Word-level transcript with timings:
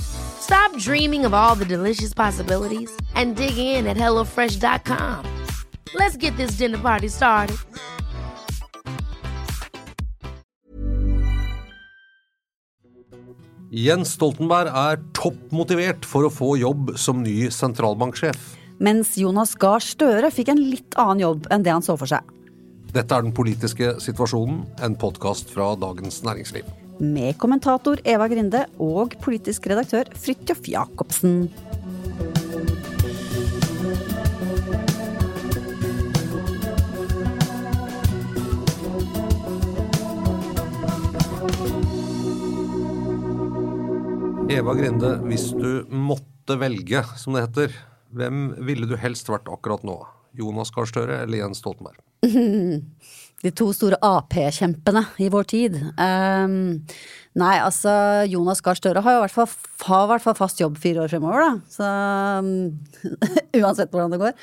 Stop 0.00 0.76
dreaming 0.78 1.24
of 1.24 1.34
all 1.34 1.54
the 1.54 1.64
delicious 1.64 2.12
possibilities 2.12 2.90
and 3.14 3.36
dig 3.36 3.56
in 3.56 3.86
at 3.86 3.96
HelloFresh.com. 3.96 5.24
Let's 5.94 6.16
get 6.16 6.36
this 6.36 6.58
dinner 6.58 6.78
party 6.78 7.08
started. 7.08 7.56
Jens 13.74 14.12
Stoltenberg 14.14 14.70
er 14.70 15.00
toppmotivert 15.18 16.04
for 16.06 16.28
å 16.28 16.30
få 16.30 16.52
jobb 16.60 16.92
som 17.00 17.24
ny 17.24 17.48
sentralbanksjef. 17.50 18.52
Mens 18.78 19.16
Jonas 19.18 19.56
Gahr 19.58 19.82
Støre 19.82 20.30
fikk 20.34 20.52
en 20.52 20.62
litt 20.62 20.94
annen 20.94 21.24
jobb 21.24 21.48
enn 21.50 21.66
det 21.66 21.74
han 21.74 21.82
så 21.82 21.98
for 21.98 22.10
seg. 22.10 22.22
Dette 22.94 23.10
er 23.10 23.26
Den 23.26 23.34
politiske 23.34 23.96
situasjonen, 23.98 24.62
en 24.78 24.94
podkast 24.94 25.50
fra 25.50 25.72
Dagens 25.74 26.22
Næringsliv. 26.22 26.83
Med 27.02 27.34
kommentator 27.42 27.98
Eva 28.06 28.28
Grinde 28.30 28.60
og 28.78 29.16
politisk 29.22 29.66
redaktør 29.66 30.06
Fridtjof 30.14 30.60
Jacobsen. 30.70 31.48
Eva 44.54 44.74
Grinde, 44.78 45.16
hvis 45.26 45.50
du 45.50 45.82
måtte 45.90 46.60
velge, 46.60 47.02
som 47.18 47.34
det 47.34 47.48
heter, 47.48 47.74
hvem 48.14 48.52
ville 48.62 48.86
du 48.86 48.94
helst 49.00 49.26
vært 49.32 49.50
akkurat 49.50 49.82
nå? 49.82 49.98
Jonas 50.38 50.70
Gahr 50.74 50.86
Støre 50.86 51.24
eller 51.24 51.42
Jens 51.42 51.58
Stoltenberg? 51.62 51.98
De 53.44 53.52
to 53.52 53.68
store 53.76 53.98
Ap-kjempene 54.04 55.04
i 55.20 55.28
vår 55.32 55.48
tid. 55.50 55.74
Um, 56.00 56.80
nei, 57.36 57.56
altså 57.60 57.92
Jonas 58.30 58.64
Gahr 58.64 58.78
Støre 58.78 59.04
har 59.04 59.18
jo 59.18 59.20
i 59.20 59.24
hvert 59.26 59.36
fall, 59.36 59.50
har 59.90 60.38
fast 60.38 60.62
jobb 60.62 60.78
fire 60.80 61.04
år 61.04 61.12
fremover, 61.12 61.44
da. 61.44 61.50
Så 61.68 61.90
um, 62.40 62.54
uansett 63.60 63.92
hvordan 63.92 64.14
det 64.14 64.22
går. 64.22 64.38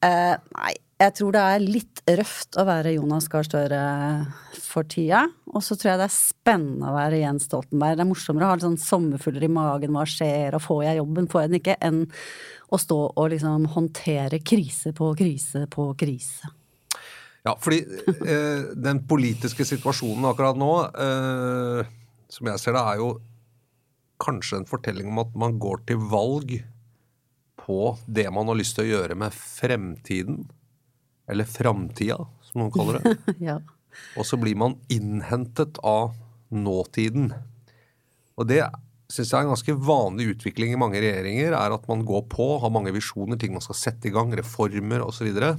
Uh, 0.00 0.38
nei, 0.56 0.72
jeg 1.00 1.14
tror 1.16 1.32
det 1.32 1.42
er 1.48 1.62
litt 1.64 2.00
røft 2.20 2.56
å 2.60 2.64
være 2.68 2.92
Jonas 2.92 3.28
Gahr 3.32 3.46
Støre 3.46 3.80
for 4.60 4.88
tida. 4.88 5.22
Og 5.48 5.64
så 5.64 5.76
tror 5.76 5.94
jeg 5.94 6.00
det 6.02 6.08
er 6.10 6.14
spennende 6.14 6.90
å 6.90 6.96
være 6.96 7.22
Jens 7.22 7.46
Stoltenberg. 7.48 7.96
Det 7.96 8.04
er 8.04 8.10
morsommere 8.10 8.48
å 8.48 8.52
ha 8.52 8.60
sånn 8.60 8.80
sommerfugler 8.80 9.46
i 9.46 9.52
magen, 9.52 9.96
hva 9.96 10.04
skjer, 10.08 10.56
og 10.56 10.64
får 10.64 10.82
jeg 10.86 11.00
jobben, 11.00 11.28
får 11.32 11.44
jeg 11.44 11.52
den 11.52 11.60
ikke, 11.60 11.78
enn 11.88 12.02
å 12.70 12.80
stå 12.80 13.00
og 13.10 13.30
liksom 13.32 13.68
håndtere 13.74 14.42
krise 14.44 14.92
på 14.96 15.12
krise 15.18 15.64
på 15.72 15.88
krise. 15.98 16.52
Ja, 17.46 17.54
fordi 17.60 17.80
eh, 18.26 18.70
den 18.76 19.02
politiske 19.08 19.64
situasjonen 19.64 20.28
akkurat 20.28 20.58
nå, 20.60 20.72
eh, 20.92 21.90
som 22.30 22.50
jeg 22.50 22.60
ser 22.60 22.76
det, 22.76 22.82
er 22.84 23.00
jo 23.00 23.10
kanskje 24.20 24.60
en 24.60 24.68
fortelling 24.68 25.08
om 25.08 25.22
at 25.22 25.36
man 25.40 25.56
går 25.60 25.84
til 25.88 26.02
valg 26.10 26.58
på 27.60 27.80
det 28.06 28.26
man 28.34 28.50
har 28.50 28.58
lyst 28.60 28.76
til 28.76 28.86
å 28.86 28.90
gjøre 28.90 29.16
med 29.18 29.36
fremtiden. 29.36 30.42
Eller 31.30 31.48
framtida, 31.48 32.18
som 32.44 32.64
noen 32.64 32.74
kaller 32.74 33.00
det. 33.00 33.16
ja. 33.48 33.60
Og 34.18 34.26
så 34.26 34.36
blir 34.40 34.58
man 34.58 34.76
innhentet 34.92 35.80
av 35.86 36.12
nåtiden. 36.50 37.30
Og 38.36 38.48
det 38.50 38.64
syns 39.10 39.32
jeg 39.32 39.38
er 39.38 39.46
en 39.46 39.52
ganske 39.54 39.76
vanlig 39.82 40.28
utvikling 40.34 40.74
i 40.74 40.78
mange 40.78 41.00
regjeringer, 41.02 41.54
er 41.56 41.74
at 41.74 41.88
man 41.90 42.04
går 42.06 42.26
på, 42.30 42.46
har 42.62 42.74
mange 42.74 42.92
visjoner, 42.94 43.38
ting 43.40 43.54
man 43.56 43.64
skal 43.64 43.78
sette 43.78 44.10
i 44.10 44.14
gang, 44.14 44.32
reformer 44.38 45.02
osv. 45.06 45.30
Og 45.30 45.40
så 45.40 45.56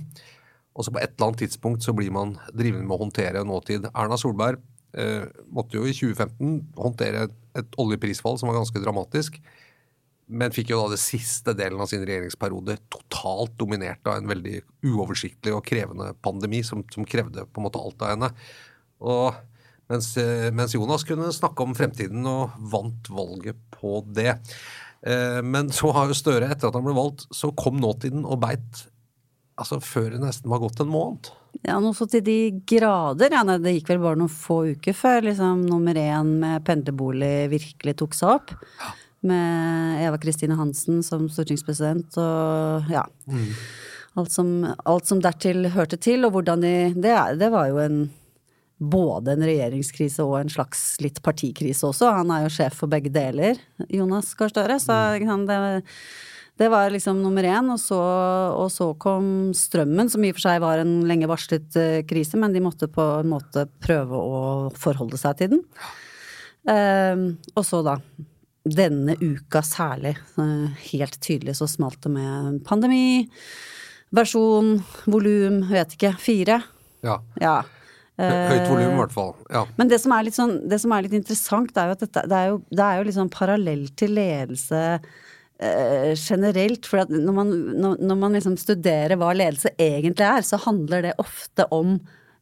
på 0.76 1.02
et 1.02 1.12
eller 1.12 1.28
annet 1.28 1.42
tidspunkt 1.44 1.84
så 1.84 1.94
blir 1.94 2.14
man 2.16 2.38
drivende 2.54 2.88
med 2.88 2.96
å 2.96 3.04
håndtere 3.06 3.44
nåtid. 3.48 3.90
Erna 3.92 4.18
Solberg 4.20 4.62
eh, 4.98 5.26
måtte 5.52 5.78
jo 5.78 5.84
i 5.88 5.96
2015 5.96 6.78
håndtere 6.80 7.28
et 7.60 7.76
oljeprisfall 7.82 8.40
som 8.40 8.52
var 8.52 8.62
ganske 8.62 8.84
dramatisk 8.84 9.42
men 10.32 10.54
fikk 10.56 10.72
jo 10.72 10.80
da 10.80 10.94
det 10.94 11.02
siste 11.02 11.54
delen 11.58 11.82
av 11.84 11.90
sin 11.92 12.04
regjeringsperiode 12.08 12.78
totalt 12.94 13.58
dominert 13.60 14.06
av 14.08 14.20
en 14.20 14.30
veldig 14.30 14.62
uoversiktlig 14.88 15.54
og 15.56 15.66
krevende 15.68 16.14
pandemi 16.24 16.62
som, 16.64 16.86
som 16.94 17.08
krevde 17.08 17.44
på 17.48 17.60
en 17.60 17.68
måte 17.68 17.82
alt 17.82 18.06
av 18.06 18.14
henne. 18.14 18.30
Og 19.04 19.42
mens, 19.92 20.14
eh, 20.22 20.48
mens, 20.56 20.76
Jonas 20.78 21.04
kunne 21.08 21.34
snakke 21.36 21.66
om 21.66 21.76
fremtiden 21.76 22.24
og 22.30 22.56
vant 22.72 23.12
valget 23.12 23.60
på 23.76 24.00
det. 24.08 24.38
Eh, 25.04 25.42
men 25.44 25.74
så 25.76 25.92
har 25.98 26.08
jo 26.08 26.16
Støre, 26.16 26.48
etter 26.48 26.70
at 26.70 26.80
han 26.80 26.88
ble 26.88 26.96
valgt, 26.96 27.28
så 27.36 27.52
kom 27.58 27.82
nåtiden 27.84 28.24
og 28.24 28.40
beit 28.46 28.86
altså 29.62 29.80
før 29.84 30.10
det 30.16 30.24
nesten 30.24 30.52
var 30.52 30.62
gått 30.64 30.82
en 30.84 30.92
måned. 30.92 31.32
Ja, 31.68 31.78
noe 31.84 31.94
så 31.96 32.08
til 32.10 32.24
de 32.26 32.40
grader. 32.68 33.34
Ja, 33.36 33.44
det 33.46 33.76
gikk 33.76 33.92
vel 33.92 34.02
bare 34.04 34.20
noen 34.20 34.32
få 34.32 34.64
uker 34.74 34.96
før 34.98 35.28
liksom, 35.28 35.66
nummer 35.70 35.98
én 36.00 36.36
med 36.42 36.66
pendlerbolig 36.68 37.52
virkelig 37.52 37.98
tok 38.02 38.18
seg 38.18 38.36
opp. 38.40 38.56
Ja 38.82 38.96
med 39.22 40.08
Eva 40.08 40.18
Kristine 40.18 40.58
Hansen 40.58 41.04
som 41.06 41.28
stortingspresident 41.30 42.18
og 42.20 42.90
ja. 42.92 43.06
Mm. 43.30 43.52
Alt, 44.20 44.34
som, 44.34 44.50
alt 44.84 45.08
som 45.08 45.22
dertil 45.24 45.70
hørte 45.72 46.00
til, 46.02 46.26
og 46.28 46.34
hvordan 46.36 46.66
de 46.66 46.74
det, 46.98 47.14
det, 47.40 47.52
var 47.54 47.70
jo 47.70 47.78
en 47.80 48.02
både 48.82 49.36
en 49.36 49.46
regjeringskrise 49.46 50.26
og 50.26 50.40
en 50.42 50.52
slags 50.52 50.82
litt 51.06 51.22
partikrise 51.24 51.86
også. 51.88 52.10
Han 52.18 52.34
er 52.34 52.44
jo 52.44 52.52
sjef 52.52 52.82
for 52.82 52.92
begge 52.92 53.14
deler, 53.14 53.62
Jonas 53.88 54.34
Gahr 54.36 54.52
Støre. 54.52 54.80
Så 54.82 54.98
mm. 55.22 55.46
det, 55.48 55.60
det, 56.62 56.70
var 56.70 56.94
liksom 56.94 57.22
nummer 57.24 57.44
én. 57.44 57.72
Og 57.74 57.80
så, 57.82 58.00
og 58.54 58.70
så, 58.74 58.92
kom 59.02 59.52
strømmen, 59.58 60.12
som 60.12 60.24
i 60.24 60.32
og 60.32 60.38
for 60.38 60.46
seg 60.46 60.62
var 60.64 60.84
en 60.84 61.00
lenge 61.10 61.30
varslet 61.32 61.78
uh, 61.80 62.02
krise, 62.08 62.40
men 62.40 62.54
de 62.54 62.64
måtte 62.64 62.92
på 62.92 63.08
en 63.22 63.32
måte 63.32 63.66
prøve 63.82 64.18
å 64.20 64.44
forholde 64.78 65.20
seg 65.22 65.40
til 65.42 65.56
den. 65.56 65.66
Uh, 66.70 67.34
og 67.56 67.66
så 67.66 67.82
da 67.86 67.98
denne 68.62 69.16
uka 69.18 69.64
særlig, 69.66 70.14
uh, 70.38 70.70
helt 70.92 71.18
tydelig 71.24 71.58
så 71.58 71.66
smalt 71.70 72.04
det 72.06 72.14
med 72.14 72.62
pandemi, 72.68 73.26
versjon, 74.14 74.76
volum, 75.10 75.64
vet 75.72 75.98
ikke, 75.98 76.14
fire. 76.22 76.62
Ja. 77.02 77.18
ja. 77.42 77.62
Høyt 78.22 78.68
volum, 78.68 78.92
i 78.92 79.00
hvert 79.00 79.14
fall. 79.16 79.34
Ja. 79.50 79.64
Men 79.80 79.90
det 79.90 80.02
som, 80.04 80.14
sånn, 80.36 80.56
det 80.70 80.82
som, 80.84 80.94
er 80.94 81.08
litt 81.08 81.16
interessant, 81.18 81.74
er 81.74 81.90
jo 81.90 81.98
at 81.98 82.04
dette, 82.04 82.26
det 82.30 82.38
er 82.38 82.52
jo, 82.52 82.60
det 82.70 82.86
er 82.86 83.00
jo 83.00 83.08
liksom 83.08 83.32
parallelt 83.34 83.96
til 83.98 84.14
ledelse 84.20 84.82
eh, 85.64 86.14
generelt. 86.16 86.88
For 86.90 87.06
når 87.12 87.36
man, 87.38 87.54
når, 87.82 88.02
når 88.02 88.20
man 88.24 88.38
liksom 88.38 88.58
studerer 88.60 89.20
hva 89.20 89.34
ledelse 89.38 89.74
egentlig 89.80 90.28
er, 90.28 90.48
så 90.48 90.60
handler 90.66 91.08
det 91.08 91.20
ofte 91.22 91.68
om 91.74 92.00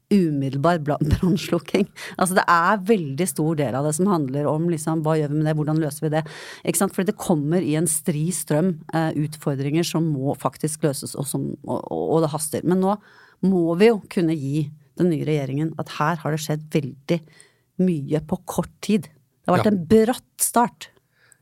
umiddelbar 0.09 0.79
brannslukking. 0.83 1.87
Altså 2.17 2.37
det 2.39 2.45
er 2.49 2.83
veldig 2.89 3.27
stor 3.29 3.59
del 3.59 3.77
av 3.77 3.87
det 3.87 3.93
som 3.97 4.09
handler 4.09 4.49
om 4.49 4.67
liksom, 4.71 5.03
hva 5.05 5.15
gjør 5.19 5.33
vi 5.33 5.39
med 5.39 5.49
det, 5.49 5.55
hvordan 5.59 5.81
løser 5.83 6.07
vi 6.07 6.13
det. 6.17 6.23
Ikke 6.63 6.81
sant? 6.81 6.95
Fordi 6.95 7.11
det 7.11 7.19
kommer 7.21 7.65
i 7.65 7.75
en 7.79 7.89
stri 7.89 8.27
strøm 8.35 8.73
eh, 8.93 9.11
utfordringer 9.25 9.87
som 9.87 10.09
må 10.09 10.35
faktisk 10.39 10.87
løses, 10.87 11.15
og, 11.15 11.27
som, 11.29 11.51
og, 11.67 11.83
og, 11.85 12.19
det 12.25 12.33
haster. 12.33 12.65
Men 12.65 12.81
nå 12.83 12.97
må 13.45 13.77
vi 13.79 13.91
jo 13.91 14.01
kunne 14.11 14.35
gi 14.35 14.67
den 14.99 15.13
nye 15.13 15.27
regjeringen 15.27 15.71
at 15.79 15.93
her 15.99 16.19
har 16.23 16.35
det 16.35 16.41
skjedd 16.43 16.65
veldig 16.73 17.21
mye 17.79 18.19
på 18.27 18.41
kort 18.49 18.73
tid. 18.83 19.07
Det 19.07 19.47
har 19.51 19.59
vært 19.59 19.69
ja. 19.69 19.75
en 19.75 19.85
bratt 19.93 20.43
start. 20.43 20.89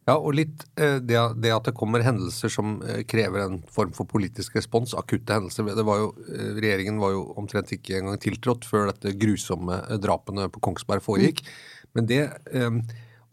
Ja, 0.07 0.13
og 0.15 0.37
litt 0.37 0.61
eh, 0.79 1.01
det, 1.03 1.17
det, 1.43 1.49
at 1.51 1.65
det 1.67 1.75
kommer 1.75 2.03
hendelser 2.05 2.51
som 2.51 2.77
eh, 2.87 3.01
krever 3.07 3.43
en 3.43 3.57
form 3.75 3.91
for 3.95 4.07
politisk 4.07 4.55
respons, 4.55 4.93
akutte 4.95 5.35
hendelser. 5.35 5.67
Det 5.75 5.83
var 5.87 5.99
jo, 5.99 6.13
eh, 6.31 6.53
regjeringen 6.55 7.01
var 7.01 7.11
jo 7.11 7.25
omtrent 7.39 7.73
ikke 7.75 7.97
engang 7.99 8.21
tiltrådt 8.23 8.63
før 8.69 8.87
dette 8.93 9.17
grusomme 9.19 9.81
drapene 9.99 10.47
på 10.53 10.61
Kongsberg 10.63 11.03
foregikk. 11.03 11.43
Mm. 11.43 11.91
Men 11.97 12.07
det 12.07 12.21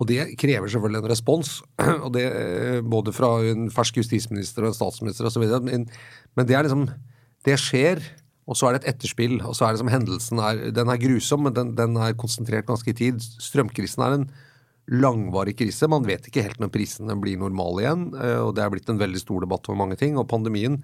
Og 0.03 0.09
det 0.11 0.35
krever 0.35 0.67
selvfølgelig 0.67 1.05
en 1.05 1.11
respons, 1.13 1.49
og 2.05 2.09
det 2.17 2.83
både 2.83 3.13
fra 3.15 3.29
en 3.47 3.69
fersk 3.71 4.01
justisminister 4.01 4.65
og 4.65 4.73
en 4.73 4.75
statsminister 4.75 5.29
osv. 5.29 5.45
Men, 5.63 5.85
men 6.35 6.47
det 6.49 6.57
er 6.57 6.67
liksom 6.67 6.89
Det 7.47 7.55
skjer, 7.61 8.03
og 8.49 8.57
så 8.59 8.67
er 8.67 8.75
det 8.75 8.81
et 8.83 8.97
etterspill. 8.97 9.37
Og 9.47 9.55
så 9.55 9.69
er 9.69 9.73
det 9.73 9.79
som 9.85 9.93
hendelsen 9.93 10.43
er 10.43 10.75
Den 10.75 10.91
er 10.91 10.99
grusom, 10.99 11.47
men 11.47 11.55
den, 11.55 11.77
den 11.79 11.95
er 11.97 12.19
konsentrert 12.19 12.67
ganske 12.67 12.91
i 12.91 12.99
tid. 12.99 13.23
Strømkrisen 13.23 14.03
er 14.03 14.19
en 14.19 14.27
langvarig 14.93 15.57
krise. 15.59 15.89
Man 15.89 16.07
vet 16.07 16.29
ikke 16.29 16.45
helt 16.45 16.61
når 16.63 16.73
prisene 16.75 17.17
blir 17.21 17.41
normale 17.41 17.85
igjen, 17.85 18.07
eh, 18.19 18.41
og 18.43 18.55
det 18.57 18.65
er 18.65 18.73
blitt 18.75 18.91
en 18.93 19.01
veldig 19.01 19.23
stor 19.23 19.45
debatt 19.45 19.69
over 19.69 19.81
mange 19.81 19.99
ting. 20.01 20.19
Og 20.21 20.29
pandemien 20.31 20.81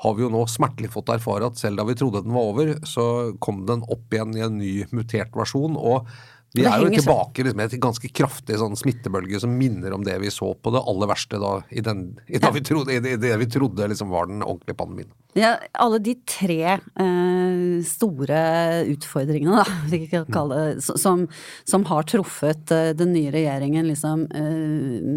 har 0.00 0.16
vi 0.16 0.24
jo 0.24 0.32
nå 0.32 0.46
smertelig 0.48 0.92
fått 0.94 1.12
erfare 1.12 1.50
at 1.50 1.60
selv 1.60 1.80
da 1.80 1.84
vi 1.88 1.96
trodde 1.98 2.22
den 2.24 2.36
var 2.36 2.52
over, 2.54 2.74
så 2.88 3.04
kom 3.42 3.64
den 3.68 3.82
opp 3.92 4.14
igjen 4.14 4.36
i 4.38 4.44
en 4.46 4.60
ny 4.60 4.74
mutert 4.96 5.34
versjon. 5.36 5.76
og 5.76 6.08
vi 6.52 6.64
er 6.66 6.82
jo 6.82 6.90
tilbake 6.90 7.44
liksom, 7.44 7.58
med 7.60 7.70
et 7.70 7.82
ganske 7.82 8.08
kraftig 8.10 8.56
sånn 8.58 8.74
smittebølge 8.78 9.38
som 9.42 9.52
minner 9.54 9.94
om 9.94 10.02
det 10.06 10.16
vi 10.22 10.32
så 10.34 10.50
på 10.58 10.72
det 10.74 10.82
aller 10.82 11.10
verste 11.10 11.38
da, 11.38 11.52
i, 11.70 11.82
den, 11.86 12.08
i, 12.26 12.40
da 12.42 12.50
vi 12.54 12.62
trodde, 12.66 12.96
i 12.96 13.16
det 13.22 13.36
vi 13.38 13.48
trodde 13.50 13.86
liksom 13.92 14.10
var 14.10 14.26
den 14.30 14.42
ordentlige 14.42 14.78
pandemien. 14.80 15.12
Ja, 15.38 15.52
alle 15.78 16.00
de 16.02 16.16
tre 16.26 16.74
eh, 16.74 17.76
store 17.86 18.42
utfordringene, 18.90 19.62
da, 19.62 20.24
kalle, 20.34 20.60
som, 20.82 21.28
som, 21.62 21.86
har 21.86 22.10
truffet 22.10 22.74
eh, 22.74 22.90
den 22.98 23.14
nye 23.14 23.30
regjeringen 23.34 23.86
liksom 23.86 24.26
eh, 24.34 25.08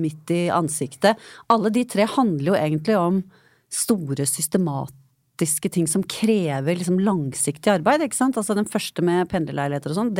midt 0.00 0.32
i 0.32 0.46
ansiktet, 0.48 1.20
alle 1.52 1.72
de 1.74 1.84
tre 1.84 2.08
handler 2.16 2.54
jo 2.54 2.60
egentlig 2.62 2.96
om 2.96 3.24
store 3.74 4.24
systematiske 4.24 5.03
praktiske 5.34 5.68
ting 5.68 5.86
som 5.86 6.02
krever 6.02 6.76
liksom 6.76 7.00
langsiktig 7.00 7.70
arbeid. 7.70 8.02
ikke 8.02 8.16
sant? 8.16 8.36
Altså 8.36 8.54
den 8.54 8.66
første 8.66 9.02
med 9.02 9.28
pendlerleiligheter 9.28 9.90
og 9.90 9.96
sånn, 9.96 10.12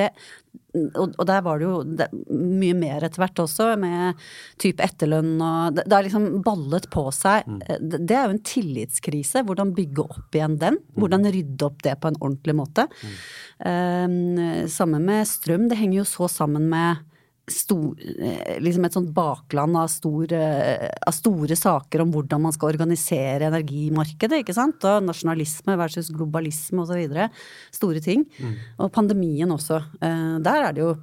og, 0.96 1.14
og, 1.18 1.26
der 1.26 1.42
var 1.42 1.58
det 1.58 1.64
jo 1.68 1.82
det, 1.84 2.08
mye 2.30 2.74
mer 2.74 3.04
etter 3.04 3.22
hvert 3.22 3.38
også, 3.38 3.76
med 3.78 4.18
type 4.58 4.82
etterlønn 4.82 5.38
og 5.38 5.76
Det, 5.76 5.92
har 5.92 6.02
liksom 6.02 6.42
ballet 6.42 6.88
på 6.90 7.06
seg. 7.14 7.46
Mm. 7.46 7.62
Eh, 7.62 7.78
det, 7.80 8.02
det, 8.08 8.16
er 8.16 8.26
jo 8.26 8.34
en 8.34 8.44
tillitskrise. 8.44 9.44
Hvordan 9.46 9.74
bygge 9.74 10.02
opp 10.02 10.34
igjen 10.34 10.58
den? 10.58 10.80
Mm. 10.82 10.98
Hvordan 10.98 11.30
rydde 11.30 11.64
opp 11.64 11.82
det 11.82 11.96
på 12.00 12.10
en 12.10 12.20
ordentlig 12.20 12.56
måte? 12.58 12.88
Mm. 13.02 13.16
Um, 13.64 14.68
sammen 14.68 15.06
med 15.06 15.28
strøm. 15.30 15.68
Det 15.70 15.78
henger 15.78 16.02
jo 16.02 16.08
så 16.10 16.30
sammen 16.30 16.66
med 16.72 17.04
Stor, 17.50 17.92
eh, 18.00 18.56
liksom 18.64 18.86
et 18.86 18.94
sånt 18.96 19.10
bakland 19.12 19.76
av 19.76 19.90
store, 19.92 20.38
eh, 20.40 20.90
av 21.06 21.12
store, 21.12 21.56
saker 21.56 22.00
om 22.00 22.12
hvordan 22.12 22.40
man 22.40 22.52
skal 22.52 22.70
organisere 22.72 23.50
energimarkedet. 23.50 24.40
ikke 24.40 24.54
sant? 24.54 24.84
Og 24.84 25.04
nasjonalisme 25.04 25.76
versus 25.76 26.08
globalisme 26.08 26.80
osv. 26.80 27.28
Store 27.70 28.00
ting. 28.00 28.24
Mm. 28.38 28.54
Og 28.78 28.92
pandemien 28.92 29.48
også. 29.48 29.84
Eh, 30.00 30.38
der 30.40 30.68
er 30.68 30.72
det 30.72 30.80
jo 30.80 30.96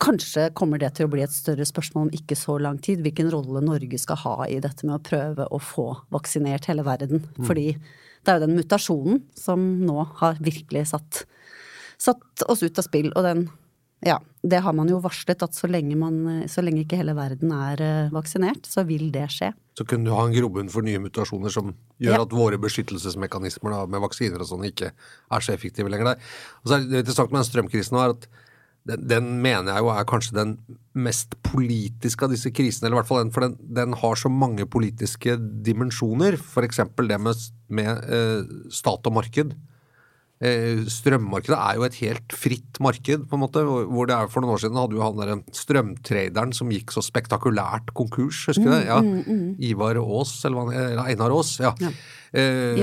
Kanskje 0.00 0.46
kommer 0.56 0.80
det 0.80 0.94
til 0.96 1.04
å 1.04 1.10
bli 1.12 1.20
et 1.20 1.32
større 1.32 1.60
spørsmål 1.68 2.06
om 2.06 2.14
ikke 2.16 2.36
så 2.38 2.54
lang 2.56 2.78
tid. 2.80 3.02
Hvilken 3.04 3.28
rolle 3.34 3.60
Norge 3.60 3.98
skal 4.00 4.16
ha 4.16 4.46
i 4.48 4.56
dette 4.58 4.86
med 4.88 4.96
å 4.96 5.04
prøve 5.04 5.44
å 5.52 5.60
få 5.60 5.90
vaksinert 6.14 6.70
hele 6.70 6.86
verden. 6.86 7.26
Mm. 7.36 7.44
Fordi 7.44 7.66
det 8.24 8.32
er 8.32 8.38
jo 8.38 8.46
den 8.46 8.56
mutasjonen 8.56 9.20
som 9.36 9.60
nå 9.84 10.06
har 10.22 10.40
virkelig 10.40 10.86
satt, 10.94 11.26
satt 12.00 12.46
oss 12.48 12.64
ut 12.64 12.80
av 12.80 12.88
spill. 12.88 13.10
Og 13.12 13.28
den 13.28 13.50
ja, 14.06 14.16
det 14.42 14.62
har 14.64 14.72
man 14.72 14.88
jo 14.88 14.98
varslet 15.04 15.42
at 15.44 15.56
så 15.56 15.68
lenge, 15.68 15.96
man, 16.00 16.44
så 16.48 16.62
lenge 16.64 16.86
ikke 16.86 16.98
hele 17.00 17.12
verden 17.18 17.52
er 17.52 17.82
eh, 17.84 18.12
vaksinert, 18.14 18.64
så 18.68 18.84
vil 18.88 19.10
det 19.12 19.26
skje. 19.34 19.50
Så 19.76 19.84
kunne 19.88 20.08
du 20.08 20.14
ha 20.16 20.24
en 20.24 20.34
grobunn 20.34 20.70
for 20.72 20.84
nye 20.84 21.00
mutasjoner 21.02 21.52
som 21.52 21.74
gjør 22.00 22.16
ja. 22.16 22.22
at 22.24 22.36
våre 22.36 22.60
beskyttelsesmekanismer 22.62 23.76
da, 23.76 23.82
med 23.90 24.02
vaksiner 24.06 24.40
og 24.40 24.48
sånn 24.48 24.64
ikke 24.70 24.92
er 24.94 25.44
så 25.44 25.52
effektive 25.52 25.92
lenger. 25.92 26.14
Der. 26.14 26.30
Og 26.62 26.70
så 26.70 26.78
er 26.78 26.86
det 26.86 27.04
interessant 27.04 27.32
med 27.32 27.42
den 27.42 27.50
strømkrisen 27.50 28.00
er 28.00 28.14
at 28.16 28.30
den, 28.88 29.02
den, 29.04 29.26
mener 29.44 29.74
jeg 29.74 29.84
jo 29.84 29.90
er 29.92 30.06
kanskje 30.08 30.36
den 30.38 30.54
mest 30.96 31.36
politiske 31.44 32.24
av 32.24 32.32
disse 32.32 32.52
krisene. 32.56 32.88
eller 32.88 32.96
i 32.96 33.00
hvert 33.02 33.10
fall 33.10 33.20
den, 33.26 33.32
For 33.34 33.44
den, 33.44 33.58
den 33.60 33.96
har 34.00 34.16
så 34.16 34.32
mange 34.32 34.64
politiske 34.64 35.36
dimensjoner. 35.36 36.38
F.eks. 36.40 36.80
det 36.96 37.20
med, 37.20 37.50
med 37.68 38.08
eh, 38.08 38.54
stat 38.72 39.04
og 39.04 39.20
marked. 39.20 39.52
Eh, 40.40 40.86
strømmarkedet 40.88 41.52
er 41.52 41.76
jo 41.76 41.82
et 41.84 41.96
helt 42.00 42.32
fritt 42.32 42.78
marked, 42.80 43.26
på 43.28 43.36
en 43.36 43.42
måte. 43.42 43.60
hvor 43.60 44.08
det 44.08 44.14
er 44.16 44.30
For 44.32 44.40
noen 44.40 44.54
år 44.54 44.62
siden 44.62 44.78
hadde 44.80 44.96
jo 44.96 45.02
han 45.04 45.18
der 45.18 45.42
strømtraderen 45.52 46.54
som 46.56 46.70
gikk 46.72 46.94
så 46.94 47.02
spektakulært 47.04 47.92
konkurs, 47.92 48.46
husker 48.48 48.64
du 48.64 48.72
det? 48.72 48.86
Ja. 48.88 49.02
Mm, 49.04 49.20
mm, 49.20 49.36
mm. 49.42 49.52
Ivar 49.68 50.00
Aas, 50.00 50.32
eller, 50.48 50.72
eller 50.72 51.04
Einar 51.04 51.36
Aas. 51.36 51.58
ja. 51.60 51.74
ja. 51.80 51.92
Eh, 52.32 52.78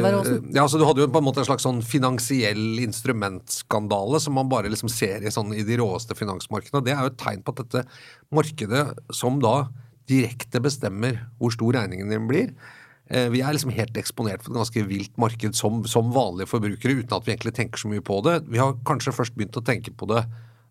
Ja, 0.54 0.68
så 0.68 0.78
Du 0.78 0.86
hadde 0.86 1.02
jo 1.02 1.10
på 1.10 1.18
en 1.18 1.26
måte 1.26 1.42
en 1.42 1.50
slags 1.50 1.66
sånn 1.66 1.82
finansiell 1.82 2.78
instrumentskandale 2.84 4.22
som 4.22 4.38
man 4.38 4.50
bare 4.50 4.70
liksom 4.70 4.92
ser 4.92 5.26
i, 5.26 5.34
sånn, 5.34 5.56
i 5.58 5.66
de 5.66 5.82
råeste 5.82 6.14
finansmarkedene. 6.20 6.84
Det 6.86 6.94
er 6.94 7.02
jo 7.02 7.14
et 7.14 7.22
tegn 7.22 7.42
på 7.42 7.56
at 7.56 7.64
dette 7.66 7.88
markedet, 8.30 8.86
som 9.10 9.42
da 9.42 9.72
direkte 10.08 10.62
bestemmer 10.62 11.24
hvor 11.40 11.56
stor 11.56 11.74
regningen 11.82 12.14
din 12.14 12.28
blir, 12.30 12.52
Eh, 12.54 12.76
vi 13.08 13.40
er 13.40 13.56
liksom 13.56 13.72
helt 13.72 13.98
eksponert 14.00 14.44
for 14.44 14.52
et 14.52 14.60
ganske 14.60 14.82
vilt 14.90 15.14
marked 15.22 15.56
som, 15.56 15.80
som, 15.88 16.10
vanlige 16.16 16.50
forbrukere, 16.52 17.00
uten 17.00 17.16
at 17.16 17.28
vi 17.28 17.34
egentlig 17.36 17.54
tenker 17.56 17.80
så 17.80 17.92
mye 17.92 18.04
på 18.04 18.20
det. 18.26 18.42
Vi 18.52 18.60
har 18.60 18.76
kanskje 18.88 19.16
først 19.16 19.38
begynt 19.38 19.56
å 19.60 19.64
tenke 19.64 19.94
på 19.96 20.10
det 20.12 20.26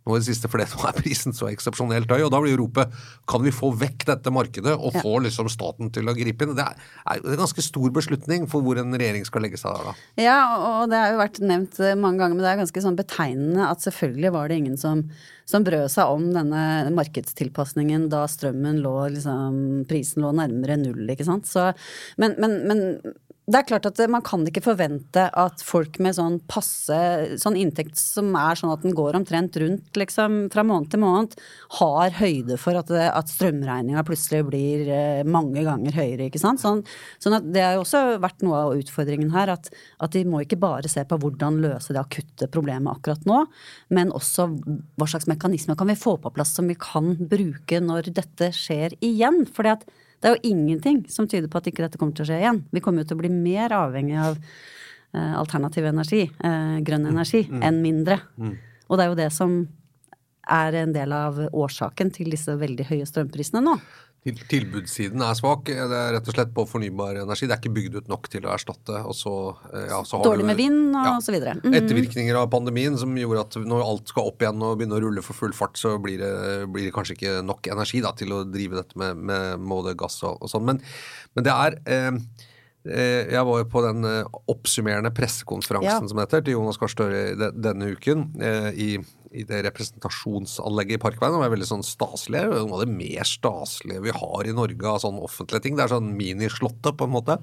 nå 0.06 0.17
i 0.17 0.23
det 0.23 0.29
siste, 0.29 0.50
for 0.50 0.62
nå 0.62 0.87
er 0.88 0.97
prisen 0.97 1.35
så 1.37 1.49
eksepsjonelt 1.50 2.11
høy. 2.12 2.23
Og 2.26 2.32
da 2.32 2.41
blir 2.43 2.55
jo 2.55 2.62
ropet 2.62 2.94
kan 3.29 3.43
vi 3.43 3.53
få 3.55 3.73
vekk 3.76 4.06
dette 4.12 4.32
markedet 4.35 4.76
og 4.76 4.94
ja. 4.94 5.03
få 5.03 5.19
liksom 5.25 5.50
staten 5.53 5.91
til 5.94 6.08
å 6.08 6.14
gripe 6.17 6.47
inn? 6.47 6.55
Det 6.56 6.67
er, 6.67 6.88
er 7.12 7.23
en 7.23 7.43
ganske 7.43 7.64
stor 7.64 7.93
beslutning 7.94 8.47
for 8.50 8.64
hvor 8.64 8.81
en 8.81 8.94
regjering 8.94 9.26
skal 9.29 9.47
legge 9.47 9.61
seg 9.61 9.75
der, 9.75 9.91
da. 9.91 10.08
Ja, 10.23 10.41
og 10.56 10.93
det 10.93 11.03
har 11.03 11.14
jo 11.14 11.23
vært 11.23 11.43
nevnt 11.43 11.81
eh, 11.82 11.97
mange 11.99 12.23
ganger, 12.23 12.38
men 12.38 12.47
det 12.47 12.53
er 12.53 12.62
ganske 12.62 12.85
sånn 12.87 12.99
betegnende 12.99 13.67
at 13.67 13.85
selvfølgelig 13.85 14.35
var 14.37 14.50
det 14.50 14.61
ingen 14.62 14.81
som, 14.81 15.05
som 15.49 15.67
brød 15.67 15.91
seg 15.93 16.14
om 16.14 16.31
denne 16.37 16.62
markedstilpasningen 16.97 18.09
da 18.12 18.25
strømmen 18.31 18.82
lå 18.85 18.97
liksom 19.17 19.62
Prisen 19.91 20.25
lå 20.25 20.32
nærmere 20.37 20.79
null, 20.81 21.05
ikke 21.12 21.26
sant. 21.26 21.49
Så, 21.50 21.70
men, 22.20 22.38
men, 22.43 22.61
men 22.70 22.85
det 23.47 23.61
er 23.61 23.67
klart 23.69 23.87
at 23.87 24.01
man 24.11 24.25
kan 24.27 24.43
ikke 24.49 24.65
forvente 24.65 25.29
at 25.39 25.61
folk 25.63 26.01
med 26.03 26.17
sånn 26.17 26.41
passe 26.51 26.97
sånn 27.39 27.55
inntekt 27.61 27.95
som 28.01 28.33
er 28.35 28.59
sånn 28.59 28.73
at 28.73 28.83
den 28.83 28.95
går 28.97 29.15
omtrent 29.15 29.55
rundt 29.63 29.99
liksom 29.99 30.49
fra 30.51 30.65
måned 30.67 30.91
til 30.91 31.03
måned, 31.05 31.37
har 31.79 32.17
høyde 32.19 32.57
for 32.59 32.75
at, 32.81 32.91
at 32.91 33.31
strømregninga 33.31 34.03
plutselig 34.09 34.49
blir 34.49 34.91
eh, 34.91 35.21
mange 35.23 35.63
ganger 35.67 35.95
høyere, 35.95 36.27
ikke 36.27 36.43
sant. 36.43 36.63
Sånn, 36.65 36.83
sånn 37.23 37.37
at 37.39 37.47
det 37.55 37.63
har 37.63 37.77
jo 37.77 37.85
også 37.85 38.01
vært 38.25 38.43
noe 38.43 38.65
av 38.65 38.81
utfordringen 38.81 39.31
her, 39.37 39.55
at, 39.55 39.71
at, 40.03 40.17
de 40.17 40.25
må 40.27 40.43
ikke 40.43 40.59
bare 40.63 40.91
se 40.91 41.05
på 41.07 41.19
hvordan 41.23 41.61
løse 41.63 41.95
det 41.95 42.03
akutte 42.03 42.51
problemet 42.51 42.99
akkurat 42.99 43.31
nå, 43.31 43.45
men 43.95 44.11
også 44.17 44.49
hva 44.99 45.07
slags 45.07 45.31
mekanismer 45.31 45.79
kan 45.79 45.93
vi 45.93 45.99
få 46.01 46.17
på 46.19 46.35
plass 46.35 46.57
som 46.57 46.67
vi 46.67 46.75
kan 46.75 47.15
bruke 47.15 47.79
når 47.79 48.11
dette 48.17 48.51
skjer 48.59 48.99
igjen. 48.99 49.45
fordi 49.47 49.77
at 49.77 49.87
det 50.21 50.29
er 50.29 50.37
jo 50.37 50.53
ingenting 50.53 51.03
som 51.13 51.29
tyder 51.29 51.51
på 51.53 51.61
at 51.61 51.69
ikke 51.71 51.85
dette 51.85 52.01
kommer 52.01 52.17
til 52.17 52.25
å 52.25 52.29
skje 52.31 52.41
igjen. 52.41 52.63
Vi 52.73 52.83
kommer 52.85 53.03
jo 53.03 53.11
til 53.11 53.19
å 53.19 53.23
bli 53.23 53.31
mer 53.33 53.75
avhengig 53.77 54.17
av 54.21 54.39
uh, 54.39 55.35
alternativ 55.43 55.88
energi, 55.88 56.23
uh, 56.40 56.79
grønn 56.87 57.05
mm. 57.05 57.11
energi, 57.12 57.43
mm. 57.50 57.64
enn 57.69 57.83
mindre. 57.85 58.21
Mm. 58.40 58.55
Og 58.87 58.97
det 58.97 59.05
er 59.05 59.12
jo 59.12 59.19
det 59.19 59.29
som 59.35 59.59
er 60.50 60.81
en 60.83 60.93
del 60.95 61.15
av 61.17 61.38
årsaken 61.50 62.12
til 62.15 62.31
disse 62.33 62.55
veldig 62.59 62.88
høye 62.91 63.07
strømprisene 63.09 63.65
nå. 63.65 63.79
Tilbudssiden 64.26 65.23
er 65.23 65.37
svak. 65.38 65.69
Det 65.69 65.99
er 65.99 66.15
rett 66.17 66.26
og 66.26 66.35
slett 66.35 66.50
på 66.55 66.65
fornybar 66.67 67.21
energi. 67.21 67.47
Det 67.47 67.55
er 67.55 67.61
ikke 67.61 67.75
bygd 67.76 67.99
ut 68.00 68.09
nok 68.11 68.26
til 68.33 68.47
å 68.49 68.50
erstatte. 68.57 68.99
Og 69.07 69.15
så, 69.15 69.35
eh, 69.71 69.87
ja, 69.93 70.00
så 70.03 70.19
Dårlig 70.25 70.49
med 70.49 70.59
vind 70.59 70.97
og 70.97 71.07
ja, 71.07 71.12
så 71.23 71.35
videre. 71.35 71.55
Mm. 71.62 71.76
Ettervirkninger 71.79 72.35
av 72.35 72.49
pandemien 72.50 72.99
som 72.99 73.15
gjorde 73.17 73.45
at 73.45 73.59
når 73.62 73.85
alt 73.85 74.11
skal 74.11 74.33
opp 74.33 74.43
igjen 74.43 74.65
og 74.67 74.81
begynne 74.81 74.99
å 74.99 75.05
rulle 75.05 75.23
for 75.23 75.38
full 75.38 75.55
fart, 75.55 75.79
så 75.79 75.95
blir 76.03 76.19
det, 76.19 76.33
blir 76.75 76.88
det 76.88 76.95
kanskje 76.97 77.15
ikke 77.15 77.37
nok 77.47 77.71
energi 77.71 78.03
da, 78.03 78.11
til 78.19 78.35
å 78.35 78.43
drive 78.50 78.81
dette 78.81 78.99
med, 78.99 79.23
med 79.31 79.62
både 79.62 79.95
gass 79.95 80.19
og, 80.25 80.43
og 80.43 80.50
sånn. 80.50 80.67
Men, 80.67 80.83
men, 81.37 81.47
det 81.47 81.55
er 81.55 81.79
eh, 81.87 82.11
eh 82.87 83.31
jeg 83.31 83.47
var 83.47 83.62
jo 83.62 83.69
på 83.71 83.85
den 83.87 84.05
eh, 84.11 84.41
oppsummerende 84.50 85.15
pressekonferansen 85.15 86.03
ja. 86.03 86.11
som 86.11 86.19
heter, 86.19 86.43
til 86.43 86.59
Jonas 86.59 86.83
Gahr 86.83 86.91
Støre 86.91 87.53
denne 87.55 87.95
uken 87.95 88.33
i 88.75 88.97
i 89.33 89.45
det 89.49 89.62
representasjonsanlegget 89.66 90.99
i 90.99 91.02
Parkveien. 91.02 91.38
Det 91.40 91.49
er 91.49 91.54
veldig 91.56 91.68
sånn 91.73 91.85
staselig. 91.87 92.45
Noe 92.52 92.78
av 92.78 92.85
det 92.85 92.92
mer 92.92 93.28
staselige 93.28 94.04
vi 94.06 94.14
har 94.14 94.49
i 94.49 94.54
Norge 94.56 94.88
av 94.92 95.02
sånn 95.02 95.21
offentlige 95.23 95.66
ting. 95.66 95.76
Det 95.78 95.87
er 95.87 95.95
sånn 95.97 96.14
minislottet, 96.18 96.95
på 96.97 97.09
en 97.09 97.14
måte. 97.16 97.38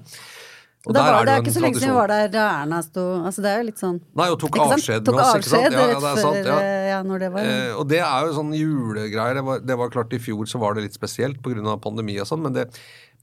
Og 0.84 0.92
det, 0.92 1.00
var, 1.00 1.14
er 1.22 1.28
det, 1.28 1.34
er 1.34 1.44
ikke 1.46 1.54
så 1.54 1.62
lenge 1.64 1.78
siden 1.80 1.94
vi 1.94 1.96
var 1.96 2.10
der 2.12 2.26
da 2.28 2.42
Erna 2.58 2.78
sto 2.84 3.02
altså 3.24 3.40
Det 3.40 3.48
er 3.48 3.62
jo 3.62 3.66
litt 3.70 3.78
sånn 3.80 3.94
Nei, 4.20 4.26
og 4.28 4.34
tok 4.42 4.58
avskjed 4.66 5.06
med 5.08 5.20
oss, 5.22 5.38
ikke 5.38 5.48
sant? 5.48 5.64
Ja, 5.64 5.70
ja, 5.80 5.94
det 5.94 6.10
er 6.10 6.18
sant, 6.20 6.48
ja. 6.50 6.58
ja 6.90 6.98
når 7.08 7.22
det 7.22 7.30
var 7.32 7.48
eh, 7.48 7.70
Og 7.72 7.88
det 7.88 8.02
er 8.04 8.28
jo 8.28 8.34
sånn 8.36 8.52
julegreier. 8.58 9.38
Det 9.38 9.46
var, 9.46 9.64
det 9.64 9.78
var, 9.80 9.92
klart 9.94 10.12
I 10.12 10.20
fjor 10.20 10.50
så 10.50 10.60
var 10.60 10.76
det 10.76 10.84
litt 10.84 10.98
spesielt 10.98 11.40
pga. 11.40 11.78
pandemi 11.80 12.18
og 12.20 12.28
sånn, 12.28 12.44
men 12.44 12.58
det, 12.58 12.66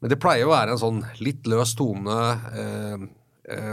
men 0.01 0.09
det 0.09 0.17
pleier 0.23 0.49
å 0.49 0.55
være 0.55 0.73
en 0.73 0.81
sånn 0.81 1.03
litt 1.21 1.45
løs 1.53 1.77
tone. 1.77 2.17
Eh, 2.49 2.81
Eh, 2.91 3.07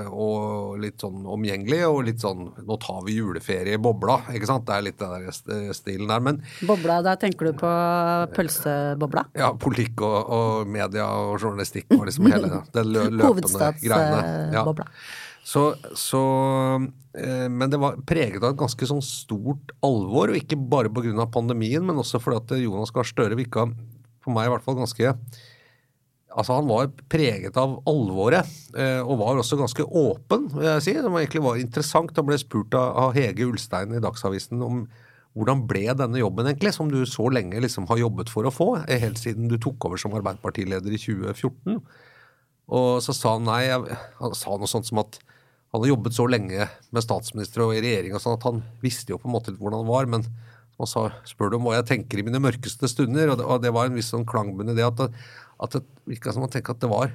og 0.09 0.79
litt 0.83 1.03
sånn 1.03 1.27
omgjengelig 1.29 1.81
og 1.89 2.01
litt 2.09 2.23
sånn 2.23 2.49
Nå 2.67 2.77
tar 2.83 3.03
vi 3.07 3.19
juleferie 3.19 3.77
i 3.77 3.81
bobla, 3.83 4.19
ikke 4.35 4.49
sant? 4.51 4.67
Det 4.69 4.75
er 4.75 4.87
litt 4.87 4.99
den 5.01 5.29
der 5.29 5.77
stilen 5.77 6.11
der, 6.11 6.25
men 6.25 6.43
Bobla, 6.67 7.01
der 7.07 7.19
tenker 7.21 7.51
du 7.51 7.59
på 7.61 7.71
pølsebobla? 8.35 9.29
Ja, 9.39 9.53
politikk 9.61 10.03
og, 10.07 10.19
og 10.35 10.71
media 10.71 11.07
og 11.07 11.39
journalistikk 11.39 11.93
og 11.97 12.07
liksom 12.09 12.29
hele 12.33 12.63
den 12.77 12.93
løpende 12.93 13.73
greiene. 13.83 14.23
Ja. 14.55 14.65
Så, 15.49 15.63
så 15.97 16.23
eh, 17.17 17.47
Men 17.49 17.71
det 17.73 17.81
var 17.81 18.01
preget 18.09 18.43
av 18.43 18.53
et 18.53 18.61
ganske 18.61 18.89
sånn 18.91 19.05
stort 19.05 19.73
alvor, 19.85 20.33
og 20.33 20.41
ikke 20.41 20.59
bare 20.61 20.93
pga. 20.93 21.29
pandemien, 21.33 21.85
men 21.85 22.01
også 22.01 22.21
fordi 22.21 22.43
at 22.43 22.59
Jonas 22.65 22.93
Gahr 22.93 23.09
Støre 23.09 23.39
virka, 23.39 23.69
for 24.25 24.37
meg 24.37 24.49
i 24.49 24.53
hvert 24.53 24.67
fall, 24.67 24.77
ganske 24.81 25.15
Altså 26.37 26.59
Han 26.59 26.69
var 26.69 26.91
preget 27.09 27.57
av 27.57 27.79
alvoret, 27.89 28.49
eh, 28.77 29.01
og 29.01 29.21
var 29.23 29.41
også 29.41 29.57
ganske 29.59 29.85
åpen, 29.87 30.49
vil 30.53 30.67
jeg 30.69 30.85
si. 30.85 30.93
Det 30.99 31.11
var 31.11 31.25
egentlig 31.25 31.63
interessant. 31.65 32.17
Han 32.17 32.29
ble 32.29 32.39
spurt 32.41 32.75
av, 32.77 33.15
Hege 33.17 33.47
Ulstein 33.49 33.97
i 33.97 34.03
Dagsavisen 34.05 34.61
om 34.65 34.83
hvordan 35.39 35.65
ble 35.71 35.87
denne 35.97 36.21
jobben, 36.21 36.49
egentlig, 36.51 36.75
som 36.75 36.91
du 36.91 37.01
så 37.07 37.29
lenge 37.31 37.61
liksom 37.63 37.87
har 37.89 38.01
jobbet 38.01 38.31
for 38.33 38.49
å 38.49 38.53
få, 38.53 38.69
eh, 38.89 38.99
helt 39.01 39.19
siden 39.19 39.49
du 39.49 39.57
tok 39.57 39.85
over 39.87 39.97
som 39.97 40.13
Arbeiderpartileder 40.13 40.93
i 40.93 41.01
2014. 41.01 41.81
Og 42.69 43.01
så 43.01 43.15
sa 43.17 43.37
han 43.39 43.49
nei, 43.49 43.71
han 43.71 44.35
sa 44.35 44.57
noe 44.57 44.69
sånt 44.69 44.87
som 44.87 44.99
at 44.99 45.21
han 45.73 45.81
hadde 45.81 45.93
jobbet 45.93 46.17
så 46.17 46.25
lenge 46.29 46.69
med 46.93 47.05
statsminister 47.05 47.65
og 47.65 47.75
i 47.77 47.81
regjering 47.85 48.15
og 48.17 48.23
sånn 48.25 48.39
at 48.39 48.47
han 48.49 48.63
visste 48.81 49.13
jo 49.13 49.19
på 49.21 49.29
en 49.29 49.37
måte 49.37 49.53
hvordan 49.53 49.85
han 49.85 49.91
var, 49.91 50.09
men 50.09 50.25
han 50.79 50.89
sa, 50.89 51.09
spør 51.27 51.51
du 51.51 51.57
om 51.59 51.67
hva 51.67 51.79
jeg 51.81 51.89
tenker 51.91 52.21
i 52.21 52.25
mine 52.27 52.41
mørkeste 52.41 52.89
stunder, 52.91 53.33
og 53.33 53.41
det, 53.41 53.47
og 53.51 53.63
det 53.65 53.73
var 53.75 53.89
en 53.89 53.97
viss 53.99 54.13
sånn 54.15 54.27
klangbunn 54.29 54.71
i 54.73 54.77
det 54.79 54.87
at 54.87 55.09
at 55.63 55.75
det 55.75 55.85
virka 56.09 56.35
som 56.35 56.45
han 56.45 56.53
tenkte 56.53 56.77
at 56.77 56.85
det 56.85 56.91
var 56.93 57.13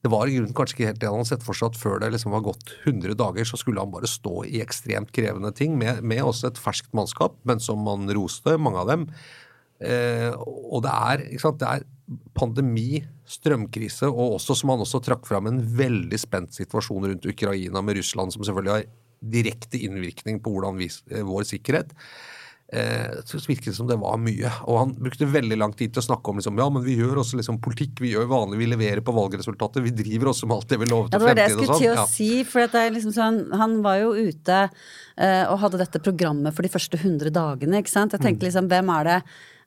det 0.00 0.08
var 0.08 0.28
i 0.28 0.36
grunnen 0.38 0.56
kanskje 0.56 0.78
ikke 0.78 0.88
helt 0.88 1.00
det 1.02 1.08
han 1.10 1.18
hadde 1.18 1.28
sett 1.28 1.42
for 1.44 1.56
seg, 1.56 1.74
at 1.74 1.80
før 1.80 1.98
det 2.00 2.08
liksom 2.14 2.32
var 2.32 2.44
gått 2.46 2.72
100 2.86 3.18
dager, 3.20 3.44
så 3.44 3.58
skulle 3.60 3.82
han 3.82 3.92
bare 3.92 4.08
stå 4.08 4.46
i 4.48 4.62
ekstremt 4.64 5.12
krevende 5.12 5.52
ting, 5.56 5.74
med, 5.80 6.00
med 6.00 6.22
også 6.24 6.48
et 6.48 6.60
ferskt 6.60 6.88
mannskap, 6.96 7.36
men 7.48 7.60
som 7.60 7.82
man 7.84 8.08
roste, 8.16 8.56
mange 8.56 8.80
av 8.80 8.88
dem. 8.88 9.04
Eh, 9.84 10.30
og 10.40 10.86
det 10.86 10.94
er, 10.94 11.26
sant, 11.42 11.60
det 11.60 11.68
er 11.68 11.84
pandemi, 12.36 13.02
strømkrise, 13.28 14.08
og 14.08 14.38
også 14.38 14.56
som 14.62 14.72
han 14.72 14.86
også 14.86 15.02
trakk 15.04 15.28
fram 15.28 15.50
en 15.50 15.60
veldig 15.60 16.18
spent 16.20 16.56
situasjon 16.56 17.10
rundt 17.10 17.28
Ukraina 17.28 17.84
med 17.84 18.00
Russland, 18.00 18.32
som 18.32 18.46
selvfølgelig 18.46 18.78
har 18.78 18.88
direkte 19.20 19.84
innvirkning 19.84 20.40
på 20.40 20.56
hvordan 20.56 20.80
vi, 20.80 20.88
eh, 21.12 21.26
vår 21.28 21.44
sikkerhet 21.52 21.92
eh, 22.72 23.20
så 23.24 23.40
virket 23.46 23.70
det 23.70 23.76
som 23.76 23.88
det 23.88 23.98
var 24.00 24.18
mye. 24.20 24.50
Og 24.70 24.78
han 24.78 24.94
brukte 24.98 25.28
veldig 25.28 25.58
lang 25.58 25.74
tid 25.76 25.94
til 25.94 26.02
å 26.02 26.06
snakke 26.06 26.32
om 26.32 26.40
liksom, 26.40 26.58
ja, 26.60 26.68
men 26.72 26.84
vi 26.86 26.96
gjør 27.00 27.22
også 27.22 27.40
liksom 27.40 27.60
politikk, 27.64 28.00
vi 28.04 28.14
gjør 28.14 28.30
vanlig, 28.30 28.60
vi 28.62 28.70
leverer 28.70 29.04
på 29.04 29.14
valgresultatet, 29.16 29.82
vi 29.84 29.94
driver 30.02 30.32
også 30.32 30.48
med 30.50 30.58
alt 30.58 30.72
det 30.72 30.80
vi 30.82 30.90
lovet 30.90 31.14
ja. 31.14 31.18
Det 31.18 31.28
var 31.28 31.38
det 31.38 31.46
jeg 31.48 31.56
skulle 31.56 31.70
sånn. 31.72 31.84
til 31.84 31.92
å 31.92 32.00
ja. 32.00 32.08
si, 32.10 32.30
for 32.48 32.80
liksom 32.96 33.14
sånn, 33.16 33.40
han 33.60 33.78
var 33.86 34.02
jo 34.02 34.12
ute 34.16 34.58
eh, 34.66 35.44
og 35.46 35.60
hadde 35.64 35.82
dette 35.82 36.02
programmet 36.02 36.56
for 36.56 36.66
de 36.66 36.72
første 36.72 37.00
100 37.00 37.34
dagene, 37.34 37.82
ikke 37.82 37.92
sant. 37.92 38.16
Jeg 38.16 38.24
tenkte 38.24 38.40
Mm. 38.40 38.48
liksom, 38.48 38.68
hvem 38.70 38.92
er 38.94 39.04
det 39.04 39.18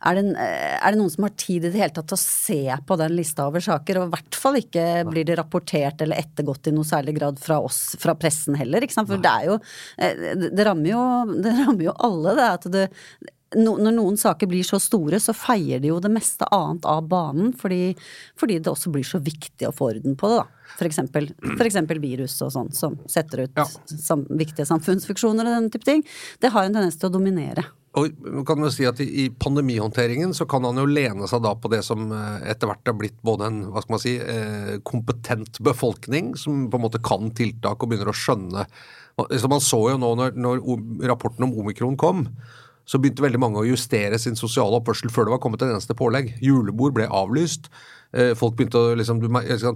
er 0.03 0.17
det, 0.19 0.23
er 0.35 0.91
det, 0.91 0.99
noen 0.99 1.11
som 1.13 1.27
har 1.27 1.35
tid 1.39 1.63
i 1.63 1.71
det 1.71 1.79
hele 1.79 1.93
tatt 1.95 2.09
til 2.11 2.17
å 2.17 2.23
se 2.23 2.77
på 2.87 2.97
den 2.99 3.15
lista 3.15 3.47
over 3.47 3.63
saker? 3.63 4.01
Og 4.01 4.09
i 4.09 4.15
hvert 4.15 4.39
fall 4.39 4.59
ikke 4.59 4.87
blir 5.09 5.27
det 5.27 5.37
rapportert 5.39 6.03
eller 6.03 6.19
ettergått 6.19 6.67
i 6.67 6.75
noe 6.75 6.87
særlig 6.87 7.15
grad 7.19 7.39
fra 7.41 7.61
oss, 7.63 7.93
fra 8.01 8.15
pressen 8.19 8.57
heller. 8.59 8.83
ikke 8.83 8.97
sant? 8.97 9.11
For 9.11 9.21
det 9.23 9.31
er 9.31 9.51
jo 9.51 9.59
det, 9.61 10.49
det, 10.49 10.65
rammer 10.67 10.91
jo 10.91 11.05
det 11.43 11.55
rammer 11.61 11.87
jo 11.87 11.95
alle, 12.09 12.35
det 12.39 12.49
at 12.49 12.67
det 12.73 12.87
no, 13.59 13.75
når 13.77 13.95
noen 13.95 14.17
saker 14.19 14.49
blir 14.49 14.65
så 14.67 14.79
store, 14.81 15.19
så 15.21 15.35
feier 15.37 15.81
de 15.83 15.91
jo 15.91 15.99
det 16.03 16.11
meste 16.13 16.47
annet 16.53 16.87
av 16.89 17.05
banen, 17.09 17.53
fordi, 17.57 17.93
fordi 18.39 18.59
det 18.59 18.71
også 18.71 18.91
blir 18.93 19.07
så 19.07 19.21
viktig 19.23 19.69
å 19.69 19.75
få 19.75 19.91
orden 19.93 20.17
på 20.19 20.31
det, 20.31 20.41
da. 20.41 20.73
For 20.73 20.89
eksempel, 20.89 21.29
for 21.43 21.67
eksempel 21.67 21.99
virus 22.01 22.39
og 22.41 22.49
sånn, 22.55 22.73
som 22.73 22.97
setter 23.11 23.45
ut 23.45 23.59
Ja. 23.59 23.67
sam, 23.85 24.25
viktige 24.29 24.65
samfunnsfunksjoner 24.65 25.45
og 25.45 25.57
den 25.59 25.69
type 25.73 25.85
ting. 25.85 26.01
Det 26.41 26.49
har 26.49 26.65
en 26.65 26.73
tendens 26.73 26.97
til 26.97 27.11
å 27.11 27.13
dominere. 27.13 27.67
Og 27.93 28.09
kan 28.47 28.63
jo 28.63 28.71
si 28.73 28.87
at 28.89 28.97
i, 29.03 29.27
pandemihåndteringen 29.37 30.31
så 30.33 30.47
kan 30.49 30.65
han 30.65 30.79
jo 30.81 30.87
lene 30.89 31.27
seg 31.29 31.43
da 31.45 31.51
på 31.53 31.69
det 31.69 31.83
som 31.85 32.07
eh, 32.09 32.47
etter 32.49 32.71
hvert 32.71 32.89
er 32.89 32.97
blitt 32.97 33.19
både 33.25 33.49
en 33.49 33.59
hva 33.69 33.83
skal 33.83 33.93
man 33.93 34.01
si, 34.01 34.15
eh, 34.17 34.73
kompetent 34.87 35.59
befolkning, 35.61 36.33
som 36.39 36.65
på 36.73 36.79
en 36.79 36.85
måte 36.87 37.03
kan 37.05 37.29
tiltak 37.37 37.77
og 37.77 37.91
begynner 37.91 38.09
å 38.09 38.17
skjønne 38.17 38.65
så 39.13 39.49
Man 39.49 39.61
så 39.61 39.77
jo 39.91 39.97
nå 40.01 40.07
når, 40.17 40.37
når 40.41 40.61
rapporten 41.05 41.45
om 41.45 41.51
omikron 41.61 41.97
kom, 42.01 42.25
så 42.85 42.99
begynte 42.99 43.23
veldig 43.23 43.39
mange 43.39 43.61
å 43.61 43.67
justere 43.67 44.17
sin 44.19 44.35
sosiale 44.35 44.79
oppførsel 44.79 45.11
før 45.13 45.27
det 45.27 45.35
var 45.35 45.41
kommet 45.43 45.61
en 45.63 45.75
eneste 45.75 45.95
pålegg. 45.95 46.33
Julebord 46.43 46.95
ble 46.97 47.05
avlyst. 47.07 47.69
Eh, 48.13 48.33
Folk 48.37 48.53
begynte 48.57 48.77
å 48.77 48.93
liksom, 48.93 49.21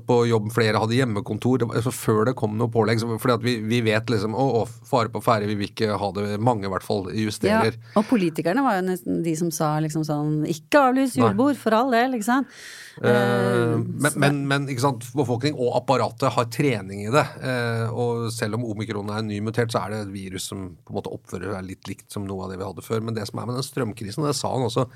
På 0.05 0.19
jobb 0.29 0.51
flere 0.53 0.77
hadde 0.81 0.97
hjemmekontor. 0.97 1.61
Det 1.61 1.69
var, 1.69 1.79
altså, 1.79 1.93
før 1.95 2.27
det 2.29 2.35
kom 2.37 2.57
noe 2.59 2.69
pålegg. 2.73 3.01
For 3.01 3.41
vi, 3.41 3.57
vi 3.65 3.81
vet 3.85 4.11
liksom 4.13 4.37
Å, 4.37 4.47
å 4.61 4.65
fare 4.67 5.09
på 5.13 5.23
ferde, 5.25 5.49
vi 5.49 5.57
vil 5.57 5.71
ikke 5.71 5.97
ha 5.97 6.11
det. 6.13 6.27
Mange 6.43 6.69
i 6.69 6.71
hvert 6.71 6.85
fall 6.85 7.07
justerer. 7.17 7.73
Ja, 7.79 7.95
og 7.97 8.05
politikerne 8.11 8.65
var 8.65 8.77
jo 8.77 8.87
nesten 8.91 9.23
de 9.25 9.33
som 9.39 9.49
sa 9.53 9.77
liksom 9.83 10.05
sånn 10.07 10.43
ikke 10.49 10.83
avlys 10.89 11.17
julebord, 11.17 11.57
for 11.57 11.75
all 11.75 11.89
del, 11.95 12.13
ikke 12.17 12.29
sant. 12.29 12.57
Eh, 13.01 13.73
men, 13.77 14.13
men, 14.21 14.39
men 14.49 14.69
ikke 14.71 14.85
sant, 14.85 15.09
befolkning 15.17 15.57
og 15.57 15.75
apparatet 15.81 16.33
har 16.33 16.49
trening 16.53 17.05
i 17.05 17.13
det. 17.13 17.25
Uh, 17.41 17.85
og 17.93 18.27
selv 18.33 18.57
om 18.57 18.65
omikron 18.69 19.11
er 19.13 19.25
nymutert, 19.25 19.73
så 19.73 19.83
er 19.83 19.93
det 19.93 20.01
et 20.05 20.13
virus 20.13 20.49
som 20.51 20.69
på 20.85 20.93
en 20.93 20.99
måte 20.99 21.13
oppfører 21.13 21.57
seg 21.57 21.69
litt 21.71 21.89
likt 21.89 22.09
som 22.13 22.25
noe 22.27 22.45
av 22.45 22.53
det 22.53 22.61
vi 22.61 22.67
hadde 22.69 22.85
før. 22.85 23.05
Men 23.05 23.17
det 23.17 23.27
som 23.29 23.41
er 23.41 23.49
med 23.49 23.59
den 23.59 23.65
strømkrisen, 23.65 24.25
det 24.25 24.37
sa 24.37 24.53
han 24.53 24.67
også 24.69 24.87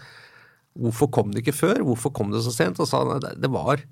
Hvorfor 0.79 1.09
kom 1.11 1.33
det 1.33 1.43
ikke 1.43 1.57
før? 1.57 1.81
Hvorfor 1.83 2.13
kom 2.15 2.31
det 2.31 2.43
så 2.45 2.53
sent? 2.55 2.79
Og 2.79 2.87
sa 2.87 3.03
han 3.03 3.23
det, 3.23 3.35
det 3.43 3.51
var 3.51 3.83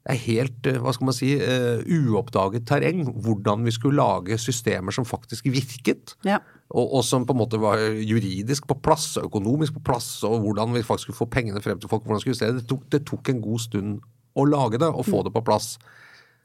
det 0.00 0.14
er 0.14 0.20
helt 0.22 0.68
eh, 0.70 0.78
hva 0.80 0.94
skal 0.96 1.10
man 1.10 1.16
si, 1.16 1.34
uh, 1.36 1.82
uoppdaget 1.84 2.64
terreng. 2.68 3.02
Hvordan 3.20 3.66
vi 3.66 3.74
skulle 3.74 4.00
lage 4.00 4.38
systemer 4.40 4.94
som 4.96 5.04
faktisk 5.04 5.50
virket. 5.52 6.14
Ja. 6.24 6.38
Og, 6.70 6.86
og 6.96 7.04
som 7.04 7.26
på 7.28 7.36
en 7.36 7.40
måte 7.42 7.60
var 7.60 7.82
juridisk 7.82 8.68
på 8.70 8.78
plass, 8.80 9.12
og 9.20 9.28
økonomisk 9.28 9.76
på 9.76 9.84
plass, 9.90 10.08
og 10.24 10.38
hvordan 10.46 10.72
vi 10.72 10.84
faktisk 10.86 11.10
skulle 11.10 11.20
få 11.20 11.28
pengene 11.34 11.60
frem 11.60 11.80
til 11.80 11.90
folk. 11.92 12.06
hvordan 12.06 12.22
skulle 12.22 12.32
justere. 12.32 12.56
Det 12.56 12.68
tok, 12.70 12.86
det 12.92 13.04
tok 13.10 13.28
en 13.28 13.44
god 13.44 13.60
stund 13.66 14.00
å 14.38 14.46
lage 14.48 14.80
det 14.80 14.88
og 14.88 15.04
få 15.04 15.20
det 15.26 15.34
på 15.36 15.44
plass. 15.44 15.74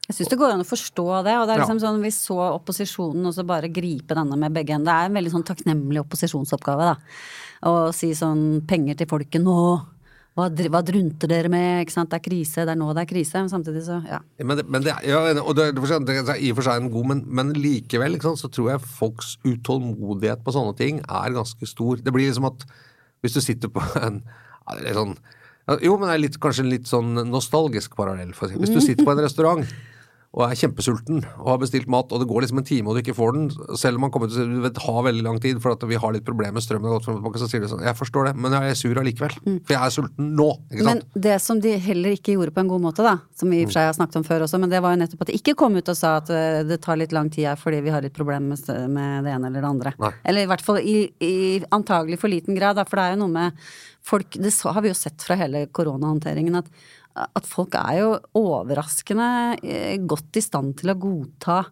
Jeg 0.06 0.16
syns 0.20 0.30
det 0.30 0.38
går 0.38 0.52
an 0.54 0.62
å 0.62 0.68
forstå 0.68 1.06
det. 1.26 1.34
Og 1.40 1.46
det 1.48 1.56
er 1.56 1.60
liksom 1.64 1.80
Ja. 1.80 1.88
sånn, 1.88 2.02
vi 2.02 2.12
så 2.14 2.38
opposisjonen 2.60 3.26
også 3.26 3.46
bare 3.46 3.68
gripe 3.72 4.14
denne 4.14 4.36
med 4.38 4.54
begge 4.54 4.72
hender. 4.76 4.92
Det 4.92 5.02
er 5.02 5.10
en 5.10 5.18
veldig 5.18 5.32
sånn 5.34 5.44
takknemlig 5.44 6.04
opposisjonsoppgave, 6.04 6.94
da. 6.94 6.96
Å 7.66 7.92
si 7.94 8.12
sånn 8.14 8.64
penger 8.66 8.96
til 8.96 9.06
folket 9.10 9.42
nå. 9.42 9.86
Hva, 10.36 10.50
hva 10.52 10.82
drunter 10.84 11.26
dere 11.32 11.48
med? 11.48 11.86
Ikke 11.86 11.94
sant? 11.94 12.10
Det 12.12 12.18
er 12.20 12.28
krise, 12.28 12.66
det 12.68 12.74
er 12.74 12.76
nå 12.76 12.92
det 12.94 13.06
er 13.06 13.08
krise. 13.14 13.40
Men 13.40 13.48
samtidig 13.48 13.82
så, 13.86 14.02
ja. 14.06 14.18
Men, 14.38 14.58
det, 14.58 14.66
men 14.68 14.82
det, 14.84 14.92
ja, 15.08 15.22
og 15.40 15.56
det, 15.56 15.70
er 15.70 15.72
det 15.72 16.28
er 16.28 16.36
i 16.36 16.50
og 16.52 16.58
for 16.58 16.62
seg 16.68 16.82
en 16.82 16.90
god, 16.92 17.06
men, 17.06 17.22
men 17.26 17.54
likevel 17.56 18.20
sant, 18.20 18.38
så 18.38 18.50
tror 18.52 18.74
jeg 18.74 18.84
folks 18.84 19.38
utålmodighet 19.48 20.44
på 20.44 20.52
sånne 20.52 20.76
ting 20.76 21.00
er 21.00 21.32
ganske 21.32 21.66
stor. 21.66 21.96
Det 21.96 22.12
blir 22.12 22.28
liksom 22.28 22.50
at 22.52 22.66
hvis 23.24 23.32
du 23.32 23.40
sitter 23.40 23.72
på 23.72 23.80
en 24.04 24.20
sånn, 24.92 25.16
Jo, 25.82 25.96
men 25.98 26.06
det 26.10 26.14
er 26.14 26.22
litt, 26.28 26.38
kanskje 26.38 26.62
en 26.62 26.70
litt 26.70 26.86
sånn 26.86 27.14
nostalgisk 27.32 27.96
parallell. 27.96 28.30
Hvis 28.36 28.70
du 28.70 28.78
sitter 28.84 29.02
på 29.08 29.16
en 29.16 29.24
restaurant 29.24 29.64
og 30.36 30.42
er 30.44 30.58
kjempesulten 30.60 31.22
og 31.40 31.46
har 31.48 31.60
bestilt 31.62 31.88
mat, 31.88 32.10
og 32.12 32.20
det 32.20 32.28
går 32.28 32.44
liksom 32.44 32.60
en 32.60 32.66
time 32.68 32.90
og 32.90 32.96
du 32.96 33.00
ikke 33.00 33.16
får 33.16 33.32
den, 33.32 33.46
selv 33.80 33.96
om 33.96 34.04
man 34.04 34.12
kommer 34.12 34.28
til 34.28 34.66
å 34.68 34.70
ha 34.84 35.04
veldig 35.06 35.24
lang 35.24 35.38
tid 35.40 35.62
for 35.64 35.72
at 35.72 35.86
vi 35.88 35.96
har 36.00 36.12
litt 36.12 36.26
problemer 36.26 36.58
med 36.58 36.64
strømmen, 36.64 36.92
og 36.92 37.06
tilbake, 37.06 37.40
så 37.40 37.48
sier 37.48 37.64
du 37.64 37.70
sånn 37.70 37.84
Jeg 37.86 37.96
forstår 37.96 38.30
det, 38.30 38.34
men 38.44 38.52
jeg 38.52 38.74
er 38.74 38.78
sur 38.78 39.00
allikevel. 39.00 39.36
For 39.40 39.74
jeg 39.74 39.80
er 39.80 39.94
sulten 39.94 40.28
nå. 40.36 40.50
ikke 40.68 40.86
sant? 40.90 41.06
Men 41.08 41.24
det 41.26 41.38
som 41.44 41.62
de 41.64 41.72
heller 41.86 42.18
ikke 42.18 42.36
gjorde 42.36 42.52
på 42.52 42.64
en 42.64 42.70
god 42.74 42.84
måte, 42.84 43.06
da, 43.06 43.16
som 43.38 43.52
vi 43.52 43.62
i 43.62 43.64
og 43.64 43.70
for 43.70 43.78
seg 43.78 43.88
har 43.88 43.96
snakket 43.96 44.20
om 44.20 44.28
før 44.28 44.46
også, 44.46 44.60
men 44.60 44.72
det 44.72 44.82
var 44.84 44.92
jo 44.92 45.00
nettopp 45.00 45.24
at 45.24 45.32
de 45.32 45.40
ikke 45.40 45.56
kom 45.58 45.80
ut 45.80 45.92
og 45.92 45.98
sa 45.98 46.12
at 46.20 46.32
eh, 46.36 46.60
det 46.68 46.80
tar 46.84 47.00
litt 47.00 47.16
lang 47.16 47.32
tid 47.32 47.48
her 47.50 47.60
fordi 47.60 47.80
vi 47.86 47.94
har 47.94 48.04
litt 48.04 48.16
problemer 48.16 48.52
med, 48.92 49.24
det 49.24 49.32
ene 49.32 49.48
eller 49.48 49.64
det 49.64 49.72
andre. 49.72 49.96
Nei. 50.02 50.12
Eller 50.28 50.44
i 50.44 50.50
hvert 50.52 50.64
fall 50.64 50.82
i, 50.84 50.98
i 51.24 51.34
antagelig 51.72 52.20
for 52.20 52.32
liten 52.32 52.58
grad, 52.58 52.76
da, 52.76 52.84
for 52.88 53.00
det 53.00 53.08
er 53.08 53.16
jo 53.16 53.24
noe 53.24 53.36
med 53.40 53.68
folk 54.06 54.36
Det 54.38 54.52
har 54.62 54.84
vi 54.84 54.90
jo 54.92 54.94
sett 54.94 55.22
fra 55.26 55.34
hele 55.40 55.64
koronahåndteringen 55.74 56.60
at, 56.60 56.68
at 57.16 57.46
folk 57.48 57.74
er 57.80 57.98
jo 58.02 58.10
overraskende 58.36 59.26
eh, 59.64 59.96
godt 60.08 60.36
i 60.36 60.44
stand 60.44 60.76
til 60.82 60.92
å 60.94 60.98
godta 61.06 61.64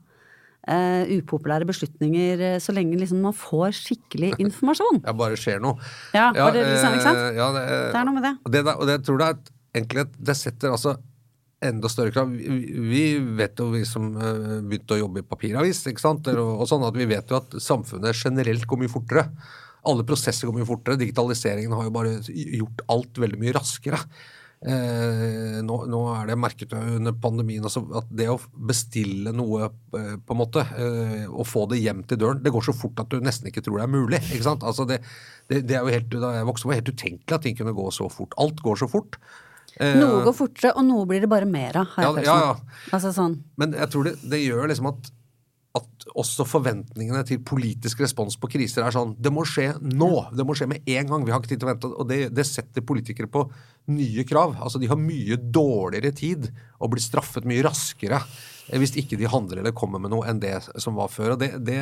Uh, 0.64 1.04
upopulære 1.20 1.66
beslutninger 1.68 2.40
eh, 2.40 2.54
så 2.56 2.72
lenge 2.72 2.96
liksom 2.96 3.18
man 3.20 3.34
får 3.36 3.74
skikkelig 3.76 4.30
informasjon. 4.46 5.02
Ja, 5.04 5.12
bare 5.12 5.36
skjer 5.36 5.58
noe. 5.60 5.74
Ja, 6.16 6.30
bare 6.32 6.62
liksom, 6.64 6.94
ikke 6.96 7.04
sant? 7.04 7.20
Ja, 7.36 7.48
det, 7.52 7.64
Det 7.92 7.98
er 8.00 8.06
noe 8.08 8.14
med 8.16 8.24
det. 8.24 8.30
Og 8.40 8.54
det, 8.54 8.62
der- 8.64 8.78
og 8.80 8.88
det 8.88 8.94
tror 9.04 9.20
jeg 9.20 9.36
et, 9.36 9.50
egentlig 9.76 10.06
Det 10.30 10.36
setter 10.40 10.72
altså 10.72 10.94
enda 11.68 11.90
større 11.92 12.14
krav. 12.16 12.32
Vi, 12.32 12.56
vi 12.80 13.02
vet 13.42 13.60
jo, 13.60 13.66
vi 13.76 13.82
som 13.84 14.08
begynte 14.16 14.96
å 14.96 15.02
jobbe 15.02 15.20
i 15.20 15.26
papiravis, 15.34 15.82
ikke 15.92 16.00
sant, 16.06 16.32
og, 16.32 16.40
og 16.64 16.64
sånn, 16.72 16.88
at 16.88 16.96
vi 16.96 17.10
vet 17.12 17.28
jo 17.28 17.42
at 17.42 17.58
samfunnet 17.60 18.16
generelt 18.24 18.64
går 18.64 18.80
mye 18.86 18.94
fortere. 18.94 19.26
Alle 19.84 20.08
prosesser 20.08 20.48
går 20.48 20.62
mye 20.62 20.70
fortere. 20.72 20.96
Digitaliseringen 21.04 21.76
har 21.76 21.90
jo 21.90 21.92
bare 21.92 22.16
gjort 22.24 22.86
alt 22.96 23.20
veldig 23.20 23.42
mye 23.44 23.52
raskere. 23.60 24.00
Eh, 24.64 25.58
nå, 25.60 25.74
nå 25.92 25.98
er 26.14 26.30
det 26.30 26.38
merket 26.40 26.70
under 26.72 27.12
pandemien 27.20 27.66
altså, 27.68 27.82
at 28.00 28.06
det 28.16 28.30
å 28.32 28.38
bestille 28.56 29.34
noe 29.36 29.66
eh, 29.68 30.14
på 30.16 30.32
en 30.32 30.40
måte, 30.40 30.62
eh, 30.80 31.26
og 31.28 31.44
få 31.50 31.66
det 31.68 31.82
hjem 31.82 32.00
til 32.08 32.20
døren, 32.22 32.40
det 32.40 32.52
går 32.54 32.64
så 32.70 32.72
fort 32.76 33.02
at 33.02 33.10
du 33.12 33.18
nesten 33.20 33.50
ikke 33.50 33.60
tror 33.66 33.82
det 33.82 33.84
er 33.84 33.92
mulig. 33.92 34.20
Altså 34.54 34.86
det, 34.88 35.02
det, 35.52 35.66
det 35.68 35.76
er 35.76 35.84
jo 35.84 35.92
helt, 35.92 36.08
Da 36.16 36.30
jeg 36.38 36.48
vokste 36.48 36.64
opp 36.64 36.72
var 36.72 36.78
det 36.78 36.80
helt 36.80 36.94
utenkelig 36.96 37.36
at 37.36 37.44
ting 37.44 37.58
kunne 37.58 37.76
gå 37.76 37.90
så 37.92 38.08
fort. 38.12 38.32
Alt 38.40 38.62
går 38.64 38.80
så 38.80 38.88
fort. 38.88 39.18
Eh, 39.76 39.98
Noe 40.00 40.22
går 40.24 40.36
fortere, 40.38 40.72
og 40.78 40.86
noe 40.88 41.04
blir 41.10 41.20
det 41.24 41.28
bare 41.32 41.48
mer 41.50 41.82
av, 41.82 41.92
Ja, 41.98 42.08
følelsen 42.14 42.44
ja. 42.46 42.80
Altså 42.94 43.10
sånn 43.16 43.32
Men 43.58 43.72
jeg 43.74 43.90
tror 43.90 44.06
det, 44.06 44.12
det 44.30 44.38
gjør 44.44 44.68
liksom 44.70 44.86
at, 44.92 45.08
at 45.74 46.04
også 46.14 46.44
forventningene 46.46 47.24
til 47.26 47.40
politisk 47.42 48.04
respons 48.04 48.36
på 48.38 48.50
kriser 48.52 48.84
er 48.84 48.94
sånn 48.94 49.16
Det 49.18 49.32
må 49.34 49.42
skje 49.48 49.72
nå! 49.82 50.10
Det 50.30 50.46
må 50.46 50.54
skje 50.54 50.68
med 50.70 50.86
en 50.86 51.08
gang! 51.10 51.24
Vi 51.26 51.34
har 51.34 51.42
ikke 51.42 51.50
tid 51.50 51.62
til 51.64 51.68
å 51.68 51.72
vente. 51.72 51.90
Og 51.90 52.06
det, 52.10 52.20
det 52.30 52.46
setter 52.46 52.84
politikere 52.86 53.30
på 53.30 53.42
nye 53.90 54.22
krav. 54.28 54.54
Altså 54.62 54.78
De 54.78 54.90
har 54.90 55.00
mye 55.00 55.38
dårligere 55.38 56.14
tid 56.14 56.46
og 56.78 56.94
blir 56.94 57.02
straffet 57.02 57.48
mye 57.48 57.64
raskere 57.66 58.22
hvis 58.72 58.94
ikke 59.00 59.18
de 59.20 59.28
handler 59.28 59.60
eller 59.60 59.74
kommer 59.76 60.00
med 60.00 60.12
noe 60.14 60.24
enn 60.28 60.40
det 60.40 60.54
som 60.80 60.96
var 60.96 61.10
før. 61.12 61.34
og 61.34 61.40
Det, 61.42 61.50
det, 61.66 61.78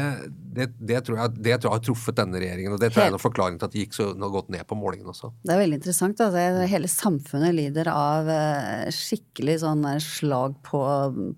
det, 0.57 0.69
det 0.79 1.03
tror, 1.07 1.21
jeg, 1.21 1.35
det 1.39 1.57
tror 1.61 1.71
jeg 1.71 1.77
har 1.77 1.85
truffet 1.87 2.19
denne 2.19 2.41
regjeringen, 2.43 2.75
og 2.75 2.83
det 2.83 2.91
tror 2.91 3.05
jeg 3.05 3.13
er 3.13 3.19
en 3.19 3.23
forklaring 3.23 3.59
til 3.61 3.69
at 3.69 3.77
de 3.77 3.85
gikk 3.85 3.97
så 3.97 4.09
gått 4.35 4.51
ned 4.53 4.67
på 4.69 4.79
målingen 4.79 5.13
også. 5.13 5.33
Det 5.47 5.55
er 5.55 5.63
veldig 5.63 5.79
interessant. 5.79 6.23
Altså, 6.25 6.67
hele 6.73 6.91
samfunnet 6.91 7.55
lider 7.57 7.91
av 7.93 8.31
eh, 8.33 8.91
skikkelig 8.95 9.61
sånn 9.63 9.87
eh, 9.93 10.01
slag 10.03 10.59
på, 10.67 10.83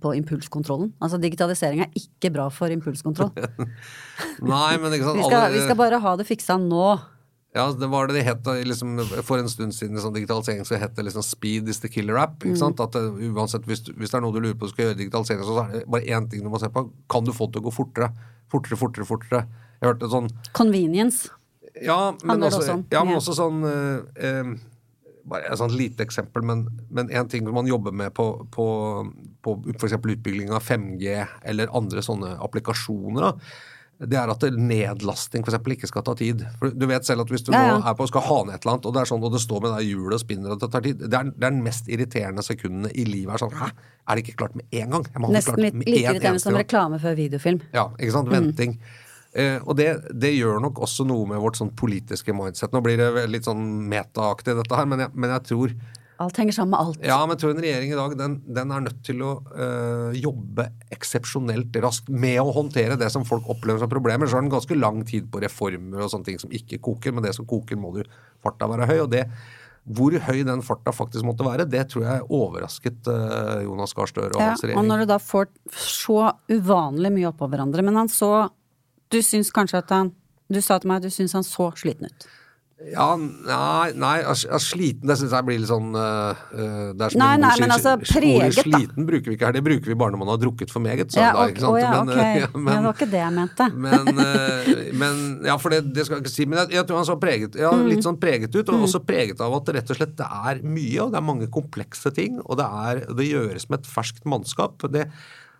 på 0.00 0.14
impulskontrollen. 0.20 0.94
Altså 1.04 1.20
Digitalisering 1.20 1.84
er 1.84 1.98
ikke 1.98 2.32
bra 2.34 2.48
for 2.52 2.72
impulskontroll. 2.72 3.34
Nei, 4.54 4.70
men 4.80 4.96
ikke 4.96 5.10
sant, 5.10 5.20
vi, 5.20 5.28
skal, 5.28 5.50
vi 5.52 5.66
skal 5.66 5.78
bare 5.78 6.00
ha 6.00 6.16
det 6.20 6.28
fiksa 6.28 6.56
nå. 6.62 6.86
Ja, 7.54 7.68
det 7.70 7.86
var 7.86 8.08
det 8.10 8.16
det 8.16 8.24
het 8.26 8.48
liksom, 8.66 8.96
For 9.22 9.38
en 9.38 9.48
stund 9.48 9.76
siden 9.76 10.00
sånn 10.02 10.16
digitalisering 10.16 10.66
så 10.66 10.74
het 10.80 10.96
det 10.96 11.04
liksom 11.06 11.22
'speed 11.22 11.68
is 11.70 11.78
the 11.80 11.88
killer 11.88 12.18
app'. 12.18 12.42
Mm. 12.42 12.50
ikke 12.50 12.58
sant? 12.58 12.80
At 12.80 12.92
det, 12.92 13.02
uansett, 13.30 13.66
hvis, 13.66 13.84
hvis 13.94 14.10
det 14.10 14.18
er 14.18 14.24
noe 14.24 14.34
du 14.34 14.40
lurer 14.40 14.58
på 14.58 14.66
du 14.66 14.74
skal 14.74 14.88
gjøre 14.88 14.98
digitalisering, 14.98 15.44
så 15.46 15.62
er 15.62 15.72
det 15.78 15.86
bare 15.86 16.02
én 16.02 16.28
ting 16.30 16.42
du 16.42 16.50
må 16.50 16.58
se 16.58 16.68
på. 16.68 16.90
Kan 17.08 17.24
du 17.24 17.32
få 17.32 17.46
det 17.46 17.54
til 17.54 17.62
å 17.62 17.68
gå 17.70 17.74
fortere? 17.74 18.10
Fortere, 18.50 18.76
fortere, 18.76 19.06
fortere. 19.06 19.46
Jeg 19.80 19.88
hørte 19.92 20.10
sånn 20.10 20.30
Convenience. 20.52 21.30
Ja, 21.82 22.14
men 22.24 22.42
også, 22.42 22.84
ja, 22.90 23.04
men 23.04 23.18
også 23.18 23.34
sånn 23.34 23.64
eh, 23.66 24.00
eh, 24.16 24.54
bare 25.24 25.48
et 25.48 25.58
sånt 25.58 25.74
lite 25.74 26.04
eksempel, 26.04 26.44
men, 26.46 26.66
men 26.90 27.10
en 27.10 27.28
ting 27.30 27.46
man 27.50 27.66
jobber 27.66 27.94
med 27.96 28.12
på, 28.14 28.26
på, 28.52 28.66
på 29.42 29.54
f.eks. 29.74 29.96
utbygging 29.96 30.52
av 30.54 30.62
5G 30.62 31.26
eller 31.42 31.72
andre 31.74 32.02
sånne 32.04 32.34
applikasjoner, 32.44 33.30
da, 33.30 33.32
det 34.10 34.18
er 34.20 34.30
at 34.32 34.44
nedlasting 34.54 35.44
for 35.44 35.52
eksempel, 35.52 35.74
ikke 35.76 35.90
skal 35.90 36.04
ta 36.06 36.14
tid. 36.18 36.44
For 36.60 36.74
Du 36.74 36.86
vet 36.90 37.06
selv 37.06 37.24
at 37.24 37.32
hvis 37.32 37.44
du 37.46 37.52
Ja, 37.52 37.62
ja. 37.66 37.78
nå 37.78 37.88
er 37.88 37.96
på 37.98 38.06
og 38.06 38.10
skal 38.12 38.26
ha 38.26 38.38
ned 38.44 38.54
et 38.56 38.64
eller 38.64 38.74
annet, 38.74 38.88
og 38.90 38.94
det 38.96 39.02
er 39.02 39.10
sånn, 39.10 39.24
og 39.24 39.32
det 39.32 39.40
står 39.44 39.64
med 39.64 39.74
det 39.76 39.86
hjulet 39.88 40.18
og 40.18 40.22
spinner 40.24 40.54
og 40.54 40.60
det 40.60 40.70
tar 40.72 40.84
tid, 40.84 41.00
det 41.04 41.18
er, 41.18 41.30
det 41.30 41.48
er 41.48 41.54
den 41.56 41.62
mest 41.64 41.88
irriterende 41.88 42.44
sekundene 42.46 42.92
i 42.92 43.06
livet. 43.08 43.34
er 43.34 43.44
sånn, 43.44 43.56
Hæ, 43.58 43.70
er 44.08 44.14
det 44.14 44.26
ikke 44.26 44.36
klart 44.42 44.58
med 44.60 44.78
en 44.82 44.94
gang? 44.98 45.08
Nesten 45.32 45.62
litt 45.62 45.80
like 45.82 46.04
irriterende 46.04 46.44
som 46.44 46.58
reklame 46.58 47.00
før 47.02 47.16
videofilm. 47.18 47.60
Ja, 47.74 47.88
ikke 47.98 48.16
sant? 48.18 48.32
Venting. 48.32 48.78
Eh, 49.34 49.58
og 49.66 49.74
det, 49.76 49.88
det 50.14 50.30
gjør 50.36 50.60
nok 50.62 50.78
også 50.86 51.06
noe 51.08 51.26
med 51.26 51.40
vårt 51.42 51.58
sånn 51.58 51.72
politiske 51.74 52.34
mindset. 52.36 52.70
Nå 52.74 52.82
blir 52.84 53.00
det 53.00 53.26
litt 53.32 53.48
sånn 53.48 53.64
metaaktig 53.90 54.54
dette 54.60 54.78
her, 54.78 54.86
men 54.86 55.02
jeg, 55.06 55.14
men 55.18 55.32
jeg 55.34 55.46
tror 55.50 55.74
Alt 56.22 56.38
henger 56.38 56.54
sammen 56.54 56.70
med 56.76 56.78
alt. 56.78 57.00
ja, 57.02 57.16
men 57.24 57.34
jeg 57.34 57.42
tror 57.42 57.54
en 57.54 57.64
regjering 57.64 57.90
i 57.90 57.98
dag 57.98 58.12
den, 58.18 58.36
den 58.54 58.70
er 58.70 58.84
nødt 58.84 59.00
til 59.06 59.22
å 59.26 59.32
øh, 59.50 60.14
jobbe 60.14 60.68
eksepsjonelt 60.94 61.74
raskt 61.82 62.12
med 62.12 62.38
å 62.38 62.52
håndtere 62.54 62.98
det 63.00 63.10
som 63.10 63.26
folk 63.26 63.48
opplever 63.50 63.82
som 63.82 63.90
problemer. 63.90 64.30
Så 64.30 64.38
har 64.38 64.46
den 64.46 64.52
ganske 64.52 64.78
lang 64.78 65.02
tid 65.08 65.26
på 65.32 65.42
reformer 65.42 66.04
og 66.04 66.12
sånne 66.12 66.30
ting 66.30 66.38
som 66.38 66.54
ikke 66.54 66.78
koker, 66.84 67.16
men 67.16 67.26
det 67.26 67.34
som 67.34 67.48
koker, 67.50 67.80
må 67.80 67.90
jo 67.98 68.06
farta 68.44 68.70
være 68.70 68.86
høy. 68.92 68.98
og 69.06 69.12
det 69.16 69.26
hvor 69.84 70.14
høy 70.16 70.38
den 70.48 70.62
farta 70.64 70.94
faktisk 70.96 71.26
måtte 71.28 71.44
være, 71.44 71.66
det 71.68 71.82
tror 71.92 72.06
jeg 72.06 72.28
overrasket 72.32 73.10
øh, 73.10 73.64
Jonas 73.66 73.92
Gahr 73.92 74.08
Støre 74.08 74.30
og 74.32 74.40
Ja, 74.40 74.54
hans 74.54 74.64
og 74.64 74.86
når 74.86 75.04
du 75.04 75.10
da 75.10 75.18
får 75.20 75.50
så 75.76 76.30
uvanlig 76.48 77.10
mye 77.12 77.28
oppå 77.28 77.50
hverandre, 77.52 77.84
men 77.84 77.98
han 78.00 78.08
så 78.08 78.48
Du 79.12 79.20
syns 79.22 79.52
kanskje 79.52 79.82
at 79.82 79.92
han 79.92 80.14
Du 80.48 80.62
sa 80.64 80.78
til 80.78 80.88
meg 80.88 81.02
at 81.02 81.10
du 81.10 81.12
syns 81.12 81.36
han 81.36 81.44
så 81.44 81.68
sliten 81.76 82.08
ut. 82.08 82.26
Ja, 82.92 83.06
nei, 83.16 83.92
nei 83.96 84.16
altså, 84.28 84.58
sliten 84.60 85.08
det 85.08 85.16
syns 85.20 85.32
jeg 85.32 85.46
blir 85.46 85.60
litt 85.62 85.70
sånn 85.70 85.94
øh, 85.96 86.42
Det 86.92 87.06
er 87.06 87.14
som 87.14 87.22
Nei, 87.22 87.28
en 87.38 87.44
nei, 87.46 87.52
men 87.62 87.72
altså, 87.74 87.94
ordet 87.96 88.10
preget, 88.10 88.56
da. 88.58 88.64
sliten 88.66 89.06
bruker 89.08 89.30
vi 89.32 89.36
ikke 89.38 89.48
her, 89.48 89.56
det 89.56 89.62
bruker 89.64 89.92
vi 89.92 89.96
bare 90.02 90.12
når 90.14 90.20
man 90.20 90.32
har 90.34 90.40
drukket 90.42 90.72
for 90.74 90.84
meget. 90.84 91.14
Ja, 91.16 91.30
da, 91.36 91.46
ikke 91.52 91.62
sant? 91.64 91.76
å 91.76 91.80
ja, 91.80 91.92
Men, 92.04 92.12
ok. 92.12 92.18
øh, 92.24 92.58
men, 92.58 92.70
det 92.74 92.82
var 92.88 92.98
ikke 92.98 93.08
det 93.14 93.22
jeg 93.22 93.34
mente. 93.38 93.68
men, 93.86 94.10
uh, 94.20 94.72
men 95.04 95.22
Ja, 95.48 95.56
for 95.62 95.74
det, 95.74 95.80
det 95.96 96.04
skal 96.06 96.18
jeg 96.18 96.26
ikke 96.26 96.34
si. 96.34 96.46
Men 96.50 96.60
jeg, 96.64 96.74
jeg 96.78 96.88
tror 96.90 97.00
han 97.00 97.08
så 97.08 97.16
preget 97.22 97.56
Ja, 97.60 97.72
Mm. 97.74 97.88
litt 97.90 98.04
sånn 98.06 98.18
preget 98.20 98.54
ut, 98.54 98.68
og 98.70 98.84
også 98.86 99.00
preget 99.04 99.40
av 99.42 99.54
at 99.56 99.70
rett 99.74 99.90
og 99.90 99.98
slett 99.98 100.12
det 100.20 100.26
er 100.28 100.60
mye, 100.62 100.98
og 101.02 101.10
det 101.14 101.18
er 101.18 101.24
mange 101.26 101.48
komplekse 101.52 102.12
ting, 102.14 102.36
og 102.44 102.60
det, 102.60 102.66
er, 102.68 103.00
det 103.18 103.26
gjøres 103.30 103.66
med 103.70 103.80
et 103.82 103.88
ferskt 103.90 104.24
mannskap. 104.28 104.84
Det, 104.94 105.08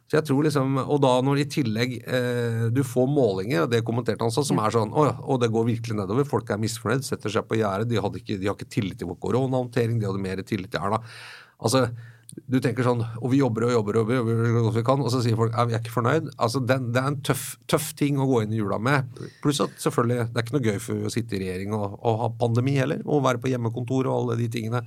så 0.05 0.19
jeg 0.19 0.27
tror 0.29 0.45
liksom, 0.45 0.75
Og 0.85 0.99
da 1.01 1.11
når 1.25 1.39
i 1.41 1.45
tillegg 1.49 1.95
eh, 2.05 2.65
du 2.77 2.83
får 2.85 3.07
målinger, 3.09 3.63
og 3.65 3.71
det 3.73 3.81
kommenterte 3.89 4.21
han 4.27 4.31
sånn, 4.35 4.45
som 4.51 4.59
er 4.61 4.75
sånn 4.75 4.93
Å 4.93 5.05
og 5.25 5.39
det 5.41 5.49
går 5.55 5.65
virkelig 5.71 5.97
nedover. 5.97 6.27
Folk 6.29 6.51
er 6.53 6.61
misfornøyd, 6.61 7.07
setter 7.07 7.33
seg 7.33 7.47
på 7.49 7.57
gjerdet. 7.57 7.89
De, 7.89 7.97
ikke- 7.97 8.37
de 8.41 8.47
har 8.51 8.55
ikke 8.59 8.69
tillit 8.69 8.99
til 9.01 9.09
vår 9.09 9.17
koronahåndtering, 9.25 9.97
de 10.01 10.07
hadde 10.11 10.21
mer 10.21 10.43
tillit 10.45 10.71
til 10.71 10.81
Erna. 10.85 11.01
Altså, 11.65 11.87
du 12.51 12.57
tenker 12.61 12.83
sånn 12.83 12.99
Og 13.23 13.31
vi 13.31 13.39
jobber 13.39 13.65
og 13.69 13.73
jobber 13.73 13.97
og 13.97 14.11
jobber, 14.11 14.17
jobber 14.35 14.47
så 14.51 14.63
godt 14.67 14.77
vi 14.77 14.83
kan, 14.91 15.01
og 15.07 15.11
så 15.15 15.23
sier 15.25 15.37
folk 15.39 15.55
at 15.57 15.69
vi 15.71 15.75
er 15.77 15.81
ikke 15.81 15.95
fornøyd. 15.97 16.29
Altså, 16.37 16.61
den, 16.67 16.93
Det 16.93 17.01
er 17.01 17.07
en 17.13 17.19
tøff, 17.23 17.47
tøff 17.71 17.95
ting 17.97 18.19
å 18.19 18.27
gå 18.29 18.43
inn 18.45 18.53
i 18.53 18.61
jula 18.61 18.79
med. 18.79 19.09
Pluss 19.41 19.61
at 19.65 19.71
selvfølgelig, 19.81 20.29
det 20.35 20.37
er 20.37 20.45
ikke 20.45 20.57
noe 20.59 20.69
gøy 20.69 20.79
for 20.83 20.95
å 21.09 21.13
sitte 21.15 21.37
i 21.39 21.43
regjering 21.47 21.73
og, 21.73 21.97
og 22.05 22.21
ha 22.21 22.29
pandemi 22.45 22.77
heller. 22.77 23.01
Og 23.07 23.23
være 23.25 23.41
på 23.41 23.49
hjemmekontor 23.55 24.05
og 24.11 24.17
alle 24.19 24.37
de 24.43 24.49
tingene. 24.53 24.85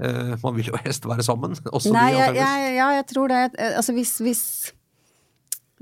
Eh, 0.00 0.36
man 0.42 0.54
vil 0.56 0.70
jo 0.72 0.78
helst 0.84 1.08
være 1.08 1.24
sammen. 1.26 1.56
Også 1.76 1.92
Nei, 1.94 2.12
jeg, 2.16 2.38
jeg, 2.40 2.70
ja, 2.78 2.92
jeg 2.98 3.08
tror 3.12 3.32
det. 3.32 3.42
Eh, 3.58 3.76
Altså 3.80 3.96
hvis, 3.96 4.16
hvis 4.24 4.44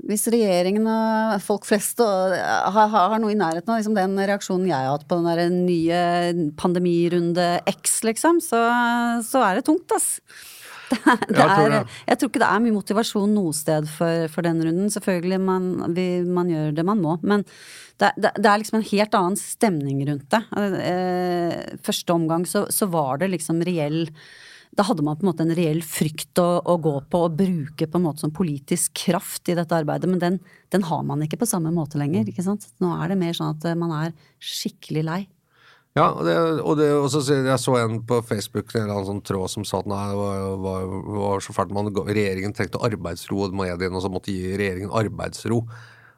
hvis 0.01 0.23
regjeringen 0.33 0.87
og 0.89 1.35
folk 1.45 1.67
flest 1.67 1.99
og, 2.01 2.33
har, 2.33 2.87
har 2.89 3.19
noe 3.21 3.35
i 3.35 3.37
nærheten 3.37 3.69
av 3.69 3.77
liksom 3.77 3.93
den 3.93 4.15
reaksjonen 4.17 4.65
jeg 4.65 4.73
har 4.73 4.95
hatt 4.95 5.05
på 5.05 5.19
den 5.19 5.27
der 5.29 5.51
nye 5.53 5.99
pandemirunde 6.57 7.45
X, 7.69 7.99
liksom, 8.07 8.39
så, 8.41 8.63
så 9.21 9.43
er 9.45 9.59
det 9.59 9.67
tungt, 9.67 9.93
ass. 9.93 10.15
Det, 10.91 10.99
er- 11.07 11.23
det 11.27 11.39
jeg 11.39 11.49
tror 11.55 11.75
er, 11.77 11.95
jeg 12.11 12.19
tror 12.21 12.29
ikke 12.31 12.43
det 12.43 12.49
er 12.51 12.63
mye 12.65 12.75
motivasjon 12.75 13.33
noe 13.37 13.55
sted 13.55 13.87
for, 13.91 14.27
for 14.33 14.45
den 14.47 14.61
runden. 14.65 14.91
Selvfølgelig, 14.93 15.39
man, 15.47 15.71
vi, 15.95 16.05
man 16.27 16.51
gjør 16.51 16.75
det 16.77 16.85
man 16.87 17.01
må. 17.03 17.15
Men 17.23 17.45
det, 18.01 18.11
det, 18.17 18.31
det 18.41 18.49
er 18.51 18.61
liksom 18.61 18.79
en 18.81 18.87
helt 18.91 19.17
annen 19.19 19.39
stemning 19.39 20.03
rundt 20.09 20.27
det. 20.33 20.43
Eh, 20.91 21.75
første 21.85 22.15
omgang 22.15 22.47
så, 22.49 22.65
så 22.73 22.87
var 22.91 23.21
det 23.21 23.31
liksom 23.35 23.61
reell 23.67 24.05
da 24.71 24.85
hadde 24.87 25.03
man 25.03 25.17
på 25.19 25.25
en 25.25 25.27
måte 25.33 25.43
en 25.43 25.51
reell 25.51 25.81
frykt 25.83 26.39
å, 26.39 26.61
å 26.63 26.77
gå 26.79 26.93
på 27.11 27.19
og 27.25 27.33
bruke 27.35 27.89
på 27.91 27.99
en 27.99 28.05
måte 28.05 28.23
som 28.23 28.31
politisk 28.31 28.93
kraft 29.01 29.49
i 29.51 29.55
dette 29.57 29.75
arbeidet, 29.75 30.07
men 30.07 30.21
den, 30.21 30.37
den 30.71 30.85
har 30.87 31.01
man 31.03 31.19
ikke 31.25 31.41
på 31.41 31.47
samme 31.49 31.73
måte 31.75 31.99
lenger. 31.99 32.29
ikke 32.31 32.45
sant? 32.45 32.69
Nå 32.79 32.93
er 32.95 33.11
det 33.11 33.17
mer 33.19 33.35
sånn 33.35 33.51
at 33.57 33.67
eh, 33.67 33.75
man 33.75 33.91
er 33.97 34.13
skikkelig 34.39 35.03
lei. 35.09 35.19
Ja, 35.91 36.05
og, 36.07 36.21
det, 36.23 36.33
og, 36.63 36.77
det, 36.79 36.85
og 36.95 37.09
så, 37.11 37.19
jeg 37.35 37.59
så 37.59 37.73
en 37.81 37.97
på 38.07 38.21
Facebook 38.23 38.69
en 38.71 38.85
eller 38.85 38.93
annen 38.95 39.07
sånn 39.09 39.25
tråd 39.27 39.51
som 39.51 39.65
sa 39.67 39.81
at 39.81 39.89
nei, 39.91 40.03
det 40.07 40.19
var, 40.21 40.45
var, 40.63 40.85
var 41.17 41.43
så 41.43 41.55
fælt 41.55 41.73
man, 41.75 41.89
regjeringen 42.07 42.55
trengte 42.55 42.79
arbeidsro, 42.87 43.41
og 43.49 43.57
mediene 43.59 43.99
og 43.99 44.05
så 44.05 44.11
måtte 44.13 44.31
gi 44.31 44.53
regjeringen 44.55 44.93
arbeidsro. 44.95 45.65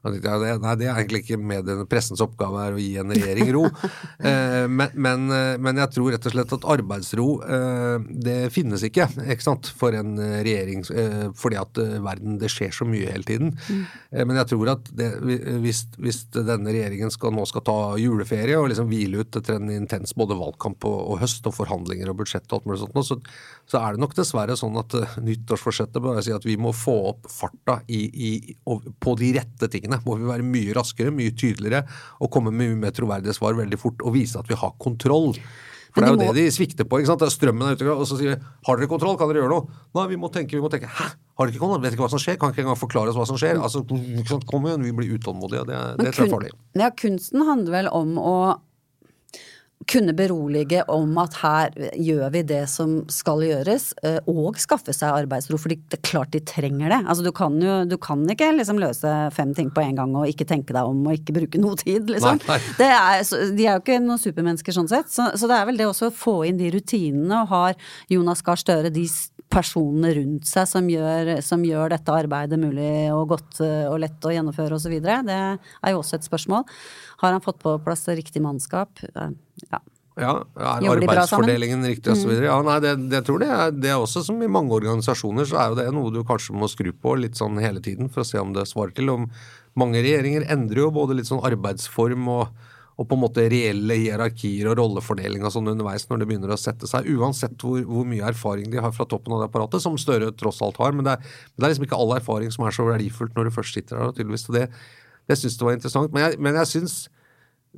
Det, 0.04 0.20
nei, 0.60 0.74
det 0.80 0.88
er 0.90 0.98
egentlig 0.98 1.22
ikke 1.24 1.38
mediene, 1.40 1.86
pressens 1.88 2.20
oppgave 2.24 2.60
er 2.66 2.76
å 2.76 2.82
gi 2.82 2.90
en 3.00 3.14
regjering 3.14 3.52
ro. 3.56 3.64
eh, 4.28 4.66
men, 4.68 4.92
men, 5.00 5.30
eh, 5.32 5.56
men 5.64 5.80
jeg 5.80 5.94
tror 5.96 6.12
rett 6.12 6.28
og 6.28 6.36
slett 6.36 6.56
at 6.58 6.68
arbeidsro, 6.74 7.28
eh, 7.48 8.10
det 8.28 8.38
finnes 8.52 8.84
ikke, 8.84 9.08
ikke 9.24 9.46
sant, 9.46 9.70
for 9.80 9.96
en 9.96 10.18
regjering. 10.20 10.84
Eh, 10.92 11.30
fordi 11.40 11.60
at 11.62 11.80
verden, 12.04 12.36
det 12.42 12.52
skjer 12.52 12.76
så 12.76 12.88
mye 12.90 13.14
hele 13.14 13.28
tiden. 13.28 13.54
Eh, 14.12 14.26
men 14.28 14.42
jeg 14.42 14.52
tror 14.52 14.74
at 14.74 14.92
det, 14.92 15.10
hvis, 15.64 15.86
hvis 16.04 16.24
denne 16.36 16.74
regjeringen 16.74 17.14
skal, 17.14 17.32
nå 17.36 17.48
skal 17.48 17.64
ta 17.68 17.78
juleferie 18.02 18.60
og 18.60 18.70
liksom 18.74 18.92
hvile 18.92 19.24
ut 19.24 19.40
etter 19.40 19.56
en 19.56 19.72
intens 19.72 20.16
både 20.20 20.38
valgkamp 20.40 20.84
og, 20.90 21.00
og 21.14 21.24
høst 21.24 21.48
og 21.48 21.56
forhandlinger 21.58 22.12
og 22.12 22.20
budsjett 22.22 22.48
og 22.50 22.60
alt 22.60 22.70
mulig 22.70 22.82
sånt, 22.84 23.00
så, 23.08 23.20
så 23.72 23.80
er 23.80 23.96
det 23.96 24.04
nok 24.04 24.18
dessverre 24.18 24.60
sånn 24.60 24.76
at 24.84 24.98
nyttårsforsettet 25.24 26.04
bør 26.04 26.22
si 26.24 26.36
at 26.36 26.46
vi 26.48 26.60
må 26.60 26.74
få 26.76 26.96
opp 27.14 27.32
farta 27.32 27.80
i, 27.88 28.04
i, 28.12 28.32
på 28.64 29.16
de 29.20 29.34
rette 29.40 29.72
tingene. 29.72 29.93
Må 30.06 30.18
vi 30.18 30.26
være 30.26 30.44
mye 30.44 30.74
raskere, 30.74 31.12
mye 31.14 31.32
tydeligere 31.38 31.86
og 32.22 32.32
komme 32.32 32.52
med 32.52 32.70
mye 32.70 32.82
mer 32.88 32.92
troverdige 32.92 33.36
svar 33.38 33.54
veldig 33.54 33.78
fort 33.80 34.02
og 34.02 34.14
vise 34.14 34.36
at 34.40 34.48
vi 34.48 34.56
har 34.56 34.74
kontroll. 34.80 35.34
For 35.94 36.02
Men 36.02 36.18
det 36.18 36.26
er 36.26 36.26
jo 36.26 36.32
må- 36.32 36.36
det 36.36 36.44
de 36.48 36.52
svikter 36.52 36.86
på. 36.90 36.98
ikke 37.00 37.06
sant? 37.12 37.22
Strømmen 37.30 37.68
er 37.70 37.76
ute, 37.78 37.86
og 37.94 38.08
så 38.10 38.18
sier 38.18 38.34
vi 38.36 38.42
'har 38.66 38.78
dere 38.78 38.88
kontroll, 38.90 39.16
kan 39.16 39.28
dere 39.30 39.44
gjøre 39.44 39.54
noe'? 39.54 39.68
Nei, 39.94 40.08
vi 40.08 40.16
må 40.18 40.32
tenke, 40.34 40.50
vi 40.58 40.60
må 40.62 40.70
tenke. 40.72 40.88
Hæ? 40.90 41.14
Har 41.38 41.46
dere 41.46 41.54
ikke 41.54 41.60
kontroll? 41.60 41.82
Vet 41.82 41.94
ikke 41.94 42.06
hva 42.08 42.10
som 42.10 42.18
skjer? 42.20 42.40
Kan 42.40 42.50
ikke 42.52 42.64
engang 42.66 42.78
forklare 42.82 43.10
oss 43.10 43.16
hva 43.16 43.28
som 43.28 43.38
skjer? 43.38 43.62
Altså. 43.62 43.86
Kom 44.50 44.64
igjen, 44.66 44.82
vi 44.82 44.92
blir 44.92 45.18
utålmodige, 45.20 45.66
det, 45.68 45.98
det 45.98 46.14
tror 46.16 46.26
jeg 46.26 46.32
er 46.34 46.36
farlig. 46.36 46.50
Ja, 46.76 46.90
kunsten 46.90 47.46
handler 47.46 47.72
vel 47.72 47.88
om 47.94 48.16
å 48.18 48.60
kunne 49.90 50.14
berolige 50.18 50.84
om 50.92 51.18
at 51.22 51.38
her 51.42 51.74
gjør 52.00 52.32
vi 52.34 52.44
det 52.48 52.62
som 52.72 52.96
skal 53.12 53.44
gjøres, 53.46 53.90
eh, 54.06 54.20
og 54.30 54.60
skaffe 54.62 54.94
seg 54.96 55.24
arbeidsro, 55.24 55.60
for 55.60 55.74
det 55.74 55.98
er 55.98 56.04
klart 56.06 56.34
de 56.36 56.42
trenger 56.46 56.94
det. 56.94 57.02
Altså 57.04 57.26
du 57.26 57.32
kan 57.36 57.58
jo, 57.62 57.80
du 57.90 57.98
kan 58.02 58.24
ikke 58.30 58.52
liksom 58.58 58.82
løse 58.82 59.12
fem 59.36 59.54
ting 59.58 59.72
på 59.74 59.84
en 59.84 60.00
gang 60.00 60.16
og 60.20 60.30
ikke 60.30 60.48
tenke 60.50 60.76
deg 60.76 60.90
om 60.90 61.04
og 61.08 61.18
ikke 61.18 61.36
bruke 61.38 61.62
noe 61.62 61.80
tid, 61.80 62.10
liksom. 62.12 62.42
Nei, 62.44 62.58
nei. 62.58 62.76
Det 62.80 62.90
er, 62.90 63.24
de 63.58 63.68
er 63.68 63.78
jo 63.78 63.84
ikke 63.84 64.00
noen 64.04 64.22
supermennesker 64.22 64.76
sånn 64.76 64.92
sett, 64.92 65.12
så, 65.14 65.32
så 65.38 65.50
det 65.50 65.60
er 65.60 65.70
vel 65.70 65.80
det 65.82 65.90
også 65.90 66.10
å 66.10 66.18
få 66.24 66.40
inn 66.50 66.62
de 66.62 66.72
rutinene, 66.74 67.44
og 67.44 67.54
har 67.54 67.94
Jonas 68.12 68.44
Gahr 68.46 68.60
Støre 68.60 68.94
de 68.94 69.08
personene 69.52 70.14
rundt 70.18 70.48
seg 70.50 70.68
som 70.70 70.88
gjør, 70.90 71.36
som 71.46 71.64
gjør 71.66 71.94
dette 71.94 72.14
arbeidet 72.14 72.60
mulig 72.60 73.12
og 73.14 73.34
godt 73.36 73.62
eh, 73.64 73.88
og 73.90 74.00
lett 74.04 74.26
å 74.26 74.34
gjennomføre 74.34 74.78
osv. 74.80 74.96
Det 75.04 75.18
er 75.40 75.94
jo 75.94 76.02
også 76.02 76.20
et 76.20 76.28
spørsmål. 76.28 76.64
Har 77.24 77.36
han 77.36 77.44
fått 77.44 77.62
på 77.64 77.76
plass 77.86 78.08
riktig 78.12 78.44
mannskap? 78.44 79.04
Eh, 79.14 79.34
Ja. 79.70 79.82
Ja, 80.14 80.34
er? 80.54 80.76
Mm. 80.78 80.92
arbeidsfordelingen 80.94 81.86
riktig 81.90 82.12
osv.? 82.14 82.36
Ja, 82.46 82.60
nei, 82.62 82.76
det, 82.84 82.92
det 83.10 83.24
tror 83.26 83.42
er, 83.50 83.72
det 83.74 83.90
er 83.90 83.98
også 83.98 84.22
som 84.22 84.42
i 84.46 84.50
mange 84.52 84.76
organisasjoner, 84.76 85.48
så 85.50 85.58
er 85.58 85.72
jo 85.72 85.78
det 85.80 85.88
noe 85.96 86.14
du 86.14 86.22
kanskje 86.28 86.54
må 86.54 86.70
skru 86.70 86.92
på 86.94 87.16
litt 87.18 87.40
sånn 87.40 87.58
hele 87.64 87.82
tiden 87.82 88.12
for 88.14 88.22
å 88.22 88.28
se 88.28 88.38
om 88.38 88.54
det 88.54 88.68
svarer 88.70 88.94
til. 88.94 89.10
Om 89.10 89.26
mange 89.80 90.04
regjeringer 90.06 90.46
endrer 90.54 90.84
jo 90.84 90.92
både 90.94 91.18
litt 91.18 91.32
sånn 91.32 91.42
arbeidsform 91.42 92.30
og, 92.30 92.54
og 92.94 93.08
på 93.10 93.18
en 93.18 93.24
måte 93.24 93.46
reelle 93.50 93.98
hierarkier 93.98 94.70
og 94.70 94.78
rollefordeling 94.78 95.46
og 95.46 95.54
sånn 95.56 95.72
underveis 95.72 96.06
når 96.10 96.22
det 96.22 96.28
begynner 96.30 96.54
å 96.54 96.60
sette 96.60 96.90
seg, 96.90 97.08
uansett 97.16 97.56
hvor, 97.64 97.82
hvor, 97.88 98.06
mye 98.10 98.28
erfaring 98.30 98.70
de 98.70 98.82
har 98.84 98.94
fra 98.94 99.08
toppen 99.10 99.34
av 99.34 99.44
det 99.44 99.50
apparatet, 99.50 99.82
som 99.82 99.98
Støre 100.04 100.34
tross 100.36 100.60
alt 100.66 100.78
har. 100.82 100.94
Men 100.96 101.08
det 101.08 101.16
er, 101.16 101.34
men 101.54 101.64
det 101.64 101.66
er 101.66 101.74
liksom 101.74 101.88
ikke 101.88 102.00
all 102.04 102.16
erfaring 102.18 102.54
som 102.54 102.68
er 102.68 102.76
så 102.76 102.86
verdifullt 102.86 103.38
når 103.38 103.50
du 103.50 103.56
først 103.56 103.78
sitter 103.78 104.00
der, 104.00 104.14
tydeligvis. 104.18 104.48
og 104.50 104.58
det, 104.58 104.66
det 105.32 105.38
syns 105.40 105.58
jeg 105.58 105.68
var 105.70 105.78
interessant. 105.78 106.14
Men 106.14 106.26
jeg, 106.28 106.40
men 106.44 106.60
jeg 106.60 106.72
syns 106.74 106.98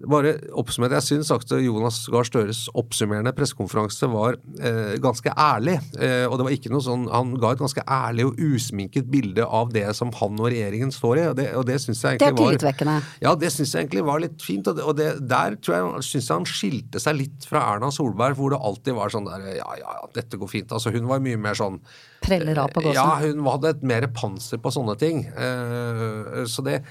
bare 0.03 0.34
oppsummert, 0.60 0.91
Jeg 0.91 1.23
syns 1.23 1.29
Jonas 1.63 2.01
Gahr 2.12 2.27
Støres 2.27 2.65
oppsummerende 2.75 3.31
pressekonferanse 3.36 4.10
var 4.12 4.36
eh, 4.60 4.97
ganske 4.99 5.31
ærlig. 5.31 5.77
Eh, 5.95 6.25
og 6.27 6.36
det 6.36 6.47
var 6.47 6.55
ikke 6.55 6.71
noe 6.73 6.84
sånn, 6.84 7.05
Han 7.12 7.31
ga 7.39 7.53
et 7.55 7.62
ganske 7.62 7.84
ærlig 7.88 8.25
og 8.27 8.41
usminket 8.43 9.08
bilde 9.12 9.45
av 9.45 9.71
det 9.71 9.88
som 9.95 10.12
han 10.19 10.41
og 10.41 10.49
regjeringen 10.51 10.91
står 10.91 11.21
i. 11.21 11.25
og 11.29 11.38
Det, 11.39 11.47
og 11.55 11.63
det 11.69 11.79
synes 11.84 12.03
jeg 12.03 12.17
egentlig 12.17 12.27
var... 12.27 12.36
Det 12.36 12.43
er 12.43 12.51
tillitvekkende. 12.51 12.97
Ja, 13.23 13.36
det 13.39 13.53
syns 13.55 13.71
jeg 13.71 13.86
egentlig 13.86 14.05
var 14.12 14.21
litt 14.25 14.43
fint. 14.43 14.67
Og, 14.67 14.75
det, 14.75 14.84
og 14.84 14.99
det, 14.99 15.10
der 15.31 15.58
tror 15.63 15.77
jeg, 15.77 16.03
synes 16.10 16.29
jeg 16.29 16.36
han 16.36 16.49
skilte 16.51 17.03
seg 17.05 17.19
litt 17.21 17.47
fra 17.47 17.63
Erna 17.71 17.93
Solberg, 17.95 18.36
hvor 18.39 18.51
det 18.51 18.60
alltid 18.60 18.99
var 18.99 19.15
sånn 19.15 19.31
der 19.31 19.47
Ja, 19.55 19.71
ja, 19.79 19.97
ja, 20.01 20.12
dette 20.17 20.41
går 20.41 20.51
fint. 20.51 20.75
Altså 20.75 20.91
Hun 20.91 21.08
var 21.08 21.23
mye 21.23 21.39
mer 21.39 21.55
sånn 21.55 21.79
Preller 22.25 22.58
av 22.60 22.71
på 22.73 22.84
gåsen. 22.84 22.99
Ja, 22.99 23.19
hun 23.21 23.45
hadde 23.47 23.75
et 23.75 23.84
mer 23.86 24.12
panser 24.12 24.60
på 24.60 24.71
sånne 24.73 24.95
ting. 24.99 25.27
Eh, 25.29 26.43
så 26.49 26.63
det 26.65 26.81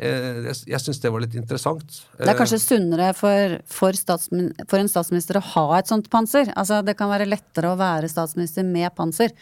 Eh, 0.00 0.46
jeg 0.48 0.80
syns 0.80 1.02
det 1.02 1.10
var 1.12 1.20
litt 1.20 1.34
interessant. 1.36 1.98
Det 2.16 2.30
er 2.30 2.38
kanskje 2.38 2.60
sunnere 2.62 3.10
for, 3.16 3.58
for, 3.68 3.98
for, 3.98 4.78
en 4.78 4.88
statsminister 4.88 5.36
å 5.36 5.44
ha 5.52 5.66
et 5.78 5.90
sånt 5.90 6.08
panser? 6.12 6.48
Altså 6.56 6.80
det 6.86 6.96
kan 6.98 7.12
være 7.12 7.28
lettere 7.28 7.72
å 7.72 7.78
være 7.80 8.08
statsminister 8.10 8.64
med 8.64 8.88
panser. 8.96 9.34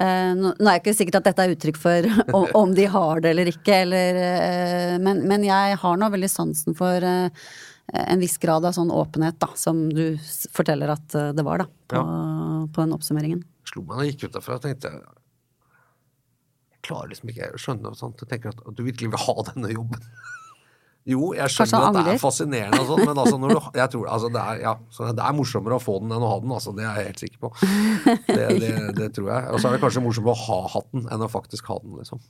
Eh, 0.00 0.32
nå 0.38 0.54
er 0.56 0.70
det 0.70 0.80
ikke 0.80 0.96
sikkert 0.96 1.20
at 1.20 1.28
dette 1.28 1.44
er 1.44 1.52
uttrykk 1.54 1.80
for 1.80 2.08
om 2.60 2.72
de 2.76 2.88
har 2.90 3.20
det 3.24 3.34
eller 3.34 3.52
ikke, 3.52 3.82
eller, 3.84 4.20
eh, 4.24 4.96
men, 5.02 5.20
men, 5.28 5.44
jeg 5.46 5.78
har 5.84 6.00
nå 6.00 6.10
veldig 6.16 6.32
sansen 6.32 6.78
for 6.78 7.04
en 7.04 8.22
viss 8.22 8.38
grad 8.40 8.64
av 8.64 8.72
sånn 8.72 8.88
åpenhet, 8.90 9.36
da, 9.42 9.50
som 9.60 9.84
du 9.92 10.16
forteller 10.56 10.94
at 10.94 11.18
det 11.36 11.44
var, 11.44 11.60
da, 11.60 11.66
på, 11.92 12.00
ja. 12.00 12.62
på 12.72 12.80
den 12.80 12.96
oppsummeringen. 12.96 13.44
Slo 13.68 13.84
meg 13.84 14.00
da 14.00 14.06
jeg 14.06 14.14
gikk 14.14 14.24
ut 14.30 14.38
derfra 14.38 14.56
tenkte 14.64 14.88
tenkte 14.88 15.23
klarer 16.84 17.12
liksom 17.12 17.32
ikke 17.32 17.52
å 17.54 17.60
skjønne 17.60 17.94
sånt. 17.98 18.22
Jeg 18.24 18.30
tenker 18.30 18.54
at, 18.54 18.64
du 18.76 18.84
virkelig 18.86 19.12
vil 19.12 19.26
ha 19.26 19.36
denne 19.52 19.74
jobben. 19.74 20.08
Jo, 21.04 21.34
jeg 21.36 21.52
skjønner 21.52 21.90
at 21.90 21.96
det 21.98 22.12
er 22.14 22.20
fascinerende, 22.20 22.78
og 22.80 22.86
sånt, 22.88 23.02
men 23.04 23.18
altså, 23.20 23.36
du, 23.36 23.50
jeg 23.82 23.90
tror, 23.92 24.06
altså, 24.08 24.30
det, 24.32 24.40
er, 24.40 24.60
ja, 24.62 24.72
det, 25.10 25.20
er, 25.20 25.34
morsommere 25.36 25.76
å 25.76 25.82
få 25.82 25.98
den 26.00 26.14
enn 26.16 26.24
å 26.24 26.30
ha 26.30 26.38
den. 26.40 26.54
Altså, 26.56 26.72
det 26.72 26.86
er 26.86 26.96
jeg 26.96 27.10
helt 27.10 27.20
sikker 27.20 27.42
på. 27.42 27.50
Det, 28.30 28.46
det, 28.62 28.70
det 28.96 29.10
tror 29.18 29.28
jeg. 29.28 29.50
Og 29.50 29.60
så 29.60 29.68
er 29.68 29.76
det 29.76 29.82
kanskje 29.84 30.04
morsommere 30.06 30.32
å 30.32 30.42
ha 30.46 30.72
hatten 30.78 31.04
enn 31.12 31.26
å 31.26 31.28
faktisk 31.28 31.68
ha 31.68 31.76
den. 31.84 31.98
Liksom. 32.00 32.24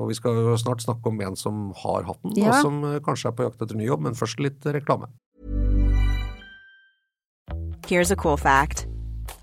Og 0.00 0.08
vi 0.08 0.16
skal 0.16 0.40
jo 0.40 0.56
snart 0.56 0.86
snakke 0.86 1.12
om 1.12 1.20
en 1.28 1.36
som 1.36 1.60
har 1.84 2.08
hatten, 2.08 2.32
ja. 2.40 2.48
og 2.48 2.64
som 2.64 2.80
eh, 2.88 2.96
kanskje 3.04 3.28
er 3.28 3.36
på 3.36 3.44
jakt 3.44 3.66
etter 3.66 3.76
ny 3.76 3.90
jobb, 3.90 4.08
men 4.08 4.16
først 4.16 4.40
litt 4.40 4.64
reklame. 4.72 5.12
Here's 7.84 8.10
a 8.10 8.16
cool 8.16 8.40
fact. 8.40 8.86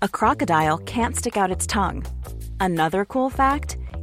A 0.02 0.08
crocodile 0.08 0.78
can't 0.78 1.14
stick 1.14 1.36
out 1.36 1.54
its 1.54 1.66
tongue. 1.66 2.02
Another 2.58 3.04
cool 3.04 3.30
fact. 3.30 3.76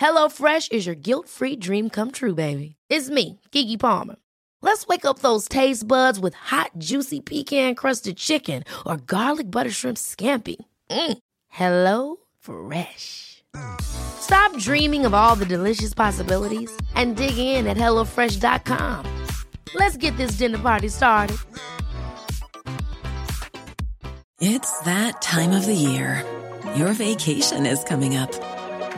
HelloFresh 0.00 0.72
is 0.72 0.86
your 0.86 0.94
guilt-free 0.94 1.56
dream 1.56 1.90
come 1.90 2.10
true, 2.10 2.34
baby. 2.34 2.76
It's 2.88 3.10
me, 3.10 3.40
Kiki 3.50 3.76
Palmer. 3.76 4.16
Let's 4.62 4.86
wake 4.86 5.04
up 5.04 5.18
those 5.18 5.48
taste 5.48 5.86
buds 5.86 6.18
with 6.20 6.34
hot, 6.34 6.70
juicy 6.78 7.20
pecan-crusted 7.20 8.16
chicken 8.16 8.64
or 8.86 8.96
garlic 8.96 9.50
butter 9.50 9.70
shrimp 9.70 9.98
scampi. 9.98 10.56
Mm. 10.90 11.18
Hello 11.48 12.16
Fresh. 12.38 13.42
Stop 13.80 14.56
dreaming 14.58 15.04
of 15.04 15.14
all 15.14 15.36
the 15.36 15.44
delicious 15.46 15.92
possibilities 15.94 16.70
and 16.94 17.16
dig 17.16 17.36
in 17.36 17.66
at 17.66 17.76
HelloFresh.com. 17.76 19.06
Let's 19.74 19.96
get 19.96 20.16
this 20.16 20.32
dinner 20.32 20.58
party 20.58 20.88
started. 20.88 21.36
It's 24.40 24.78
that 24.80 25.22
time 25.22 25.52
of 25.52 25.66
the 25.66 25.74
year. 25.74 26.24
Your 26.76 26.92
vacation 26.94 27.64
is 27.66 27.84
coming 27.84 28.16
up. 28.16 28.32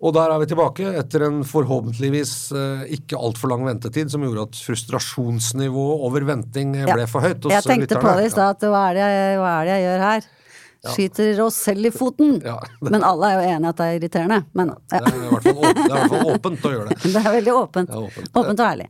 Og 0.00 0.14
der 0.16 0.32
er 0.32 0.40
vi 0.40 0.48
tilbake, 0.48 0.90
etter 0.96 1.26
en 1.26 1.42
forhåpentligvis 1.44 2.34
eh, 2.56 2.84
ikke 2.96 3.18
altfor 3.20 3.52
lang 3.52 3.66
ventetid, 3.68 4.08
som 4.08 4.24
gjorde 4.24 4.46
at 4.48 4.60
frustrasjonsnivået 4.64 6.04
over 6.08 6.24
venting 6.30 6.72
ble 6.88 7.04
for 7.10 7.26
høyt. 7.26 7.50
jeg 7.52 7.66
tenkte 7.68 8.00
på 8.00 8.14
det 8.16 8.30
i 8.30 8.32
stad, 8.32 8.56
at 8.56 8.64
hva 8.64 8.86
er, 8.90 8.96
det, 8.96 9.08
hva 9.42 9.56
er 9.58 9.68
det 9.68 9.74
jeg 9.76 9.88
gjør 9.88 10.06
her? 10.06 10.30
Ja. 10.80 10.92
Skyter 10.94 11.40
oss 11.44 11.58
selv 11.60 11.84
i 11.84 11.90
foten. 11.92 12.38
Ja, 12.44 12.56
men 12.92 13.04
alle 13.04 13.28
er 13.28 13.36
jo 13.36 13.48
enige 13.52 13.72
at 13.74 13.80
det 13.80 13.86
er 13.86 13.98
irriterende. 13.98 14.38
Men, 14.56 14.72
ja. 14.72 15.02
det, 15.04 15.12
er 15.12 15.18
i 15.18 15.32
hvert 15.34 15.44
fall 15.44 15.58
åpent, 15.60 15.82
det 15.82 15.84
er 15.84 15.90
i 15.90 15.98
hvert 15.98 16.14
fall 16.14 16.32
åpent 16.32 16.64
å 16.64 16.72
gjøre 16.74 16.88
det. 16.88 16.98
Det 17.10 17.20
er 17.20 17.34
veldig 17.36 17.56
åpent. 17.58 17.92
Er 17.92 18.06
åpent. 18.06 18.30
åpent. 18.32 18.62
og 18.62 18.66
ærlig. 18.70 18.88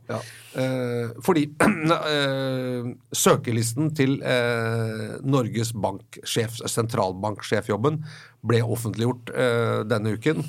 Eh, 0.61 1.11
fordi 1.27 1.45
eh, 2.15 2.91
søkelisten 3.25 3.91
til 3.99 4.17
eh, 4.23 5.07
Norges 5.27 5.75
banksjef, 5.75 6.61
sentralbanksjefjobben 6.71 7.99
ble 8.47 8.63
offentliggjort 8.63 9.35
eh, 9.35 9.79
denne 9.91 10.15
uken. 10.15 10.45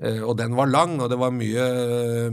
Uh, 0.00 0.22
og 0.24 0.36
den 0.38 0.54
var 0.56 0.70
lang, 0.70 0.96
og 1.04 1.10
det 1.12 1.18
var 1.20 1.34
mye, 1.34 1.66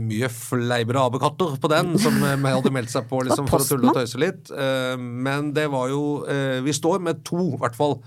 mye 0.00 0.30
fleibere 0.32 1.02
apekatter 1.10 1.58
på 1.60 1.68
den 1.70 1.92
som 2.00 2.16
uh, 2.24 2.32
hadde 2.46 2.72
meldt 2.72 2.92
seg 2.92 3.04
på 3.10 3.20
liksom, 3.26 3.50
for 3.50 3.60
å 3.60 3.68
tulle 3.68 3.92
og 3.92 4.00
tøyse 4.00 4.20
litt. 4.20 4.48
Uh, 4.48 4.96
men 4.96 5.52
det 5.56 5.68
var 5.72 5.92
jo 5.92 6.00
Vi 6.64 6.72
står 6.76 7.02
med 7.04 7.22
to, 7.26 7.42
i 7.52 7.60
hvert 7.60 7.76
fall, 7.76 7.98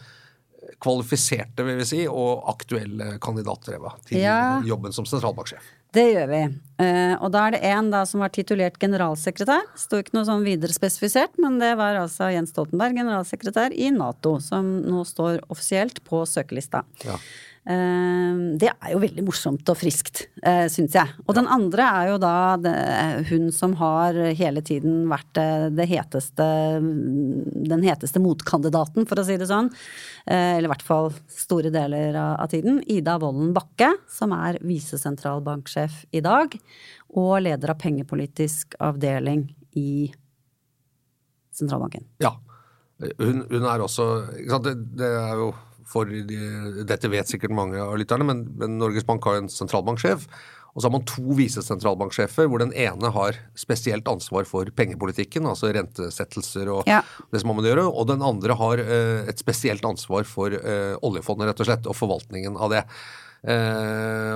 kvalifiserte, 0.83 1.63
vil 1.67 1.79
vi 1.79 1.85
si, 1.87 2.01
og 2.09 2.43
aktuelle 2.51 3.17
kandidater, 3.23 3.77
Eva, 3.77 3.93
til 4.07 4.23
ja, 4.23 4.59
jobben 4.67 4.95
som 4.95 5.07
sentralbanksjef. 5.07 5.63
Det 5.93 6.07
gjør 6.09 6.29
vi. 6.31 6.39
og 7.21 7.27
da 7.35 7.41
er 7.45 7.53
det 7.53 7.59
en 7.69 7.91
da 7.93 7.99
som 8.09 8.23
var 8.23 8.31
titulert 8.33 8.79
generalsekretær. 8.81 9.67
Sto 9.77 9.99
ikke 10.01 10.15
noe 10.15 10.25
sånn 10.25 10.41
videre 10.41 10.73
spesifisert, 10.73 11.37
men 11.37 11.59
det 11.61 11.75
var 11.77 11.99
altså 12.01 12.31
Jens 12.33 12.49
Stoltenberg, 12.55 12.97
generalsekretær 12.97 13.75
i 13.77 13.91
Nato, 13.93 14.39
som 14.41 14.79
nå 14.81 15.03
står 15.05 15.43
offisielt 15.53 16.01
på 16.07 16.23
søkelista. 16.27 16.81
Ja. 17.05 17.19
Ehm, 17.63 18.57
det 18.59 18.67
er 18.73 18.91
jo 18.91 18.99
veldig 18.99 19.23
morsomt 19.23 19.69
og 19.71 19.77
friskt, 19.79 20.25
uh, 20.43 20.65
syns 20.71 20.97
jeg. 20.97 21.13
Og 21.23 21.37
den 21.37 21.47
andre 21.47 21.85
er 21.87 22.09
jo 22.11 22.17
da 22.19 22.33
hun 23.29 23.47
som 23.55 23.75
har 23.79 24.17
hele 24.35 24.63
tiden 24.65 25.05
vært 25.11 25.39
det 25.71 25.87
heteste 25.87 26.45
Den 26.83 27.83
heteste 27.85 28.19
motkandidaten, 28.19 29.07
for 29.07 29.19
å 29.19 29.25
si 29.25 29.37
det 29.39 29.47
sånn. 29.47 29.69
Eh, 30.25 30.57
eller 30.57 30.67
i 30.67 30.71
hvert 30.71 30.85
fall 30.85 31.09
store 31.31 31.71
deler 31.73 32.15
av, 32.19 32.35
av 32.43 32.51
tiden. 32.51 32.81
Ida 32.91 33.15
Wolden 33.21 33.53
Bakke, 33.55 33.93
som 34.11 34.33
er 34.35 34.59
visesentralbanksjef 34.63 36.03
i 36.11 36.21
dag. 36.23 36.55
Og 37.19 37.35
leder 37.45 37.73
av 37.73 37.79
pengepolitisk 37.81 38.77
avdeling 38.83 39.47
i 39.79 40.11
sentralbanken. 41.53 42.07
Ja. 42.23 42.35
Hun, 43.19 43.43
hun 43.49 43.65
er 43.67 43.83
også 43.83 44.05
det, 44.63 44.75
det 44.99 45.09
er 45.09 45.39
jo 45.39 45.49
for 45.93 46.09
de, 46.09 46.41
Dette 46.89 47.11
vet 47.11 47.29
sikkert 47.29 47.53
mange 47.55 47.79
av 47.81 47.95
lytterne, 48.01 48.27
men, 48.27 48.43
men 48.59 48.77
Norges 48.81 49.05
Bank 49.07 49.25
har 49.29 49.39
en 49.39 49.51
sentralbanksjef. 49.51 50.27
Og 50.73 50.81
så 50.81 50.89
har 50.89 50.93
man 50.95 51.05
to 51.05 51.35
visesentralbanksjefer, 51.37 52.47
hvor 52.49 52.63
den 52.63 52.73
ene 52.73 53.11
har 53.13 53.37
spesielt 53.57 54.07
ansvar 54.09 54.47
for 54.49 54.69
pengepolitikken, 54.73 55.45
altså 55.45 55.69
rentesettelser 55.75 56.71
og 56.73 56.89
ja. 56.89 57.03
det 57.29 57.43
som 57.43 57.51
man 57.51 57.59
må 57.59 57.65
gjøre, 57.67 57.85
og 57.85 58.07
den 58.09 58.25
andre 58.25 58.57
har 58.57 58.81
uh, 58.81 59.19
et 59.29 59.41
spesielt 59.41 59.85
ansvar 59.85 60.25
for 60.25 60.55
uh, 60.55 60.95
oljefondet, 61.05 61.51
rett 61.51 61.61
og 61.61 61.69
slett, 61.69 61.89
og 61.89 61.97
forvaltningen 61.99 62.57
av 62.57 62.73
det. 62.73 62.81
Eh, 63.43 64.35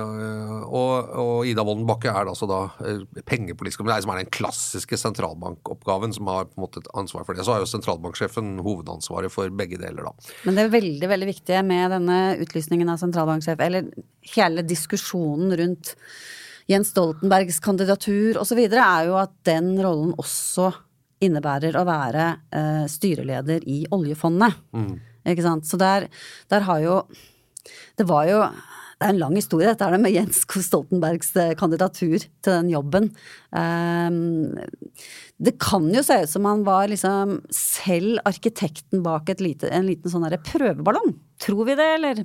og, 0.68 1.06
og 1.16 1.46
Ida 1.48 1.64
Wolden 1.64 1.86
Bakke 1.88 2.10
er 2.12 2.28
altså 2.28 2.44
da 2.48 2.58
eh, 2.84 3.04
pengepolitisk 3.24 3.80
kommisær, 3.80 4.04
som 4.04 4.12
er 4.12 4.20
den 4.20 4.32
klassiske 4.34 4.98
sentralbankoppgaven, 5.00 6.12
som 6.12 6.28
har 6.28 6.50
på 6.50 6.58
en 6.58 6.64
måte 6.66 6.82
et 6.82 6.90
ansvar 6.98 7.24
for 7.24 7.36
det. 7.36 7.46
Så 7.46 7.54
har 7.54 7.64
jo 7.64 7.70
sentralbanksjefen 7.70 8.58
hovedansvaret 8.64 9.32
for 9.32 9.52
begge 9.56 9.80
deler, 9.80 10.10
da. 10.10 10.34
Men 10.44 10.58
det 10.58 10.66
er 10.66 10.74
veldig 10.76 11.12
veldig 11.14 11.30
viktig 11.30 11.62
med 11.70 11.96
denne 11.96 12.18
utlysningen 12.44 12.92
av 12.92 13.00
sentralbanksjef, 13.00 13.64
eller 13.64 13.88
hele 14.34 14.66
diskusjonen 14.68 15.56
rundt 15.62 15.94
Jens 16.68 16.92
Stoltenbergs 16.92 17.62
kandidatur 17.64 18.42
osv., 18.42 18.60
er 18.68 19.08
jo 19.08 19.16
at 19.16 19.32
den 19.48 19.72
rollen 19.80 20.12
også 20.20 20.68
innebærer 21.24 21.74
å 21.80 21.88
være 21.88 22.26
eh, 22.54 22.84
styreleder 22.92 23.64
i 23.66 23.86
oljefondet. 23.94 24.60
Ikke 25.28 25.44
sant. 25.44 25.64
Så 25.66 25.80
der, 25.80 26.06
der 26.52 26.68
har 26.68 26.84
jo 26.84 27.00
Det 27.98 28.04
var 28.06 28.28
jo 28.28 28.38
det 28.98 29.06
er 29.06 29.12
en 29.12 29.20
lang 29.20 29.36
historie, 29.38 29.68
dette 29.70 29.86
er 29.86 29.94
det 29.94 30.00
med 30.02 30.10
Jens 30.10 30.40
Stoltenbergs 30.42 31.30
eh, 31.38 31.52
kandidatur 31.58 32.16
til 32.18 32.50
den 32.50 32.70
jobben. 32.72 33.12
Um, 33.54 34.56
det 35.38 35.54
kan 35.62 35.86
jo 35.94 36.02
se 36.02 36.16
ut 36.24 36.32
som 36.32 36.48
han 36.50 36.64
var 36.66 36.90
liksom 36.90 37.36
selv 37.54 38.18
arkitekten 38.26 39.04
bak 39.06 39.30
lite, 39.38 39.70
en 39.70 39.86
liten 39.86 40.10
sånn 40.10 40.26
prøveballong. 40.26 41.14
Tror 41.38 41.70
vi 41.70 41.78
det, 41.78 41.88
eller? 42.00 42.24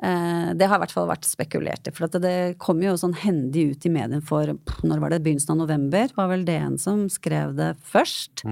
Uh, 0.00 0.56
det 0.56 0.64
har 0.64 0.80
i 0.80 0.86
hvert 0.86 0.96
fall 0.96 1.10
vært 1.12 1.28
spekulert 1.28 1.92
i. 1.92 1.92
For 1.92 2.08
det, 2.08 2.24
det 2.24 2.36
kom 2.62 2.80
jo 2.80 2.96
sånn 2.96 3.18
hendig 3.20 3.68
ut 3.74 3.84
i 3.84 3.92
medien 3.92 4.24
for 4.24 4.56
når 4.80 5.04
var 5.04 5.12
det, 5.12 5.22
begynnelsen 5.28 5.58
av 5.58 5.64
november, 5.66 6.08
var 6.16 6.32
vel 6.32 6.48
DN 6.48 6.80
som 6.80 7.04
skrev 7.12 7.52
det 7.60 7.74
først. 7.84 8.46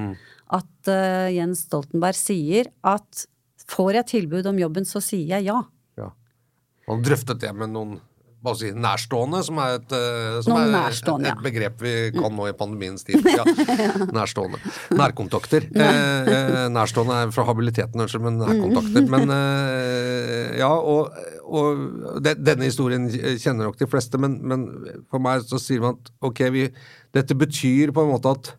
At 0.53 0.93
uh, 0.93 1.33
Jens 1.33 1.65
Stoltenberg 1.71 2.21
sier 2.21 2.69
at 2.85 3.31
får 3.65 3.97
jeg 4.03 4.13
tilbud 4.19 4.53
om 4.53 4.61
jobben, 4.61 4.85
så 4.85 5.01
sier 5.01 5.39
jeg 5.39 5.49
ja. 5.49 5.63
Han 6.88 7.05
drøftet 7.05 7.40
det 7.42 7.53
med 7.57 7.73
noen 7.75 8.01
si 8.53 8.68
nærstående, 8.77 9.38
som 9.47 9.59
er 9.62 9.79
et, 9.79 9.92
eh, 9.97 10.40
som 10.44 10.59
er 10.59 10.75
et, 10.90 11.07
et 11.31 11.42
begrep 11.44 11.81
vi 11.81 11.92
kan 12.12 12.35
nå 12.37 12.49
i 12.51 12.57
pandemiens 12.57 13.07
tid. 13.07 13.25
Ja. 13.35 13.44
Nærstående. 14.12 14.61
Nærkontakter. 14.94 15.64
Eh, 15.73 16.29
eh, 16.29 16.59
nærstående 16.73 17.23
er 17.25 17.33
fra 17.35 17.47
habiliteten, 17.49 18.01
unnskyld, 18.01 18.23
men 18.27 18.37
nærkontakter. 18.42 19.07
Men 19.14 19.33
eh, 19.33 20.59
ja, 20.61 20.68
og, 20.68 21.14
og 21.44 22.20
de, 22.23 22.35
denne 22.37 22.68
historien 22.68 23.09
kjenner 23.09 23.64
nok 23.64 23.81
de 23.81 23.88
fleste, 23.90 24.20
men, 24.20 24.37
men 24.44 24.66
for 25.11 25.23
meg 25.25 25.47
så 25.49 25.59
sier 25.62 25.83
man 25.83 25.97
at 25.97 26.12
ok, 26.29 26.44
vi, 26.55 26.68
dette 27.16 27.37
betyr 27.38 27.94
på 27.97 28.05
en 28.05 28.12
måte 28.12 28.35
at 28.37 28.53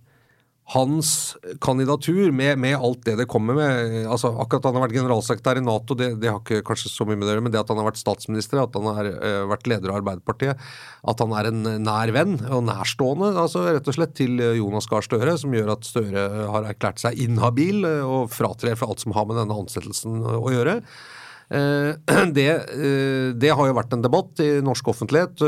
hans 0.73 1.36
kandidatur, 1.62 2.32
med, 2.34 2.58
med, 2.58 2.73
alt 2.73 3.04
det 3.06 3.19
det 3.19 3.28
kommer 3.30 3.54
med 3.54 4.08
altså 4.10 4.32
Akkurat 4.41 4.63
at 4.63 4.71
han 4.71 4.80
har 4.80 4.86
vært 4.88 4.95
generalsekretær 4.97 5.60
i 5.60 5.63
Nato, 5.65 5.93
det, 5.97 6.08
det 6.21 6.32
har 6.32 6.39
ikke 6.41 6.65
kanskje 6.65 6.89
så 6.89 7.06
mye 7.06 7.19
med 7.21 7.30
det 7.30 7.36
men 7.45 7.54
det 7.54 7.62
at 7.62 7.69
han 7.69 7.78
har 7.78 7.86
vært 7.91 8.01
statsminister, 8.01 8.63
at 8.63 8.73
han 8.73 8.89
har 8.97 9.12
uh, 9.13 9.43
vært 9.51 9.69
leder 9.69 9.93
av 9.93 9.99
Arbeiderpartiet, 10.01 10.65
at 11.06 11.21
han 11.21 11.38
er 11.38 11.51
en 11.51 11.62
nær 11.86 12.13
venn 12.15 12.39
og 12.49 12.65
nærstående 12.65 13.36
altså 13.38 13.67
rett 13.67 13.91
og 13.91 13.97
slett 13.99 14.15
til 14.17 14.41
Jonas 14.58 14.89
Gahr 14.89 15.06
Støre, 15.06 15.38
som 15.38 15.54
gjør 15.54 15.75
at 15.75 15.86
Støre 15.86 16.25
har 16.56 16.71
erklært 16.71 17.04
seg 17.04 17.21
inhabil 17.21 17.86
og 17.86 18.34
fratrer 18.34 18.80
fra 18.80 18.89
alt 18.89 19.06
som 19.06 19.13
har 19.13 19.30
med 19.30 19.38
denne 19.43 19.60
ansettelsen 19.65 20.23
å 20.25 20.49
gjøre. 20.54 20.80
Det, 22.36 22.45
det, 23.38 23.49
har 23.54 23.67
jo 23.69 23.75
vært 23.78 23.91
en 23.93 24.01
debatt 24.01 24.39
i 24.41 24.47
norsk 24.65 24.88
offentlighet 24.89 25.43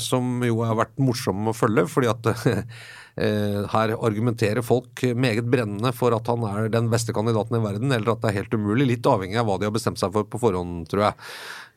som 0.00 0.40
jo 0.40 0.62
har 0.64 0.78
vært 0.78 0.94
morsom 0.96 1.50
å 1.50 1.52
følge, 1.52 1.84
fordi 1.92 2.08
at 2.08 2.30
her 3.16 3.94
argumenterer 3.96 4.60
folk 4.60 5.00
meget 5.16 5.46
brennende 5.48 5.88
for 5.96 6.12
at 6.12 6.26
han 6.28 6.42
er 6.44 6.66
den 6.68 6.90
beste 6.92 7.14
kandidaten 7.16 7.56
i 7.56 7.62
verden, 7.64 7.94
eller 7.96 8.12
at 8.12 8.20
det 8.20 8.28
er 8.28 8.42
helt 8.42 8.56
umulig. 8.58 8.90
Litt 8.90 9.08
avhengig 9.08 9.38
av 9.40 9.48
hva 9.48 9.56
de 9.56 9.70
har 9.70 9.72
bestemt 9.72 10.00
seg 10.00 10.12
for 10.12 10.28
på 10.28 10.40
forhånd, 10.42 10.84
tror 10.90 11.06
jeg. 11.06 11.30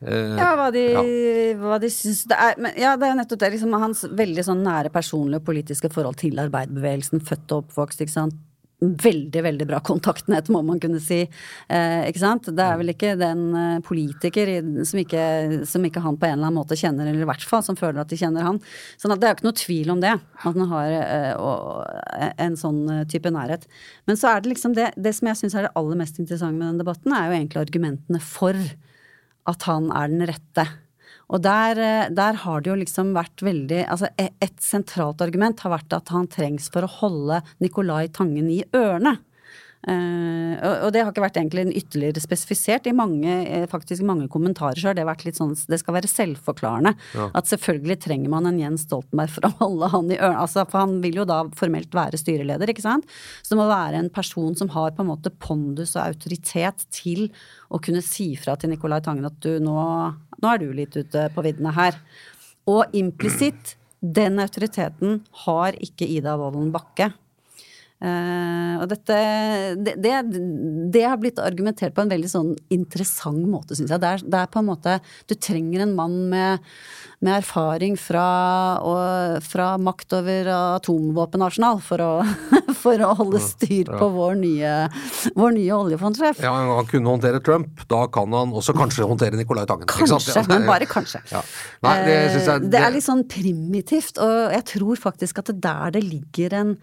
Ja, 0.04 0.50
hva 0.56 0.68
de, 0.74 0.84
ja. 0.92 1.06
hva 1.60 1.80
de 1.80 1.88
syns 1.92 2.26
det 2.28 2.36
er. 2.36 2.60
Men 2.60 2.76
ja, 2.76 2.92
det 3.00 3.08
er 3.08 3.14
jo 3.14 3.20
nettopp 3.22 3.40
det. 3.40 3.52
Liksom, 3.56 3.80
hans 3.86 4.04
veldig 4.20 4.44
sånn 4.50 4.62
nære 4.66 4.92
personlige 4.92 5.40
og 5.40 5.48
politiske 5.48 5.92
forhold 5.92 6.20
til 6.20 6.40
arbeiderbevegelsen, 6.44 7.24
født 7.24 7.56
og 7.56 7.64
oppvokst, 7.64 8.04
ikke 8.04 8.18
sant 8.18 8.38
veldig, 8.80 9.42
veldig 9.44 9.66
bra 9.68 9.80
kontaktnett, 9.84 10.48
må 10.52 10.62
man 10.64 10.80
kunne 10.80 11.00
si. 11.04 11.20
Eh, 11.68 12.02
ikke 12.08 12.22
sant? 12.22 12.48
Det 12.56 12.64
er 12.64 12.78
vel 12.80 12.92
ikke 12.94 13.12
den 13.20 13.42
eh, 13.56 13.78
politiker 13.84 14.52
som 14.88 15.02
ikke, 15.02 15.24
som 15.68 15.84
ikke, 15.84 16.02
han 16.04 16.18
på 16.20 16.28
en 16.28 16.38
eller 16.38 16.48
annen 16.48 16.60
måte 16.60 16.78
kjenner, 16.80 17.08
eller 17.08 17.26
i 17.26 17.28
hvert 17.28 17.44
fall 17.46 17.64
som 17.66 17.78
føler 17.78 18.02
at 18.02 18.12
de 18.12 18.18
kjenner 18.20 18.46
han. 18.46 18.60
Sånn 19.00 19.14
at 19.14 19.20
det 19.20 19.28
er 19.28 19.34
jo 19.34 19.40
ikke 19.40 19.48
noe 19.50 19.60
tvil 19.60 19.94
om 19.94 20.04
det, 20.04 20.14
at 20.16 20.44
han 20.46 20.72
har 20.72 20.96
eh, 20.98 21.32
og, 21.36 22.30
en 22.40 22.58
sånn 22.60 22.82
type 23.12 23.32
nærhet. 23.34 23.66
Men 24.08 24.20
så 24.20 24.32
er 24.32 24.42
det 24.44 24.54
liksom 24.54 24.76
det, 24.78 24.92
det 24.96 25.14
som 25.16 25.30
jeg 25.30 25.42
syns 25.42 25.56
er 25.56 25.68
det 25.68 25.74
aller 25.78 26.00
mest 26.00 26.20
interessante 26.22 26.56
med 26.56 26.72
den 26.72 26.84
debatten, 26.84 27.16
er 27.16 27.28
jo 27.28 27.36
egentlig 27.40 27.64
argumentene 27.66 28.22
for 28.24 28.56
at 29.50 29.68
han 29.68 29.90
er 29.96 30.12
den 30.12 30.24
rette. 30.30 30.66
Og 31.30 31.42
der, 31.44 31.78
der, 32.10 32.38
har 32.42 32.60
det 32.60 32.72
jo 32.72 32.78
liksom 32.80 33.12
vært 33.14 33.44
veldig 33.46 33.84
Altså 33.86 34.08
et 34.18 34.56
sentralt 34.64 35.22
argument 35.22 35.62
har 35.62 35.70
vært 35.76 35.94
at 35.94 36.10
han 36.10 36.26
trengs 36.30 36.66
for 36.74 36.86
å 36.86 36.94
holde 37.00 37.38
Nicolai 37.62 38.08
Tangen 38.10 38.50
i 38.50 38.64
ørene. 38.74 39.14
Uh, 39.80 40.60
og 40.84 40.90
det 40.92 41.00
har 41.00 41.08
ikke 41.08 41.22
vært 41.24 41.38
egentlig 41.40 41.62
en 41.64 41.72
ytterligere 41.72 42.20
spesifisert. 42.20 42.88
I 42.90 42.92
mange, 42.96 43.32
faktisk 43.72 44.04
mange 44.04 44.28
kommentarer 44.32 44.76
så 44.76 44.90
har 44.90 44.98
det 44.98 45.06
vært 45.08 45.24
litt 45.24 45.38
sånn 45.38 45.54
Det 45.56 45.78
skal 45.80 45.96
være 45.96 46.10
selvforklarende. 46.10 46.92
Ja. 47.16 47.30
At 47.40 47.48
selvfølgelig 47.48 47.96
trenger 48.04 48.32
man 48.32 48.48
en 48.50 48.60
Jens 48.60 48.84
Stoltenberg 48.84 49.32
for 49.32 49.48
å 49.48 49.52
holde 49.62 49.90
han 49.94 50.12
i 50.12 50.18
ørene. 50.18 50.42
Altså, 50.44 50.66
for 50.68 50.84
han 50.84 50.98
vil 51.04 51.22
jo 51.22 51.26
da 51.28 51.42
formelt 51.56 51.96
være 51.96 52.20
styreleder, 52.20 52.72
ikke 52.72 52.84
sant. 52.84 53.08
Så 53.40 53.54
det 53.54 53.60
må 53.62 53.70
være 53.70 54.02
en 54.02 54.12
person 54.12 54.56
som 54.58 54.72
har 54.76 54.92
på 54.96 55.04
en 55.04 55.10
måte 55.14 55.32
pondus 55.40 55.96
og 55.96 56.04
autoritet 56.04 56.84
til 56.92 57.30
å 57.70 57.80
kunne 57.80 58.04
si 58.04 58.34
fra 58.40 58.58
til 58.60 58.74
Nicolai 58.74 59.00
Tangen 59.04 59.28
at 59.30 59.40
du, 59.40 59.54
nå, 59.62 59.78
nå 60.42 60.52
er 60.52 60.60
du 60.60 60.68
litt 60.76 60.96
ute 60.98 61.28
på 61.32 61.46
viddene 61.46 61.72
her. 61.76 61.96
Og 62.68 62.92
implisitt, 62.96 63.76
den 64.00 64.40
autoriteten 64.40 65.20
har 65.46 65.76
ikke 65.80 66.08
Ida 66.08 66.36
Wolden 66.40 66.70
Bakke. 66.72 67.10
Uh, 68.00 68.80
og 68.80 68.86
dette 68.88 69.16
det, 69.76 69.92
det, 70.00 70.12
det, 70.88 71.02
har 71.04 71.18
blitt 71.20 71.36
argumentert 71.36 71.92
på 71.92 72.00
en 72.00 72.08
veldig 72.08 72.30
sånn 72.32 72.54
interessant 72.72 73.42
måte, 73.44 73.76
syns 73.76 73.90
jeg. 73.92 74.00
Det 74.00 74.08
er, 74.08 74.22
det 74.24 74.38
er, 74.38 74.46
på 74.48 74.62
en 74.62 74.68
måte 74.70 74.94
Du 75.28 75.34
trenger 75.36 75.82
en 75.84 75.92
mann 75.98 76.14
med, 76.30 76.64
med 77.20 77.34
erfaring 77.42 77.98
fra, 78.00 78.22
og, 78.80 79.44
fra 79.44 79.74
makt 79.76 80.16
over 80.16 80.48
atomvåpenarsenal 80.54 81.82
for 81.84 82.00
å, 82.00 82.08
for 82.86 83.04
å 83.04 83.10
holde 83.18 83.42
styr 83.44 83.92
på 83.92 84.08
vår 84.14 84.40
nye, 84.46 84.72
vår 85.36 85.52
nye 85.58 85.82
oljefondsjef. 85.82 86.40
Ja, 86.40 86.54
han 86.70 86.88
kunne 86.88 87.12
håndtere 87.12 87.42
Trump. 87.44 87.84
Da 87.92 88.06
kan 88.16 88.32
han 88.32 88.56
også 88.56 88.72
kanskje 88.80 89.10
håndtere 89.12 89.36
Nicolai 89.36 89.66
Tangen. 89.68 89.90
Kanskje, 89.92 90.46
men 90.48 90.64
bare 90.70 90.88
kanskje. 90.88 91.20
Ja. 91.34 91.44
Nei, 91.84 91.98
det, 92.08 92.16
jeg, 92.38 92.64
det, 92.72 92.80
er 92.80 92.96
litt 92.96 93.04
sånn 93.10 93.26
primitivt, 93.28 94.16
og 94.24 94.56
jeg 94.56 94.66
tror 94.72 95.04
faktisk 95.04 95.44
at 95.44 95.52
det 95.52 95.58
der 95.68 95.96
det 96.00 96.04
ligger 96.08 96.60
en 96.62 96.74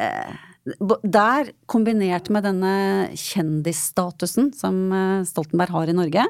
eh, 0.00 0.34
der, 0.64 1.50
kombinert 1.68 2.30
med 2.32 2.46
denne 2.46 2.74
kjendisstatusen 3.20 4.52
som 4.56 4.78
Stoltenberg 5.28 5.74
har 5.74 5.92
i 5.92 5.96
Norge, 5.96 6.24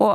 og 0.00 0.12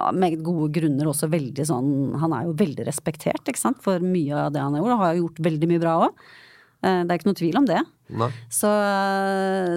av 0.00 0.16
meget 0.16 0.40
gode 0.46 0.70
grunner 0.78 1.10
også 1.10 1.28
veldig 1.28 1.64
sånn 1.68 1.90
Han 2.22 2.32
er 2.32 2.46
jo 2.46 2.54
veldig 2.56 2.86
respektert, 2.86 3.42
ikke 3.44 3.60
sant, 3.60 3.80
for 3.84 4.00
mye 4.00 4.46
av 4.46 4.54
det 4.54 4.62
han 4.62 4.76
har 4.76 4.80
gjort, 4.80 4.94
og 4.94 5.02
har 5.02 5.18
gjort 5.18 5.42
veldig 5.44 5.68
mye 5.68 5.82
bra 5.82 5.96
òg. 6.06 6.24
Det 6.80 7.12
er 7.12 7.18
ikke 7.18 7.28
noe 7.28 7.40
tvil 7.42 7.60
om 7.60 7.68
det. 7.68 7.82
Så, 8.48 8.70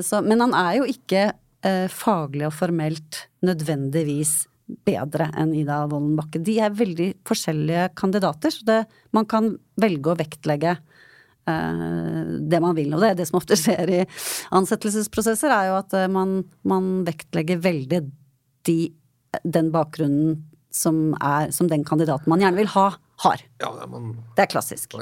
så, 0.08 0.22
men 0.24 0.46
han 0.46 0.56
er 0.56 0.78
jo 0.80 0.88
ikke 0.90 1.26
eh, 1.34 1.86
faglig 1.92 2.48
og 2.48 2.56
formelt 2.56 3.26
nødvendigvis 3.46 4.46
bedre 4.88 5.28
enn 5.38 5.52
Ida 5.58 5.84
Wolden 5.92 6.16
Bakke. 6.18 6.42
De 6.42 6.56
er 6.64 6.76
veldig 6.76 7.10
forskjellige 7.28 7.90
kandidater, 8.00 8.54
så 8.56 8.66
det, 8.68 8.80
man 9.16 9.28
kan 9.30 9.54
velge 9.82 10.14
å 10.14 10.18
vektlegge 10.20 10.78
det 11.44 12.60
man 12.64 12.76
vil. 12.78 12.94
Og 12.96 13.04
det 13.04 13.10
er 13.12 13.20
det 13.20 13.28
som 13.30 13.40
ofte 13.40 13.58
skjer 13.60 13.90
i 13.92 14.02
ansettelsesprosesser, 14.56 15.52
er 15.52 15.72
jo 15.72 15.78
at 15.82 15.96
man, 16.12 16.42
man 16.68 16.92
vektlegger 17.08 17.60
veldig 17.64 18.00
de, 18.68 18.78
den 19.44 19.72
bakgrunnen 19.74 20.38
som, 20.74 21.14
er, 21.22 21.52
som 21.52 21.70
den 21.70 21.84
kandidaten 21.86 22.32
man 22.32 22.42
gjerne 22.42 22.64
vil 22.64 22.72
ha, 22.74 22.88
har. 23.24 23.44
Ja, 23.62 23.74
man, 23.88 24.16
det 24.38 24.48
er 24.48 24.52
klassisk. 24.56 24.96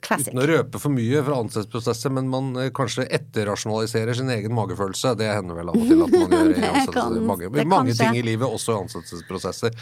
Classic. 0.00 0.30
Uten 0.30 0.40
å 0.40 0.46
røpe 0.48 0.80
for 0.80 0.94
mye 0.94 1.20
fra 1.26 1.40
ansettelsesprosesser, 1.42 2.12
men 2.16 2.30
man 2.32 2.54
kanskje 2.76 3.04
etterrasjonaliserer 3.18 4.16
sin 4.16 4.30
egen 4.32 4.54
magefølelse. 4.56 5.12
Det 5.20 5.28
hender 5.28 5.58
vel 5.58 5.72
av 5.72 5.76
og 5.76 5.90
til 5.90 6.06
at 6.06 6.14
man 6.14 6.32
gjør 6.36 6.54
i 6.54 6.70
ansettelsesprosesser. 6.70 7.28
Mange, 7.28 7.68
mange 7.74 7.96
ting 7.98 8.16
i 8.16 8.24
livet, 8.24 8.46
også 8.48 8.76
i 8.76 8.82
ansettelsesprosesser. 8.86 9.76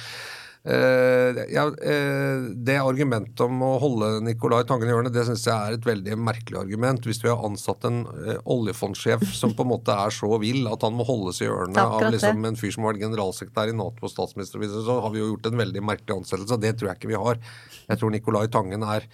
Uh, 0.69 1.39
ja, 1.49 1.63
uh, 1.65 2.49
det 2.53 2.75
argumentet 2.77 3.41
om 3.41 3.63
å 3.65 3.71
holde 3.81 4.11
Nicolai 4.27 4.67
Tangen 4.69 4.91
i 4.91 4.93
hjørnet, 4.93 5.15
det 5.15 5.25
syns 5.25 5.47
jeg 5.47 5.57
er 5.57 5.77
et 5.79 5.87
veldig 5.89 6.19
merkelig 6.21 6.59
argument. 6.61 7.09
Hvis 7.09 7.23
vi 7.25 7.31
har 7.33 7.41
ansatt 7.47 7.87
en 7.89 8.03
uh, 8.05 8.35
oljefondsjef 8.53 9.25
som 9.41 9.55
på 9.57 9.65
en 9.65 9.73
måte 9.73 9.97
er 9.97 10.13
så 10.13 10.29
vill 10.43 10.69
at 10.69 10.85
han 10.85 10.99
må 10.99 11.07
holdes 11.09 11.41
i 11.41 11.49
hjørnet 11.49 11.81
av 11.81 12.11
liksom, 12.13 12.45
en 12.45 12.61
fyr 12.61 12.75
som 12.75 12.85
har 12.85 12.93
vært 12.93 13.07
generalsekretær 13.07 13.73
i 13.73 13.79
Nato 13.79 14.05
og 14.05 14.13
statsminister, 14.13 14.67
så 14.85 15.01
har 15.07 15.15
vi 15.15 15.23
jo 15.23 15.33
gjort 15.33 15.49
en 15.49 15.65
veldig 15.65 15.87
merkelig 15.95 16.21
ansettelse. 16.21 16.61
Det 16.61 16.77
tror 16.77 16.93
jeg 16.93 17.01
ikke 17.01 17.13
vi 17.15 17.25
har. 17.25 17.43
Jeg 17.89 18.03
tror 18.03 18.13
Nicolai 18.13 18.47
Tangen 18.53 18.85
er 18.85 19.09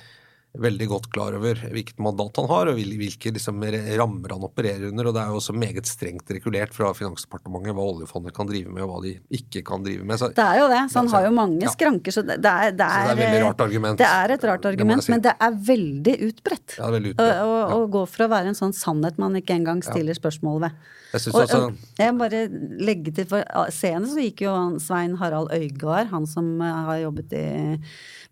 veldig 0.55 0.87
godt 0.89 1.09
klar 1.11 1.35
over 1.35 1.59
hvilket 1.73 1.99
mandat 2.03 2.39
han 2.39 2.47
har, 2.51 2.71
og 2.71 2.79
hvilke 2.79 3.33
liksom, 3.35 3.63
rammer 3.99 4.35
han 4.37 4.47
opererer 4.47 4.87
under. 4.91 5.09
og 5.11 5.17
Det 5.17 5.23
er 5.23 5.33
jo 5.33 5.41
også 5.41 5.55
meget 5.59 5.91
strengt 5.91 6.31
regulert 6.31 6.75
fra 6.77 6.93
Finansdepartementet 6.95 7.75
hva 7.75 7.87
oljefondet 7.91 8.35
kan 8.37 8.49
drive 8.51 8.71
med, 8.71 8.85
og 8.87 8.93
hva 8.93 9.01
de 9.03 9.15
ikke 9.35 9.65
kan 9.67 9.83
drive 9.87 10.07
med. 10.07 10.21
Så, 10.21 10.31
det 10.37 10.47
er 10.47 10.63
jo 10.63 10.71
det. 10.71 10.83
Så 10.93 11.03
han 11.03 11.13
har 11.15 11.29
jo 11.29 11.35
mange 11.35 11.75
skranker. 11.75 12.15
Så 12.15 12.23
det, 12.27 12.39
er, 12.39 12.75
det, 12.77 12.87
er, 12.87 13.11
så 13.11 13.11
det 13.11 13.17
er, 13.17 13.23
veldig 13.25 13.45
rart 13.49 13.65
argument. 13.67 14.01
Det 14.01 14.11
er 14.11 14.37
et 14.37 14.49
rart 14.53 14.69
argument, 14.71 15.07
si. 15.07 15.15
men 15.15 15.25
det 15.27 15.35
er 15.35 15.63
veldig 15.71 16.19
utbredt. 16.31 16.79
Ja, 16.79 16.91
veldig 16.95 17.15
utbredt. 17.17 17.45
Å, 17.45 17.63
å 17.75 17.87
gå 17.99 18.05
for 18.15 18.27
å 18.29 18.33
være 18.37 18.55
en 18.55 18.59
sånn 18.59 18.77
sannhet 18.77 19.19
man 19.23 19.41
ikke 19.41 19.59
engang 19.59 19.83
stiller 19.87 20.19
spørsmål 20.19 20.69
ved. 20.69 20.85
Jeg 21.15 21.29
synes 21.29 21.37
også... 21.45 21.59
jeg 22.01 22.15
bare 22.19 22.39
legge 22.83 23.13
til 23.15 23.27
for 23.31 23.47
Senest 23.71 24.17
så 24.17 24.25
gikk 24.25 24.43
jo 24.49 24.55
Svein 24.83 25.15
Harald 25.21 25.53
Øygard, 25.55 26.11
han 26.11 26.27
som 26.27 26.49
eh, 26.59 26.81
har 26.89 26.99
jobbet 27.05 27.37
i 27.39 27.45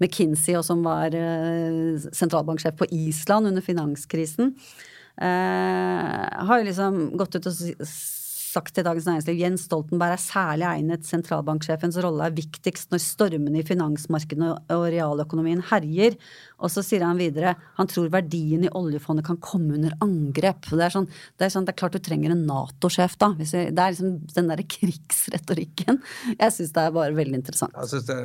McKinsey 0.03 0.57
og 0.59 0.65
som 0.67 0.83
var 0.83 1.15
uh, 1.15 2.11
sentralbanksjef 2.13 2.77
på 2.79 2.89
Island 2.91 3.47
under 3.51 3.65
finanskrisen, 3.65 4.55
uh, 5.23 6.47
har 6.47 6.59
jo 6.59 6.69
liksom 6.69 7.05
gått 7.17 7.37
ut 7.37 7.51
og 7.51 7.87
sagt 8.53 8.75
til 8.77 8.85
Dagens 8.87 9.07
Næringsliv 9.09 9.41
Jens 9.41 9.67
Stoltenberg 9.69 10.17
er 10.17 10.21
særlig 10.21 10.67
egnet. 10.69 11.07
Sentralbanksjefens 11.09 11.99
rolle 12.05 12.29
er 12.29 12.37
viktigst 12.37 12.93
når 12.93 13.03
stormene 13.05 13.63
i 13.63 13.67
finansmarkedene 13.67 14.53
og 14.75 14.85
realøkonomien 14.93 15.63
herjer. 15.71 16.19
Og 16.63 16.71
så 16.73 16.85
sier 16.87 17.05
han 17.07 17.21
videre 17.21 17.55
han 17.79 17.91
tror 17.91 18.11
verdien 18.13 18.67
i 18.67 18.73
oljefondet 18.79 19.27
kan 19.27 19.41
komme 19.43 19.77
under 19.79 19.97
angrep. 20.05 20.69
Det 20.71 20.85
er, 20.87 20.95
sånn, 20.95 21.09
det 21.41 21.49
er, 21.49 21.55
sånn, 21.55 21.67
det 21.67 21.75
er 21.75 21.81
klart 21.81 21.97
du 21.97 22.03
trenger 22.05 22.35
en 22.35 22.45
Nato-sjef, 22.49 23.17
da. 23.21 23.33
det 23.39 23.73
er 23.73 23.95
liksom 23.95 24.15
den 24.37 24.51
derre 24.53 24.67
krigsretorikken. 24.77 26.01
Jeg 26.37 26.57
syns 26.57 26.75
det 26.77 26.87
er 26.87 26.95
bare 26.95 27.17
veldig 27.17 27.41
interessant. 27.41 27.77
Det, 27.93 28.19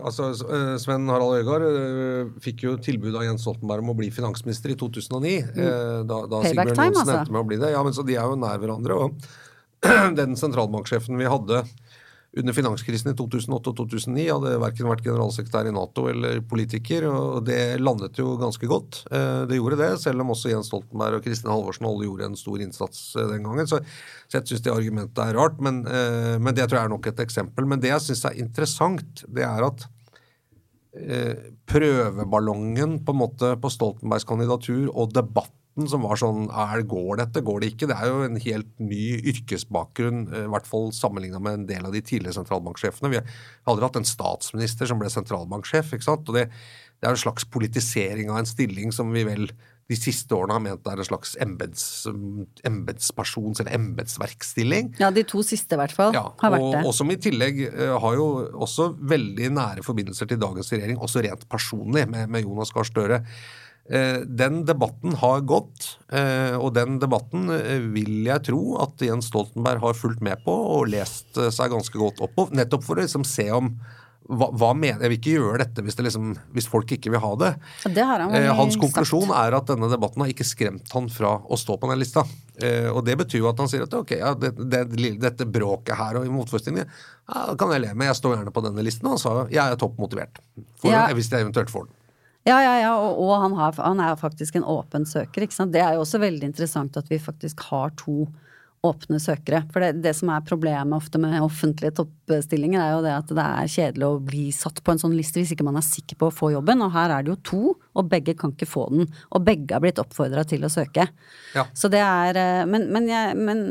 altså, 0.00 0.32
eh, 0.32 0.74
Sven 0.82 1.08
Harald 1.12 1.40
Øygard 1.40 1.66
eh, 1.68 2.34
fikk 2.44 2.66
jo 2.66 2.76
tilbud 2.82 3.16
av 3.16 3.26
Jens 3.26 3.44
Stoltenberg 3.46 3.84
om 3.84 3.94
å 3.94 3.98
bli 3.98 4.10
finansminister 4.14 4.74
i 4.74 4.78
2009. 4.80 5.36
Mm. 5.52 5.64
Eh, 5.66 5.98
da, 6.08 6.22
da 6.30 6.44
Sigbjørn 6.46 6.72
Johnsen 6.74 7.02
altså. 7.02 7.18
endte 7.20 7.36
med 7.36 7.44
å 7.44 7.48
bli 7.50 7.60
det. 7.62 7.74
Ja, 7.76 7.82
men 7.86 7.96
så 7.96 8.06
De 8.06 8.16
er 8.16 8.24
jo 8.26 8.38
nær 8.40 8.62
hverandre. 8.62 8.96
og 8.96 9.28
den 10.20 10.36
sentralbanksjefen 10.38 11.18
vi 11.20 11.30
hadde 11.30 11.64
under 12.36 12.52
finanskrisen 12.52 13.12
i 13.12 13.16
2008 13.16 13.70
og 13.70 13.78
2009 13.78 14.24
hadde 14.28 14.56
verken 14.60 14.88
vært 14.90 15.04
generalsekretær 15.06 15.70
i 15.70 15.72
Nato 15.72 16.04
eller 16.10 16.42
politiker, 16.44 17.06
og 17.08 17.46
det 17.48 17.78
landet 17.80 18.18
jo 18.20 18.34
ganske 18.40 18.68
godt. 18.68 19.00
Eh, 19.08 19.46
det 19.48 19.56
gjorde 19.56 19.78
det, 19.80 19.90
selv 20.02 20.24
om 20.24 20.34
også 20.34 20.52
Jens 20.52 20.68
Stoltenberg 20.68 21.16
og 21.18 21.24
Kristin 21.24 21.52
Halvorsen 21.52 21.88
alle 21.88 22.08
gjorde 22.08 22.28
en 22.28 22.38
stor 22.38 22.60
innsats 22.60 23.02
eh, 23.16 23.28
den 23.32 23.46
gangen. 23.46 23.70
Så, 23.70 23.80
jeg 24.34 24.50
syns 24.50 24.64
det 24.66 24.74
argumentet 24.74 25.22
er 25.24 25.38
rart, 25.38 25.60
men, 25.64 25.80
eh, 25.88 26.36
men, 26.36 26.52
det 26.56 26.66
tror 26.66 26.82
jeg 26.82 26.90
er 26.90 26.92
nok 26.92 27.08
et 27.08 27.24
eksempel. 27.24 27.68
Men 27.72 27.80
det 27.80 27.94
jeg 27.94 28.04
syns 28.04 28.26
er 28.28 28.40
interessant, 28.44 29.24
det 29.28 29.46
er 29.46 29.70
at 29.70 29.92
prøveballongen 31.68 32.94
på 33.04 33.12
en 33.12 33.18
måte 33.20 33.50
på 33.60 33.68
Stoltenbergs 33.68 34.24
kandidatur 34.24 34.86
og 34.96 35.10
debatten 35.12 35.65
debatten 35.76 35.90
som 35.90 36.02
var 36.02 36.16
sånn 36.16 36.48
er, 36.50 36.82
Går 36.86 37.16
dette, 37.20 37.42
går 37.44 37.60
det 37.60 37.74
ikke? 37.74 37.88
Det 37.88 37.96
er 37.96 38.06
jo 38.08 38.24
en 38.24 38.40
helt 38.40 38.80
ny 38.80 39.20
yrkesbakgrunn, 39.32 40.32
eh, 40.32 40.44
i 40.46 40.50
hvert 40.50 40.66
fall 40.66 40.92
sammenligna 40.92 41.40
med 41.40 41.54
en 41.54 41.66
del 41.66 41.86
av 41.86 41.92
de 41.92 42.00
tidligere 42.00 42.34
sentralbanksjefene. 42.34 43.10
Vi 43.10 43.16
har 43.16 43.24
aldri 43.66 43.84
hatt 43.84 43.96
en 43.96 44.04
statsminister 44.04 44.86
som 44.86 44.98
ble 44.98 45.08
sentralbanksjef. 45.10 45.92
ikke 45.92 46.04
sant? 46.04 46.28
Og 46.28 46.34
det, 46.34 46.50
det 47.00 47.06
er 47.06 47.10
en 47.10 47.16
slags 47.16 47.44
politisering 47.44 48.30
av 48.30 48.38
en 48.38 48.46
stilling 48.46 48.92
som 48.92 49.12
vi 49.12 49.24
vel 49.24 49.50
de 49.86 49.94
siste 49.94 50.34
årene 50.34 50.50
har 50.56 50.62
ment 50.64 50.88
er 50.90 50.98
en 50.98 51.06
slags 51.06 51.36
embetspersons- 51.38 53.60
eller 53.62 53.76
embetsverkstilling. 53.76 54.96
Ja, 54.98 55.12
de 55.14 55.22
to 55.22 55.44
siste 55.46 55.76
i 55.76 55.78
hvert 55.78 55.94
fall 55.94 56.10
ja, 56.16 56.24
har 56.40 56.50
vært 56.50 56.72
det. 56.74 56.80
Og 56.88 56.94
som 56.96 57.10
i 57.12 57.16
tillegg 57.22 57.60
uh, 57.68 57.94
har 58.02 58.16
jo 58.18 58.26
også 58.66 58.88
veldig 58.98 59.52
nære 59.54 59.82
forbindelser 59.86 60.26
til 60.26 60.42
dagens 60.42 60.72
regjering, 60.74 60.98
også 60.98 61.22
rent 61.22 61.46
personlig, 61.52 62.02
med, 62.10 62.26
med 62.34 62.42
Jonas 62.42 62.74
Gahr 62.74 62.82
Støre. 62.88 63.20
Eh, 63.88 64.20
den 64.26 64.64
debatten 64.66 65.14
har 65.20 65.44
gått, 65.46 65.98
eh, 66.10 66.56
og 66.58 66.72
den 66.74 66.98
debatten 66.98 67.50
eh, 67.54 67.84
vil 67.94 68.24
jeg 68.26 68.48
tro 68.48 68.62
at 68.82 69.02
Jens 69.04 69.28
Stoltenberg 69.30 69.78
har 69.84 69.94
fulgt 69.94 70.24
med 70.26 70.42
på 70.42 70.54
og 70.54 70.88
lest 70.90 71.38
seg 71.54 71.70
ganske 71.70 72.00
godt 72.00 72.18
opp 72.24 72.34
på, 72.34 72.48
nettopp 72.56 72.82
for 72.82 72.98
å 72.98 73.04
liksom 73.04 73.26
se 73.26 73.46
om 73.54 73.70
hva, 74.26 74.48
hva 74.58 74.72
mener, 74.74 75.04
Jeg 75.04 75.10
vil 75.12 75.18
ikke 75.20 75.34
gjøre 75.36 75.58
dette 75.60 75.82
hvis, 75.86 75.94
det 75.94 76.08
liksom, 76.08 76.32
hvis 76.50 76.66
folk 76.66 76.90
ikke 76.96 77.12
vil 77.14 77.20
ha 77.22 77.28
det. 77.38 77.50
det 77.94 78.02
han 78.02 78.32
Hans 78.58 78.74
konklusjon 78.74 79.28
sagt. 79.28 79.38
er 79.38 79.54
at 79.54 79.68
denne 79.70 79.90
debatten 79.92 80.24
har 80.24 80.32
ikke 80.32 80.48
skremt 80.48 80.90
han 80.96 81.06
fra 81.14 81.36
å 81.46 81.54
stå 81.54 81.76
på 81.78 81.90
den 81.92 82.00
lista. 82.02 82.24
og 82.90 82.98
Det 83.06 83.14
betyr 83.20 83.44
jo 83.44 83.46
at 83.52 83.62
han 83.62 83.70
sier 83.70 83.84
at 83.86 83.94
ok, 83.94 84.16
ja, 84.18 84.32
det, 84.34 84.50
det, 84.58 84.82
dette 85.22 85.46
bråket 85.46 85.94
her 85.94 86.18
og 86.18 86.26
i 86.26 86.32
motforestillingene 86.34 86.88
ja, 86.90 87.54
kan 87.54 87.70
jeg 87.76 87.84
leve 87.84 88.00
med, 88.00 88.10
jeg 88.10 88.18
står 88.18 88.34
gjerne 88.34 88.56
på 88.58 88.66
denne 88.66 88.88
listen. 88.88 89.06
Og 89.12 89.22
så 89.22 89.36
jeg 89.46 89.62
er 89.62 89.78
topp 89.78 89.94
motivert 90.02 90.42
for, 90.74 90.90
ja. 90.90 91.06
hvis 91.14 91.30
jeg 91.30 91.46
eventuelt 91.46 91.70
får 91.70 91.86
den. 91.86 91.94
Ja, 92.46 92.60
ja, 92.62 92.74
ja, 92.78 92.92
og, 92.94 93.18
og 93.24 93.40
han, 93.42 93.54
har, 93.58 93.74
han, 93.82 94.00
er 94.00 94.18
faktisk 94.20 94.56
en 94.56 94.64
åpen 94.64 95.06
søker. 95.06 95.48
Det 95.72 95.80
er 95.82 95.96
jo 95.96 96.04
også 96.04 96.20
veldig 96.22 96.46
interessant 96.46 96.96
at 96.96 97.08
vi 97.10 97.18
faktisk 97.18 97.64
har 97.72 97.90
to 97.98 98.28
åpne 98.84 99.18
søkere. 99.22 99.62
For 99.72 99.82
det, 99.82 100.02
det, 100.04 100.12
som 100.16 100.30
er 100.32 100.44
problemet 100.46 100.96
ofte 100.96 101.20
med 101.20 101.38
offentlige 101.42 101.94
toppstillinger, 101.98 102.80
er 102.82 102.94
jo 102.94 103.02
det 103.04 103.14
at 103.16 103.32
det 103.38 103.46
er 103.46 103.72
kjedelig 103.72 104.06
å 104.06 104.20
bli 104.22 104.44
satt 104.54 104.82
på 104.84 104.94
en 104.94 105.00
sånn 105.02 105.16
liste 105.16 105.40
hvis 105.40 105.54
ikke 105.54 105.66
man 105.66 105.78
er 105.80 105.86
sikker 105.86 106.18
på 106.20 106.28
å 106.30 106.34
få 106.34 106.52
jobben. 106.54 106.84
Og 106.84 106.92
her 106.94 107.14
er 107.14 107.26
det 107.26 107.32
jo 107.32 107.38
to, 107.50 107.62
og 107.96 108.10
begge 108.10 108.36
kan 108.38 108.54
ikke 108.54 108.68
få 108.68 108.86
den. 108.92 109.10
Og 109.34 109.44
begge 109.46 109.76
har 109.76 109.82
blitt 109.84 110.00
oppfordra 110.02 110.44
til 110.48 110.66
å 110.66 110.72
søke. 110.72 111.08
Ja. 111.56 111.66
Så 111.76 111.90
det 111.92 112.02
er 112.04 112.40
eh, 112.40 112.62
men, 112.68 112.88
men, 112.94 113.08
jeg, 113.10 113.36
men, 113.38 113.64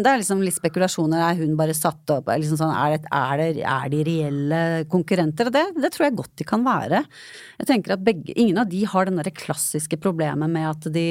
det 0.00 0.08
er 0.08 0.22
liksom 0.22 0.42
litt 0.44 0.58
spekulasjoner. 0.58 1.22
Er 1.22 1.42
hun 1.42 1.56
bare 1.58 1.76
satt 1.76 2.14
opp? 2.14 2.32
Liksom 2.32 2.60
sånn, 2.60 2.74
er, 2.74 2.96
det, 2.96 3.12
er, 3.12 3.44
det, 3.58 3.66
er, 3.66 3.88
de 3.92 4.02
reelle 4.08 4.62
konkurrenter? 4.92 5.52
Det, 5.52 5.66
det 5.78 5.92
tror 5.94 6.08
jeg 6.08 6.18
godt 6.18 6.34
de 6.40 6.48
kan 6.48 6.66
være. 6.66 7.04
Jeg 7.60 7.70
tenker 7.70 7.96
at 7.96 8.04
begge, 8.04 8.20
Ingen 8.42 8.62
av 8.62 8.70
de 8.70 8.80
har 8.88 9.06
den 9.06 9.20
det 9.22 9.34
klassiske 9.36 9.98
problemet 10.02 10.50
med 10.50 10.66
at 10.66 10.86
de 10.94 11.06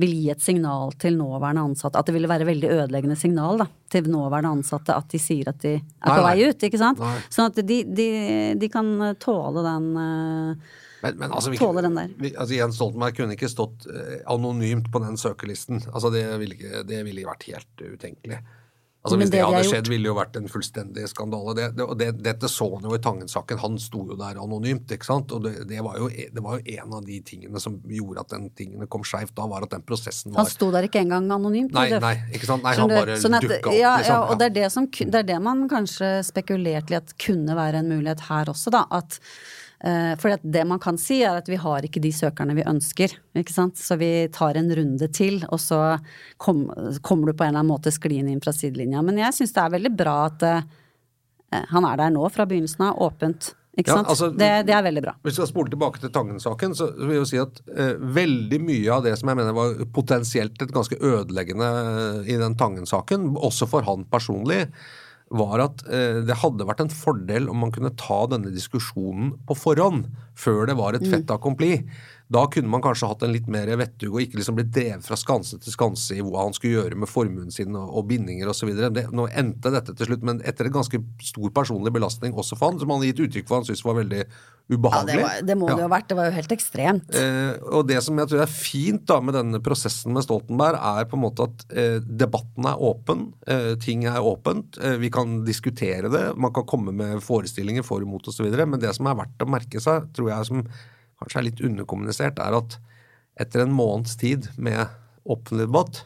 vil 0.00 0.12
gi 0.14 0.30
et 0.32 0.42
signal 0.42 0.94
til 1.00 1.16
nåværende 1.18 1.64
ansatte. 1.70 1.98
At 1.98 2.08
det 2.08 2.14
ville 2.16 2.30
være 2.30 2.46
veldig 2.48 2.69
ødeleggende 2.70 3.16
signal 3.18 3.60
da, 3.62 3.66
til 3.92 4.10
nåværende 4.10 4.52
ansatte 4.58 4.94
at 4.96 5.08
de 5.10 5.20
sier 5.22 5.50
at 5.52 5.58
de 5.64 5.74
er 5.78 6.12
på 6.12 6.20
vei 6.26 6.36
ut. 6.48 6.68
ikke 6.68 6.80
sant? 6.80 7.02
Nei. 7.02 7.16
Sånn 7.32 7.50
at 7.50 7.58
de, 7.66 7.80
de, 7.84 8.06
de, 8.60 8.70
kan 8.72 8.92
tåle 9.22 9.64
den 9.66 9.90
uh, 9.96 10.70
men, 11.00 11.16
men 11.16 11.32
altså, 11.32 11.52
vi, 11.52 11.58
tåle 11.60 11.82
den 11.84 11.96
der. 11.96 12.14
Vi, 12.20 12.32
altså, 12.34 12.56
Jens 12.58 12.76
Stoltenberg 12.76 13.16
kunne 13.16 13.36
ikke 13.36 13.50
stått 13.50 13.86
uh, 13.88 14.16
anonymt 14.32 14.90
på 14.92 15.02
den 15.02 15.16
søkerlisten. 15.20 15.82
Altså, 15.92 16.12
det 16.14 16.24
ville, 16.42 16.82
det 16.88 17.04
ville 17.06 17.28
vært 17.28 17.46
helt 17.48 17.84
utenkelig. 17.84 18.40
Altså 19.00 19.16
Hvis 19.16 19.30
det, 19.30 19.38
det 19.38 19.44
hadde 19.48 19.60
skjedd, 19.64 19.86
ville 19.88 20.10
jo 20.10 20.12
vært 20.18 20.34
en 20.36 20.48
fullstendig 20.52 21.06
skandale. 21.08 21.54
Det, 21.56 21.68
det, 21.78 21.84
og 21.86 21.96
det, 21.96 22.08
dette 22.20 22.50
så 22.52 22.66
han 22.74 22.84
jo 22.84 22.92
i 22.92 23.00
Tangen-saken. 23.00 23.60
Han 23.62 23.78
sto 23.80 24.02
jo 24.10 24.16
der 24.18 24.36
anonymt. 24.42 24.92
ikke 24.92 25.08
sant? 25.08 25.32
Og 25.32 25.46
det, 25.46 25.78
var 25.86 25.96
jo, 25.96 26.10
det 26.10 26.42
var 26.44 26.58
jo 26.58 26.74
en 26.76 26.96
av 26.98 27.06
de 27.06 27.16
tingene 27.24 27.62
som 27.64 27.78
gjorde 27.88 28.26
at 28.26 28.34
den 28.34 28.50
tingene 28.58 28.88
kom 28.92 29.06
skeivt. 29.08 29.32
Da 29.38 29.46
var 29.48 29.64
at 29.64 29.72
den 29.72 29.86
prosessen 29.88 30.34
var 30.34 30.44
Han 30.44 30.50
sto 30.52 30.68
der 30.74 30.90
ikke 30.90 31.00
engang 31.00 31.30
anonymt? 31.32 31.72
Nei, 31.72 31.86
nei, 31.96 32.12
ikke 32.28 32.50
sant? 32.50 32.66
Nei, 32.66 32.74
han 32.76 32.92
bare 32.92 33.16
sånn 33.22 33.38
dukka 33.40 33.72
opp. 33.72 33.78
Ja, 33.78 33.94
liksom. 34.02 34.12
ja, 34.12 34.20
og 34.26 34.42
det 34.42 34.50
er 34.50 34.56
det, 34.58 34.68
som, 34.76 34.90
det 34.92 35.22
er 35.22 35.28
det 35.32 35.40
man 35.48 35.64
kanskje 35.72 36.12
spekulerte 36.28 36.92
i 36.92 37.00
at 37.00 37.16
kunne 37.24 37.56
være 37.56 37.80
en 37.80 37.88
mulighet 37.94 38.28
her 38.28 38.52
også, 38.52 38.74
da. 38.76 38.84
At 39.00 39.16
for 39.80 40.36
det 40.42 40.62
man 40.68 40.80
kan 40.82 40.98
si, 41.00 41.22
er 41.24 41.38
at 41.40 41.46
vi 41.48 41.56
har 41.56 41.86
ikke 41.86 42.02
de 42.04 42.10
søkerne 42.12 42.52
vi 42.58 42.66
ønsker. 42.68 43.14
ikke 43.38 43.54
sant? 43.54 43.78
Så 43.80 43.96
vi 43.96 44.28
tar 44.32 44.58
en 44.60 44.68
runde 44.76 45.08
til, 45.16 45.38
og 45.48 45.60
så 45.62 45.78
kom, 46.36 46.66
kommer 47.00 47.30
du 47.30 47.32
på 47.32 47.46
en 47.46 47.54
eller 47.54 47.62
annen 47.62 47.72
måte 47.72 47.92
skliende 47.94 48.34
inn 48.34 48.42
fra 48.44 48.52
sidelinja. 48.52 49.00
Men 49.06 49.22
jeg 49.22 49.38
syns 49.38 49.56
det 49.56 49.62
er 49.62 49.72
veldig 49.78 49.94
bra 49.96 50.18
at 50.26 50.44
uh, 50.44 50.60
han 51.72 51.88
er 51.88 52.02
der 52.02 52.12
nå 52.12 52.28
fra 52.34 52.44
begynnelsen 52.50 52.90
av, 52.90 53.00
åpent. 53.08 53.54
Ikke 53.78 53.94
sant? 53.94 54.08
altså, 54.10 54.28
det, 54.34 54.48
det, 54.68 54.74
er 54.74 54.82
veldig 54.84 55.02
bra. 55.04 55.12
Hvis 55.22 55.36
vi 55.36 55.40
skal 55.40 55.50
spole 55.52 55.72
tilbake 55.72 56.02
til 56.02 56.12
Tangen-saken, 56.12 56.74
så 56.76 56.90
vil 56.98 57.20
jeg 57.20 57.28
si 57.30 57.40
at 57.40 57.60
uh, 57.70 57.94
veldig 58.20 58.60
mye 58.66 58.96
av 58.96 59.04
det 59.06 59.14
som 59.20 59.30
jeg 59.30 59.40
mener 59.40 59.56
var 59.56 59.78
potensielt 59.94 60.60
et 60.60 60.74
ganske 60.74 60.98
ødeleggende 60.98 61.70
i 62.26 62.38
den 62.40 62.58
Tangen-saken, 62.60 63.30
også 63.38 63.70
for 63.70 63.86
han 63.86 64.04
personlig, 64.10 64.66
var 65.30 65.62
at 65.62 65.84
eh, 65.86 66.20
det 66.26 66.38
hadde 66.42 66.66
vært 66.66 66.82
en 66.84 66.92
fordel 66.92 67.48
om 67.50 67.62
man 67.62 67.72
kunne 67.74 67.92
ta 67.98 68.24
denne 68.30 68.50
diskusjonen 68.54 69.36
på 69.46 69.56
forhånd, 69.58 70.08
før 70.34 70.66
det 70.70 70.76
var 70.80 70.96
et 70.96 71.06
mm. 71.06 71.12
fait 71.12 71.34
accompli. 71.34 71.74
Da 72.30 72.44
kunne 72.46 72.70
man 72.70 72.82
kanskje 72.84 73.08
hatt 73.10 73.24
en 73.26 73.32
litt 73.34 73.48
mer 73.50 73.66
vettug 73.80 74.12
og 74.12 74.20
ikke 74.22 74.38
liksom 74.38 74.58
blitt 74.58 74.70
drevet 74.74 75.02
fra 75.02 75.16
skanse 75.18 75.58
til 75.58 75.74
skanse 75.74 76.14
i 76.14 76.22
hva 76.22 76.44
han 76.44 76.54
skulle 76.54 76.76
gjøre 76.78 76.98
med 77.02 77.10
formuen 77.10 77.50
sin 77.50 77.74
og, 77.74 77.88
og 77.98 78.06
bindinger 78.06 78.52
osv. 78.52 78.70
Nå 78.70 79.26
endte 79.34 79.72
dette 79.74 79.96
til 79.98 80.10
slutt, 80.12 80.22
men 80.26 80.38
etter 80.46 80.68
en 80.68 80.76
ganske 80.78 81.00
stor 81.26 81.50
personlig 81.56 81.90
belastning 81.96 82.36
også 82.38 82.58
for 82.58 82.70
han, 82.70 82.78
som 82.78 82.92
han 82.94 83.02
har 83.02 83.10
gitt 83.10 83.24
uttrykk 83.26 83.48
for 83.48 83.58
han 83.58 83.66
syntes 83.66 83.82
var 83.86 83.98
veldig 83.98 84.22
ubehagelig. 84.70 85.16
Ja, 85.16 85.18
det, 85.18 85.24
var, 85.24 85.48
det 85.48 85.56
må 85.58 85.72
det 85.72 85.82
jo 85.82 85.88
ha 85.88 85.90
vært. 85.90 86.06
Det 86.12 86.18
var 86.20 86.28
jo 86.28 86.36
helt 86.36 86.54
ekstremt. 86.54 87.18
Eh, 87.18 87.66
og 87.74 87.88
det 87.90 87.98
som 88.06 88.22
jeg 88.22 88.30
tror 88.30 88.44
er 88.44 88.52
fint 88.54 89.02
da 89.10 89.18
med 89.24 89.34
denne 89.34 89.62
prosessen 89.66 90.14
med 90.14 90.26
Stoltenberg, 90.28 90.78
er 90.78 91.10
på 91.10 91.18
en 91.18 91.24
måte 91.24 91.48
at 91.50 91.66
eh, 91.74 91.98
debatten 91.98 92.70
er 92.70 92.86
åpen. 92.90 93.26
Eh, 93.50 93.72
ting 93.82 94.06
er 94.06 94.22
åpent. 94.22 94.78
Eh, 94.78 95.00
vi 95.02 95.10
kan 95.10 95.40
diskutere 95.48 96.12
det. 96.14 96.24
Man 96.38 96.54
kan 96.54 96.68
komme 96.70 96.94
med 96.94 97.18
forestillinger 97.26 97.86
for 97.86 98.06
og 98.06 98.14
mot 98.14 98.30
osv. 98.30 98.46
Men 98.46 98.78
det 98.78 98.94
som 98.94 99.10
er 99.10 99.18
verdt 99.24 99.42
å 99.42 99.50
merke 99.50 99.82
seg, 99.82 100.06
tror 100.14 100.30
jeg 100.30 100.50
som 100.52 100.64
kanskje 101.20 101.40
er 101.40 101.48
litt 101.50 101.64
underkommunisert, 101.64 102.40
er 102.40 102.56
at 102.58 102.78
etter 103.40 103.64
en 103.64 103.74
måneds 103.74 104.16
tid 104.20 104.50
med 104.60 104.86
offentlig 105.24 105.68
debatt, 105.68 106.04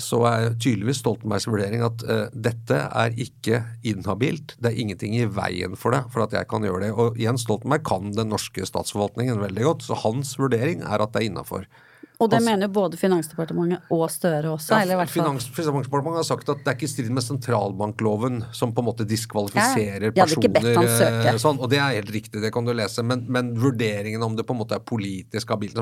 så 0.00 0.22
er 0.24 0.54
tydeligvis 0.56 1.02
Stoltenbergs 1.02 1.44
vurdering 1.50 1.82
at 1.84 2.02
uh, 2.08 2.28
dette 2.32 2.78
er 2.80 3.16
ikke 3.20 3.60
inhabilt. 3.84 4.54
Det 4.56 4.70
er 4.70 4.80
ingenting 4.80 5.18
i 5.18 5.26
veien 5.28 5.76
for 5.76 5.92
det, 5.92 6.06
for 6.14 6.24
at 6.24 6.32
jeg 6.32 6.48
kan 6.48 6.64
gjøre 6.64 6.86
det. 6.86 6.92
Og 6.96 7.18
Jens 7.20 7.44
Stoltenberg 7.44 7.84
kan 7.84 8.14
den 8.16 8.32
norske 8.32 8.64
statsforvaltningen 8.68 9.42
veldig 9.42 9.66
godt, 9.68 9.84
så 9.84 9.98
hans 10.00 10.32
vurdering 10.40 10.80
er 10.86 11.04
at 11.04 11.12
det 11.12 11.20
er 11.20 11.28
innafor. 11.28 11.68
Og 12.22 12.30
det 12.30 12.40
mener 12.46 12.68
jo 12.68 12.72
både 12.76 12.98
Finansdepartementet 13.00 13.90
og 13.92 14.04
Støre 14.12 14.52
også, 14.54 14.76
eller 14.80 14.94
i 14.94 15.00
hvert 15.02 15.10
fall 15.10 15.26
Finansdepartementet 15.32 16.20
har 16.22 16.28
sagt 16.28 16.48
at 16.52 16.62
det 16.62 16.70
er 16.72 16.76
ikke 16.78 16.86
i 16.88 16.92
strid 16.92 17.10
med 17.16 17.24
sentralbankloven, 17.26 18.40
som 18.54 18.72
på 18.74 18.82
en 18.82 18.88
måte 18.90 19.06
diskvalifiserer 19.08 20.08
Ja, 20.08 20.12
ja. 20.14 20.22
hadde 20.22 20.36
ikke 20.38 20.52
bedt 20.54 20.68
han 20.70 20.86
personer. 20.86 20.98
søke. 20.98 21.28
eh, 21.34 21.40
Sånn, 21.42 21.58
og 21.62 21.70
det 21.72 21.78
er 21.82 21.96
helt 21.98 22.12
riktig, 22.14 22.42
det 22.44 22.52
kan 22.54 22.64
du 22.68 22.72
lese, 22.76 23.02
men, 23.06 23.24
men 23.32 23.52
vurderingen 23.58 24.22
om 24.22 24.36
det 24.38 24.44
på 24.46 24.54
en 24.54 24.60
måte 24.62 24.76
er 24.78 24.84
politisk 24.86 25.50
habilt, 25.50 25.74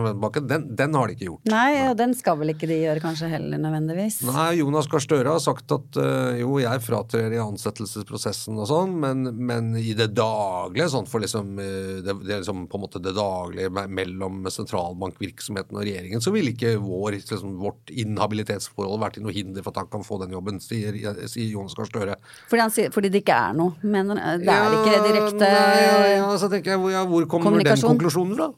den, 0.48 0.66
den 0.76 0.94
har 0.96 1.06
de 1.10 1.16
ikke 1.18 1.28
gjort. 1.28 1.44
Nei, 1.52 1.88
og 1.90 1.96
den 2.00 2.14
skal 2.16 2.38
vel 2.40 2.54
ikke 2.54 2.68
de 2.70 2.78
gjøre 2.82 3.02
kanskje 3.04 3.28
heller 3.32 3.60
nødvendigvis. 3.60 4.20
Nei, 4.28 4.48
Jonas 4.60 4.88
Gahr 4.90 5.04
Støre 5.04 5.34
har 5.36 5.42
sagt 5.44 5.70
at 5.76 6.00
øh, 6.00 6.40
jo, 6.40 6.54
jeg 6.62 6.82
fratrer 6.86 7.34
i 7.36 7.40
ansettelsesprosessen 7.42 8.58
og 8.60 8.68
sånn, 8.70 8.96
men, 9.02 9.26
men 9.36 9.72
i 9.80 9.92
det 9.98 10.10
daglige, 10.16 10.88
sånn 10.92 11.08
for 11.10 11.20
liksom, 11.24 11.52
øh, 11.60 12.00
det, 12.06 12.16
det 12.24 12.34
er 12.38 12.42
liksom 12.42 12.64
på 12.70 12.80
en 12.80 12.84
måte 12.86 13.02
det 13.02 13.14
daglige 13.16 13.70
mellom 13.90 14.44
sentralbankvirksomheten 14.50 15.76
og 15.78 15.84
regjeringen, 15.84 16.22
så 16.24 16.29
ville 16.34 16.52
ikke 16.54 16.74
vår, 16.82 17.16
liksom, 17.18 17.56
vårt 17.60 17.92
inhabilitetsforhold 17.92 19.00
vært 19.02 19.18
til 19.18 19.26
noe 19.26 19.34
hinder 19.34 19.64
for 19.64 19.74
at 19.74 19.82
han 19.84 19.90
kan 19.92 20.04
få 20.06 20.20
den 20.24 20.34
jobben, 20.36 20.60
sier, 20.64 20.96
sier 21.30 21.48
Jonas 21.54 21.76
Gahr 21.78 21.88
Støre. 21.88 22.18
Fordi, 22.50 22.86
fordi 22.94 23.12
det 23.12 23.24
ikke 23.24 23.38
er 23.48 23.56
noe. 23.58 23.76
Men 23.82 24.14
det 24.14 24.52
er 24.52 24.76
ikke 24.76 25.00
direkte 25.08 25.40
Nei, 25.40 25.80
ja, 25.82 25.98
ja, 26.18 26.30
så 26.40 26.50
tenker 26.52 26.74
jeg, 26.74 26.82
hvor, 26.82 26.94
ja, 26.94 27.02
hvor 27.08 27.26
kommer 27.32 27.64
den 27.64 27.84
konklusjonen 27.84 28.38
fra? 28.38 28.52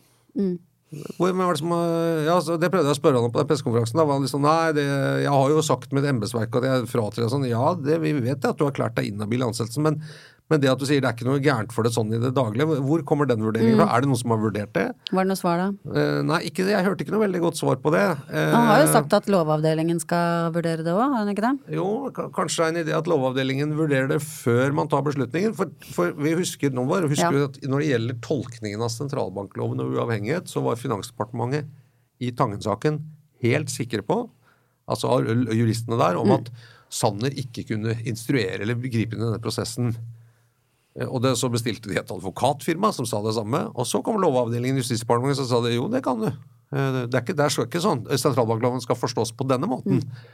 Hvor, 1.16 1.30
hva 1.32 1.46
er 1.46 1.54
det, 1.56 1.60
som, 1.62 1.70
ja, 2.26 2.34
så 2.44 2.58
det 2.60 2.68
prøvde 2.72 2.90
jeg 2.90 2.98
å 2.98 2.98
spørre 2.98 3.20
han 3.20 3.30
om 3.30 3.32
på 3.32 3.40
den 3.40 3.48
pressekonferansen. 3.48 3.96
Da 3.96 4.04
var 4.04 4.18
han 4.18 4.26
liksom 4.26 4.42
Nei, 4.44 4.74
det, 4.76 4.84
jeg 5.24 5.32
har 5.32 5.54
jo 5.54 5.62
sagt 5.64 5.94
med 5.96 6.08
embetsverket 6.10 6.58
at 6.60 6.68
jeg 6.68 6.90
fratrer 6.90 7.26
og 7.26 7.32
sånn. 7.32 7.48
Ja, 7.48 7.72
det, 7.78 7.96
vi 8.02 8.12
vet 8.18 8.44
at 8.44 8.58
du 8.58 8.66
har 8.66 8.74
erklært 8.74 8.98
deg 8.98 9.08
inhabil 9.08 9.40
i 9.40 9.48
ansettelsen, 9.48 9.86
men, 9.86 10.02
men 10.52 10.60
det 10.60 10.68
at 10.70 10.80
du 10.82 10.84
sier 10.88 11.00
det 11.00 11.08
er 11.08 11.14
ikke 11.16 11.26
noe 11.30 11.40
gærent 11.42 11.72
for 11.72 11.86
det 11.86 11.94
sånn 11.94 12.10
i 12.12 12.18
det 12.20 12.30
daglige, 12.36 12.66
hvor 12.84 13.02
kommer 13.08 13.28
den 13.30 13.40
vurderingen 13.44 13.78
fra? 13.80 13.86
Er 13.96 14.04
det 14.04 14.10
noen 14.10 14.20
som 14.20 14.34
har 14.34 14.40
vurdert 14.42 14.72
det? 14.76 14.84
Var 15.08 15.24
det 15.24 15.30
noe 15.32 15.40
svar 15.40 15.62
da? 15.62 15.68
Eh, 15.96 16.18
nei, 16.28 16.40
ikke. 16.50 16.66
Jeg 16.68 16.84
hørte 16.86 17.06
ikke 17.06 17.14
noe 17.16 17.22
veldig 17.24 17.40
godt 17.46 17.60
svar 17.62 17.78
på 17.80 17.92
det. 17.94 18.02
Eh, 18.28 18.50
Han 18.52 18.68
har 18.68 18.82
jo 18.84 18.90
sagt 18.92 19.16
at 19.16 19.30
Lovavdelingen 19.32 20.02
skal 20.04 20.52
vurdere 20.54 20.84
det 20.84 20.92
òg, 20.92 21.00
har 21.06 21.16
han 21.22 21.32
ikke 21.32 21.46
det? 21.48 21.74
Jo, 21.78 21.86
kanskje 22.36 22.60
det 22.60 22.66
er 22.68 22.74
en 22.74 22.80
idé 22.84 22.96
at 23.00 23.08
Lovavdelingen 23.10 23.72
vurderer 23.78 24.12
det 24.12 24.20
før 24.22 24.76
man 24.76 24.92
tar 24.92 25.02
beslutningen. 25.08 25.56
For, 25.56 25.72
for 25.96 26.12
vi 26.20 26.36
husker 26.38 26.70
nå 26.76 26.84
bare, 26.92 27.08
husker 27.08 27.40
Ja. 27.40 27.48
at 27.48 27.58
når 27.64 27.80
det 27.86 27.88
gjelder 27.94 28.20
tolkningen 28.28 28.84
av 28.84 28.92
sentralbankloven 28.92 29.80
og 29.80 29.96
uavhengighet, 29.96 30.46
så 30.52 30.60
var 30.62 30.76
Finansdepartementet 30.76 31.72
i 32.22 32.30
Tangen-saken 32.36 33.00
helt 33.42 33.72
sikre 33.72 34.04
på, 34.06 34.20
altså 34.90 35.16
juristene 35.54 35.96
der, 35.98 36.18
om 36.20 36.30
at 36.36 36.50
Sanner 36.92 37.32
ikke 37.32 37.64
kunne 37.70 37.94
instruere 38.04 38.60
eller 38.60 38.76
gripe 38.76 39.16
inn 39.16 39.22
i 39.22 39.24
denne 39.24 39.40
prosessen. 39.42 39.94
Eh, 40.98 41.06
Og 41.08 41.22
det, 41.22 41.36
så 41.40 41.48
bestilte 41.52 41.88
de 41.88 41.96
et 41.98 42.10
advokatfirma 42.12 42.92
som 42.92 43.06
sa 43.08 43.22
det 43.24 43.34
samme. 43.34 43.64
Og 43.74 43.86
så 43.86 44.02
kom 44.04 44.20
Lovavdelingen 44.20 44.76
i 44.76 44.82
Justisdepartementet 44.82 45.40
som 45.42 45.46
sa 45.48 45.60
det, 45.66 45.74
jo, 45.76 45.88
det 45.88 46.02
kan 46.04 46.18
du. 46.20 46.26
Eh, 46.28 47.06
Det 47.08 47.14
er 47.14 47.22
ikke, 47.24 47.36
det 47.36 47.44
er 47.48 47.66
ikke 47.66 47.80
sånn. 47.84 48.04
Sentralbankloven 48.08 48.80
skal 48.84 48.96
forstås 48.96 49.32
på 49.36 49.46
denne 49.48 49.66
måten. 49.70 50.02
Mm. 50.02 50.30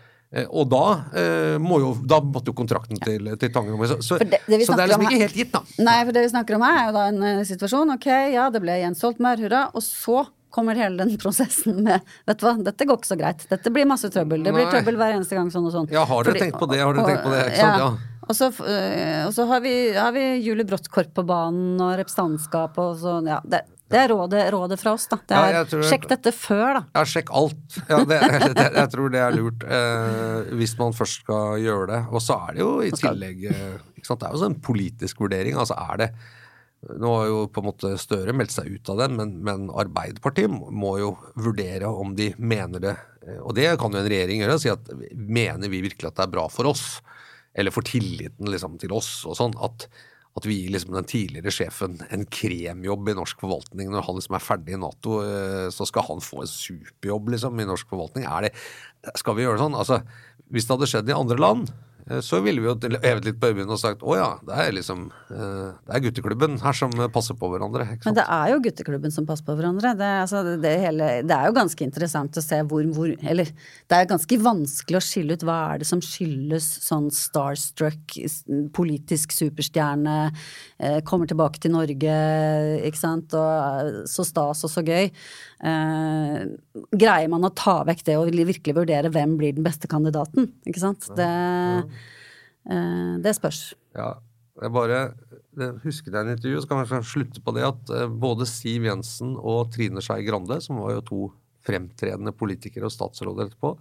Og 0.52 0.68
da, 0.68 1.04
eh, 1.16 1.56
må 1.56 1.78
jo, 1.80 1.94
da 2.04 2.18
måtte 2.20 2.50
jo 2.50 2.52
kontrakten 2.52 2.98
til, 3.00 3.30
til 3.40 3.48
Tangen 3.50 3.78
Så, 3.88 3.96
så, 4.04 4.18
det- 4.18 4.42
det 4.46 4.66
så 4.66 4.74
det 4.76 4.84
er 4.84 4.88
liksom 4.90 5.00
her- 5.00 5.08
ikke 5.10 5.20
helt 5.22 5.34
gitt, 5.40 5.52
da. 5.52 5.62
Nei, 5.78 6.04
for 6.04 6.12
det 6.12 6.22
vi 6.26 6.28
snakker 6.34 6.54
om 6.58 6.62
her, 6.66 6.76
er 6.82 6.86
jo 6.86 6.92
da 6.92 7.04
en 7.08 7.22
eh, 7.22 7.44
situasjon. 7.48 7.94
Ok, 7.94 8.06
ja, 8.34 8.50
det 8.50 8.60
ble 8.60 8.76
Jens 8.82 8.98
Stoltenberg, 9.00 9.40
hurra. 9.46 9.70
Og 9.74 9.80
så 9.82 10.26
kommer 10.52 10.74
hele 10.76 10.98
den 10.98 11.16
prosessen 11.22 11.80
med 11.82 12.02
Vet 12.26 12.38
du 12.40 12.44
hva, 12.46 12.52
dette 12.62 12.84
går 12.84 12.98
ikke 13.00 13.08
så 13.14 13.16
greit. 13.16 13.46
Dette 13.48 13.70
blir 13.72 13.86
masse 13.88 14.10
trøbbel. 14.12 14.44
Det 14.44 14.52
blir 14.52 14.64
Nei. 14.68 14.72
trøbbel 14.74 14.96
hver 15.00 15.14
eneste 15.16 15.34
gang, 15.38 15.48
sånn 15.50 15.64
og 15.64 15.72
sånn. 15.72 15.88
Ja, 15.90 16.04
har 16.04 16.24
dere 16.28 16.34
tenkt 16.44 16.58
på 16.60 16.68
det? 16.68 16.80
Har 16.84 16.92
dere 16.92 17.06
tenkt 17.08 17.24
på 17.24 17.32
det? 17.32 17.42
Ikke 17.48 17.64
sant? 17.64 17.78
Ja. 17.78 17.90
Og 18.28 18.36
så, 18.36 18.50
eh, 18.68 19.24
og 19.26 19.32
så 19.32 19.46
har 19.48 19.60
vi, 19.64 19.74
har 19.96 20.12
vi 20.12 20.22
Julie 20.44 20.66
Bråttkorp 20.68 21.14
på 21.16 21.24
banen 21.28 21.80
og 21.80 21.94
representantskapet 21.96 22.78
og 22.84 22.96
sånn, 23.00 23.28
ja. 23.30 23.38
Det, 23.44 23.62
det 23.88 24.02
er 24.02 24.10
rådet, 24.12 24.42
rådet 24.52 24.76
fra 24.82 24.92
oss, 24.98 25.06
da. 25.08 25.16
Det 25.24 25.36
er, 25.38 25.54
ja, 25.56 25.62
tror- 25.64 25.86
Sjekk 25.88 26.04
dette 26.10 26.32
før, 26.36 26.74
da. 26.76 26.82
Ja, 26.98 27.04
sjekk 27.08 27.32
alt. 27.40 27.78
Ja, 27.88 28.02
det, 28.10 28.18
det, 28.58 28.66
jeg 28.76 28.90
tror 28.92 29.14
det 29.14 29.22
er 29.24 29.32
lurt, 29.38 29.64
eh, 29.64 30.50
hvis 30.60 30.74
man 30.80 30.92
først 30.92 31.22
skal 31.24 31.56
gjøre 31.64 31.86
det. 31.94 32.02
Og 32.12 32.20
så 32.20 32.36
er 32.50 32.58
det 32.58 32.60
jo 32.66 32.72
i 32.84 32.90
tillegg 32.92 33.46
eh, 33.48 33.78
ikke 33.96 34.10
sant? 34.10 34.20
Det 34.20 34.28
er 34.28 34.36
jo 34.36 34.42
sånn 34.44 34.58
politisk 34.68 35.24
vurdering. 35.24 35.56
Altså 35.56 35.78
er 35.88 36.04
det 36.04 36.10
Nå 37.00 37.10
har 37.10 37.24
jo 37.26 37.38
på 37.50 37.58
en 37.58 37.66
måte 37.72 37.88
Støre 37.98 38.30
meldt 38.38 38.52
seg 38.54 38.68
ut 38.70 38.90
av 38.92 39.00
den, 39.00 39.16
men, 39.18 39.32
men 39.42 39.64
Arbeiderpartiet 39.74 40.46
må- 40.52 40.92
jo 41.00 41.08
vurdere 41.34 41.88
om 41.90 42.12
de 42.14 42.28
mener 42.38 42.78
det. 42.84 42.92
eh, 43.26 43.40
Og 43.42 43.56
det 43.56 43.72
kan 43.80 43.90
jo 43.90 43.98
en 43.98 44.06
regjering 44.12 44.44
gjøre. 44.44 44.60
Si 44.62 44.70
at 44.70 44.92
mener 45.16 45.72
vi 45.72 45.80
virkelig 45.88 46.12
at 46.12 46.20
det 46.20 46.28
er 46.28 46.34
bra 46.36 46.44
for 46.52 46.68
oss? 46.70 47.00
Eller 47.56 47.74
for 47.74 47.86
tilliten 47.86 48.50
liksom, 48.50 48.78
til 48.82 48.92
oss 48.96 49.22
og 49.28 49.36
sånn. 49.38 49.56
At, 49.64 49.88
at 50.38 50.46
vi 50.46 50.60
gir 50.60 50.74
liksom 50.74 50.94
den 50.96 51.08
tidligere 51.08 51.52
sjefen 51.54 51.98
en 52.14 52.26
kremjobb 52.28 53.10
i 53.10 53.16
norsk 53.18 53.40
forvaltning. 53.42 53.90
Når 53.92 54.06
han 54.06 54.18
liksom 54.20 54.38
er 54.38 54.44
ferdig 54.44 54.76
i 54.76 54.80
Nato, 54.82 55.18
eh, 55.24 55.66
så 55.74 55.88
skal 55.88 56.06
han 56.10 56.24
få 56.24 56.44
en 56.44 56.52
superjobb 56.52 57.32
liksom, 57.34 57.58
i 57.58 57.68
norsk 57.68 57.90
forvaltning. 57.90 58.28
Det, 58.28 58.54
skal 59.18 59.38
vi 59.38 59.46
gjøre 59.46 59.58
det 59.58 59.64
sånn? 59.66 59.78
Altså, 59.78 60.02
hvis 60.52 60.68
det 60.68 60.76
hadde 60.76 60.90
skjedd 60.92 61.12
i 61.12 61.18
andre 61.18 61.40
land, 61.40 61.72
så 62.24 62.40
ville 62.40 62.62
vi 62.62 62.68
jo 62.70 62.74
hevet 63.02 63.26
litt 63.26 63.38
på 63.40 63.50
øynene 63.52 63.74
og 63.74 63.80
sagt 63.80 64.04
å 64.06 64.14
ja, 64.16 64.28
det 64.46 64.54
er 64.62 64.74
liksom 64.76 65.06
eh, 65.28 65.74
Det 65.84 65.96
er 65.96 66.04
gutteklubben 66.06 66.56
her 66.62 66.76
som 66.76 66.94
passer 67.12 67.36
på 67.38 67.50
hverandre. 67.52 67.84
Men 68.04 68.16
det 68.16 68.24
er 68.24 68.52
jo 68.52 68.62
gutteklubben 68.64 69.12
som 69.14 69.26
passer 69.28 69.44
på 69.44 69.56
hverandre. 69.58 69.92
Det, 69.98 70.08
altså, 70.22 70.42
det, 70.62 70.72
hele, 70.84 71.10
det 71.28 71.36
er 71.36 71.50
jo 71.50 71.56
ganske 71.58 71.84
interessant 71.84 72.38
å 72.40 72.44
se 72.44 72.60
hvor, 72.70 72.86
hvor 72.96 73.12
Eller 73.12 73.52
det 73.52 73.98
er 73.98 74.08
ganske 74.08 74.40
vanskelig 74.42 75.00
å 75.00 75.04
skille 75.04 75.36
ut 75.36 75.44
hva 75.46 75.58
er 75.74 75.82
det 75.82 75.90
som 75.90 76.02
skyldes 76.04 76.68
sånn 76.86 77.10
starstruck, 77.14 78.16
politisk 78.76 79.34
superstjerne, 79.36 80.16
eh, 80.80 80.98
kommer 81.08 81.28
tilbake 81.28 81.60
til 81.62 81.74
Norge, 81.74 82.16
ikke 82.88 83.00
sant, 83.00 83.36
og 83.36 83.84
eh, 83.84 84.02
så 84.08 84.26
stas 84.26 84.64
og 84.64 84.72
så 84.72 84.84
gøy. 84.86 85.10
Eh, 85.58 86.42
greier 86.94 87.30
man 87.30 87.46
å 87.48 87.54
ta 87.54 87.80
vekk 87.86 88.04
det 88.06 88.18
og 88.18 88.30
virkelig 88.30 88.76
vurdere 88.76 89.10
hvem 89.10 89.34
blir 89.40 89.56
den 89.56 89.66
beste 89.66 89.90
kandidaten, 89.90 90.52
ikke 90.68 90.82
sant? 90.82 91.08
Det, 91.18 91.26
eh, 91.26 91.97
det 92.68 93.32
spørs. 93.38 93.62
Ja, 93.96 94.10
jeg 94.58 94.74
bare 94.74 94.96
jeg 95.58 95.80
husket 95.84 96.14
jeg 96.14 96.24
en 96.24 96.34
intervju, 96.34 96.62
så 96.62 96.70
kan 96.70 96.82
jeg 96.82 97.06
slutte 97.06 97.42
på 97.44 97.54
det, 97.56 97.64
at 97.66 97.92
eh, 97.94 98.10
både 98.10 98.46
Siv 98.48 98.86
Jensen 98.88 99.36
og 99.38 99.72
Trine 99.74 100.02
Skei 100.04 100.26
Grande, 100.26 100.60
som 100.64 100.80
var 100.82 100.96
jo 100.96 101.06
to 101.06 101.20
fremtredende 101.66 102.32
politikere 102.36 102.88
og 102.88 102.94
statsråder 102.94 103.48
etterpå, 103.48 103.74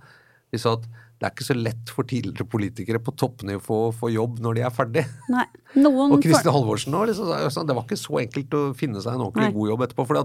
de 0.51 0.59
sa 0.61 0.75
at 0.77 0.87
det 1.17 1.25
er 1.25 1.33
ikke 1.33 1.45
så 1.47 1.55
lett 1.57 1.89
for 1.89 2.05
tidligere 2.05 2.45
politikere 2.45 2.99
på 3.01 3.13
toppnivå 3.17 3.77
å 3.87 3.93
få 3.95 4.11
jobb 4.13 4.37
når 4.45 4.59
de 4.59 4.61
er 4.67 4.73
ferdig. 4.75 5.03
Og 5.77 6.21
Kristin 6.23 6.53
Halvorsen 6.53 6.93
nå, 6.93 7.01
Liksom, 7.09 7.31
sånn, 7.53 7.67
det 7.67 7.75
var 7.75 7.83
ikke 7.85 7.97
så 7.99 8.19
enkelt 8.21 8.53
å 8.55 8.61
finne 8.77 9.01
seg 9.03 9.17
en 9.17 9.23
ordentlig 9.25 9.49
Nei. 9.49 9.55
god 9.57 9.71
jobb 9.71 9.83
etterpå. 9.87 10.05
For 10.09 10.19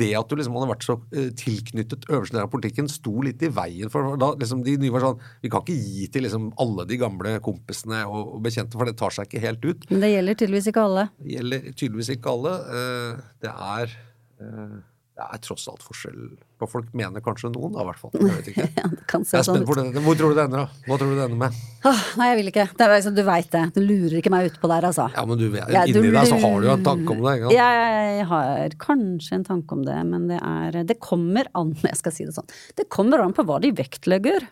det 0.00 0.10
at 0.20 0.30
du 0.30 0.36
liksom 0.38 0.58
hadde 0.58 0.70
vært 0.70 0.86
så 0.86 0.96
eh, 1.16 1.30
tilknyttet 1.40 2.06
øverste 2.12 2.36
del 2.38 2.44
av 2.46 2.52
politikken, 2.52 2.88
sto 2.92 3.14
litt 3.24 3.42
i 3.44 3.50
veien 3.56 3.92
for 3.92 4.14
da, 4.20 4.30
liksom, 4.40 4.62
De 4.64 4.76
nye 4.80 4.92
var 4.94 5.04
sånn 5.04 5.18
Vi 5.42 5.50
kan 5.52 5.64
ikke 5.64 5.76
gi 5.80 6.06
til 6.14 6.24
liksom 6.28 6.50
alle 6.62 6.86
de 6.88 7.00
gamle 7.00 7.36
kompisene 7.44 8.04
og, 8.06 8.36
og 8.36 8.44
bekjente, 8.46 8.78
for 8.78 8.88
det 8.88 8.96
tar 9.00 9.16
seg 9.16 9.28
ikke 9.28 9.44
helt 9.48 9.64
ut. 9.66 9.88
Men 9.90 10.04
det 10.04 10.12
gjelder 10.14 10.40
tydeligvis 10.44 10.70
ikke 10.72 10.86
alle. 10.88 11.06
Det 11.24 11.36
gjelder 11.38 11.68
tydeligvis 11.72 12.12
ikke 12.18 12.34
alle. 12.38 12.56
Eh, 12.80 13.22
Det 13.44 13.52
er 13.74 13.96
eh, 14.44 14.76
det 15.14 15.22
er 15.30 15.38
tross 15.44 15.68
alt 15.70 15.82
forskjell 15.86 16.22
på 16.58 16.66
folk. 16.66 16.88
Mener 16.98 17.22
kanskje 17.22 17.46
noen, 17.54 17.70
da, 17.76 17.84
i 17.84 17.86
hvert 17.86 18.00
fall. 18.00 18.10
Jeg 18.18 18.32
vet 18.34 18.48
ikke. 18.50 18.64
Ja, 18.80 18.88
det 18.90 19.04
kan 19.10 19.22
se 19.22 19.36
Jeg 19.36 19.44
er 19.44 19.46
sånn 19.46 19.60
spent 19.60 19.68
på 19.68 19.76
det. 19.78 20.02
Hvor 20.02 20.16
tror 20.18 20.32
du 20.34 20.38
det 20.40 20.46
ender, 20.48 20.64
da? 20.64 20.82
Hva 20.88 20.96
tror 20.98 21.12
du 21.12 21.18
det 21.20 21.26
ender 21.28 21.40
med? 21.44 21.60
Åh, 21.86 22.00
nei, 22.18 22.26
jeg 22.32 22.38
vil 22.40 22.50
ikke. 22.50 22.64
Det 22.74 22.86
er, 22.86 22.94
altså, 22.96 23.12
du 23.14 23.20
veit 23.28 23.50
det. 23.52 23.62
Du 23.76 23.80
lurer 23.84 24.16
ikke 24.18 24.32
meg 24.34 24.48
utpå 24.50 24.70
der, 24.72 24.86
altså. 24.90 25.06
Ja, 25.14 25.24
men 25.30 25.38
du, 25.38 25.44
Ja, 25.54 25.84
du 25.86 25.98
inni 26.00 26.10
deg 26.16 26.30
så 26.32 26.38
har 26.42 26.56
du 26.58 26.66
jo 26.66 26.72
en 26.74 26.84
tanke 26.88 27.14
om 27.14 27.20
det. 27.22 27.34
ikke 27.38 27.52
sant? 27.52 27.58
Jeg 27.60 28.26
har 28.32 28.76
kanskje 28.88 29.38
en 29.38 29.46
tanke 29.52 29.76
om 29.78 29.84
det, 29.86 29.98
men 30.10 30.26
det 30.32 30.40
er 30.40 30.78
Det 30.88 30.96
kommer 31.04 31.50
an 31.54 31.74
Jeg 31.86 32.00
skal 32.02 32.16
si 32.16 32.26
det 32.26 32.34
sånn. 32.34 32.50
Det 32.80 32.88
kommer 32.90 33.22
an 33.22 33.36
på 33.36 33.44
hva 33.46 33.60
de 33.62 33.70
vektlegger 33.76 34.48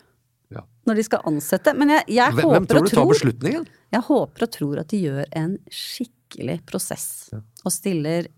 Ja. 0.53 0.61
når 0.87 1.01
de 1.01 1.05
skal 1.09 1.25
ansette. 1.27 1.73
Men 1.75 1.91
jeg, 1.97 2.05
jeg 2.21 2.37
Hvem, 2.37 2.45
hvem 2.53 2.63
håper 2.63 2.71
tror 2.71 2.79
og 2.79 2.87
du 2.87 2.93
tar 2.93 3.01
tror 3.01 3.11
beslutningen? 3.11 3.67
Jeg 3.97 4.07
håper 4.07 4.47
og 4.47 4.53
tror 4.55 4.79
at 4.85 4.93
de 4.95 5.01
gjør 5.09 5.25
en 5.43 5.57
skikkelig 5.73 6.61
prosess. 6.69 7.09
Og 7.65 7.73
stiller 7.75 8.31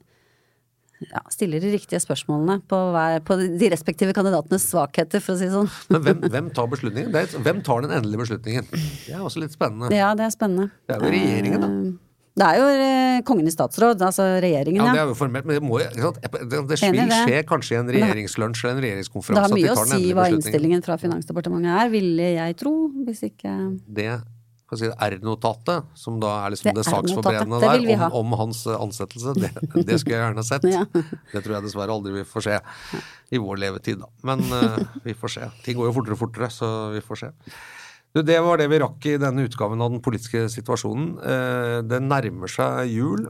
ja, 1.03 1.21
stiller 1.33 1.59
de 1.63 1.73
riktige 1.75 1.99
spørsmålene 1.99 2.61
på, 2.71 2.77
hver, 2.95 3.19
på 3.27 3.35
de 3.59 3.69
respektive 3.73 4.13
kandidatenes 4.15 4.63
svakheter, 4.71 5.19
for 5.23 5.35
å 5.35 5.39
si 5.41 5.49
det 5.49 5.53
sånn. 5.57 5.69
Men 5.91 6.05
hvem, 6.07 6.23
hvem 6.31 6.47
tar 6.55 6.69
beslutningen? 6.71 7.11
Det 7.11 7.25
er, 7.25 7.43
hvem 7.45 7.61
tar 7.67 7.83
den 7.85 7.91
endelige 7.99 8.23
beslutningen? 8.23 8.69
Det 8.71 9.13
er 9.13 9.21
også 9.27 9.43
litt 9.43 9.55
spennende. 9.55 9.91
Ja, 9.95 10.13
det 10.15 10.27
er 10.29 10.33
spennende. 10.35 10.69
Det 10.87 10.95
er 10.97 11.03
jo 11.03 11.13
regjeringen, 11.17 11.65
da. 11.65 11.69
Eh, 11.69 12.01
Det 12.35 12.43
er 12.43 12.57
jo 12.59 12.63
eh, 12.67 13.17
kongen 13.23 13.47
i 13.47 13.51
statsråd, 13.53 14.01
altså 14.03 14.25
regjeringen, 14.43 14.81
Ja, 14.81 14.87
ja. 14.89 14.93
det 14.97 15.01
er 15.05 15.11
jo 15.13 15.15
formelt, 15.15 15.45
men 15.47 15.55
det 15.55 15.63
må? 15.63 15.77
Det, 15.79 16.31
det 16.51 16.59
vil 16.83 16.97
det. 17.07 17.19
skje 17.23 17.37
kanskje 17.47 17.77
i 17.77 17.79
en 17.79 17.91
regjeringslunsj 17.95 18.63
eller 18.65 18.73
en 18.75 18.81
Det 18.81 18.87
regjeringskonferanse 18.89 19.39
har 19.39 19.47
at 19.47 19.55
de 19.55 19.61
mye 19.61 19.71
å 19.71 19.85
si 19.87 20.09
hva 20.17 20.25
innstillingen 20.33 20.83
fra 20.83 20.97
Finansdepartementet 20.99 21.71
er, 21.79 21.91
ville 21.93 22.27
jeg 22.35 22.57
tro, 22.59 22.73
hvis 23.07 23.23
ikke 23.29 23.53
Det 23.87 24.09
si 24.73 24.87
R-notatet, 24.89 25.91
som 25.93 26.17
da 26.21 26.31
er 26.41 26.55
liksom 26.55 26.71
Det 26.71 26.81
det, 26.81 26.85
saksforberedende 26.89 27.59
der, 27.61 27.85
om, 28.07 28.15
om 28.23 28.33
hans 28.39 28.63
ansettelse, 28.67 29.35
det, 29.37 29.51
det 29.85 29.99
skulle 30.01 30.17
jeg 30.17 30.23
gjerne 30.23 30.45
sett. 30.47 30.65
Ja. 30.75 30.81
Det 30.89 31.43
tror 31.45 31.59
jeg 31.59 31.67
dessverre 31.67 31.93
aldri 31.93 32.15
vi 32.17 32.25
får 32.27 32.47
se 32.47 32.57
i 33.35 33.41
vår 33.41 33.61
levetid, 33.61 34.01
da. 34.01 34.09
Men 34.25 34.41
uh, 34.49 34.81
vi 35.05 35.13
får 35.13 35.35
se. 35.37 35.49
Ting 35.65 35.77
går 35.77 35.91
jo 35.91 35.95
fortere 35.99 36.17
og 36.17 36.21
fortere, 36.23 36.49
så 36.53 36.69
vi 36.95 37.03
får 37.05 37.21
se. 37.21 37.29
Du, 38.15 38.23
det 38.25 38.39
var 38.41 38.57
det 38.57 38.69
vi 38.71 38.79
rakk 38.81 39.05
i 39.11 39.17
denne 39.21 39.45
utgaven 39.45 39.81
av 39.85 39.93
den 39.93 40.01
politiske 40.03 40.47
situasjonen. 40.49 41.13
Uh, 41.21 41.79
det 41.85 42.01
nærmer 42.01 42.49
seg 42.51 42.89
jul, 42.89 43.27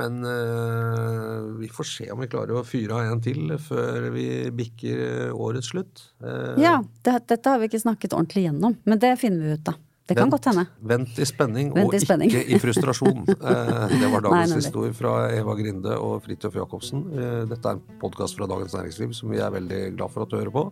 men 0.00 0.20
uh, 0.24 1.50
vi 1.60 1.68
får 1.68 1.88
se 1.92 2.08
om 2.14 2.24
vi 2.24 2.30
klarer 2.30 2.56
å 2.56 2.64
fyre 2.64 2.96
av 2.96 3.12
en 3.12 3.22
til 3.24 3.52
før 3.60 4.08
vi 4.14 4.26
bikker 4.54 5.36
årets 5.36 5.74
slutt. 5.74 6.06
Uh, 6.24 6.56
Ja, 6.62 6.78
det, 7.04 7.18
dette 7.28 7.52
har 7.52 7.60
vi 7.60 7.68
ikke 7.68 7.84
snakket 7.84 8.16
ordentlig 8.16 8.48
gjennom, 8.48 8.80
men 8.88 9.02
det 9.02 9.12
finner 9.20 9.44
vi 9.44 9.60
ut 9.60 9.72
av. 9.74 9.80
Det 10.10 10.16
kan 10.18 10.26
Vent- 10.26 10.34
godt 10.34 10.48
hende. 10.50 10.64
Vent 10.90 11.18
i 11.22 11.26
spenning, 11.28 11.68
Vent 11.76 11.86
og 11.86 11.94
i 11.94 12.00
spenning. 12.02 12.32
ikke 12.34 12.42
i 12.56 12.58
frustrasjon. 12.58 13.22
Eh, 13.50 13.94
det 14.00 14.08
var 14.12 14.24
dagens 14.26 14.52
historie 14.58 14.92
fra 14.96 15.12
Eva 15.32 15.54
Grinde 15.58 15.94
og 16.02 16.18
Fridtjof 16.26 16.56
Jacobsen. 16.58 17.06
Eh, 17.14 17.38
dette 17.50 17.70
er 17.70 17.78
en 17.78 17.82
podkast 18.02 18.36
fra 18.36 18.48
Dagens 18.50 18.74
Næringsliv 18.74 19.14
som 19.16 19.30
vi 19.30 19.38
er 19.38 19.50
veldig 19.54 19.80
glad 19.96 20.10
for 20.12 20.26
at 20.26 20.32
du 20.34 20.36
hører 20.40 20.50
på. 20.54 20.64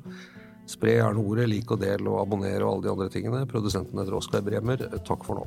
Spre 0.68 0.98
gjerne 0.98 1.22
ordet, 1.22 1.46
lik 1.48 1.70
og 1.72 1.80
del 1.80 2.04
og 2.10 2.18
abonner 2.26 2.60
og 2.66 2.74
alle 2.74 2.84
de 2.84 2.90
andre 2.92 3.08
tingene. 3.14 3.46
Produsenten 3.48 3.96
heter 4.02 4.18
Oskar 4.18 4.42
Bremer. 4.44 4.82
Takk 5.06 5.24
for 5.24 5.40
nå. 5.40 5.46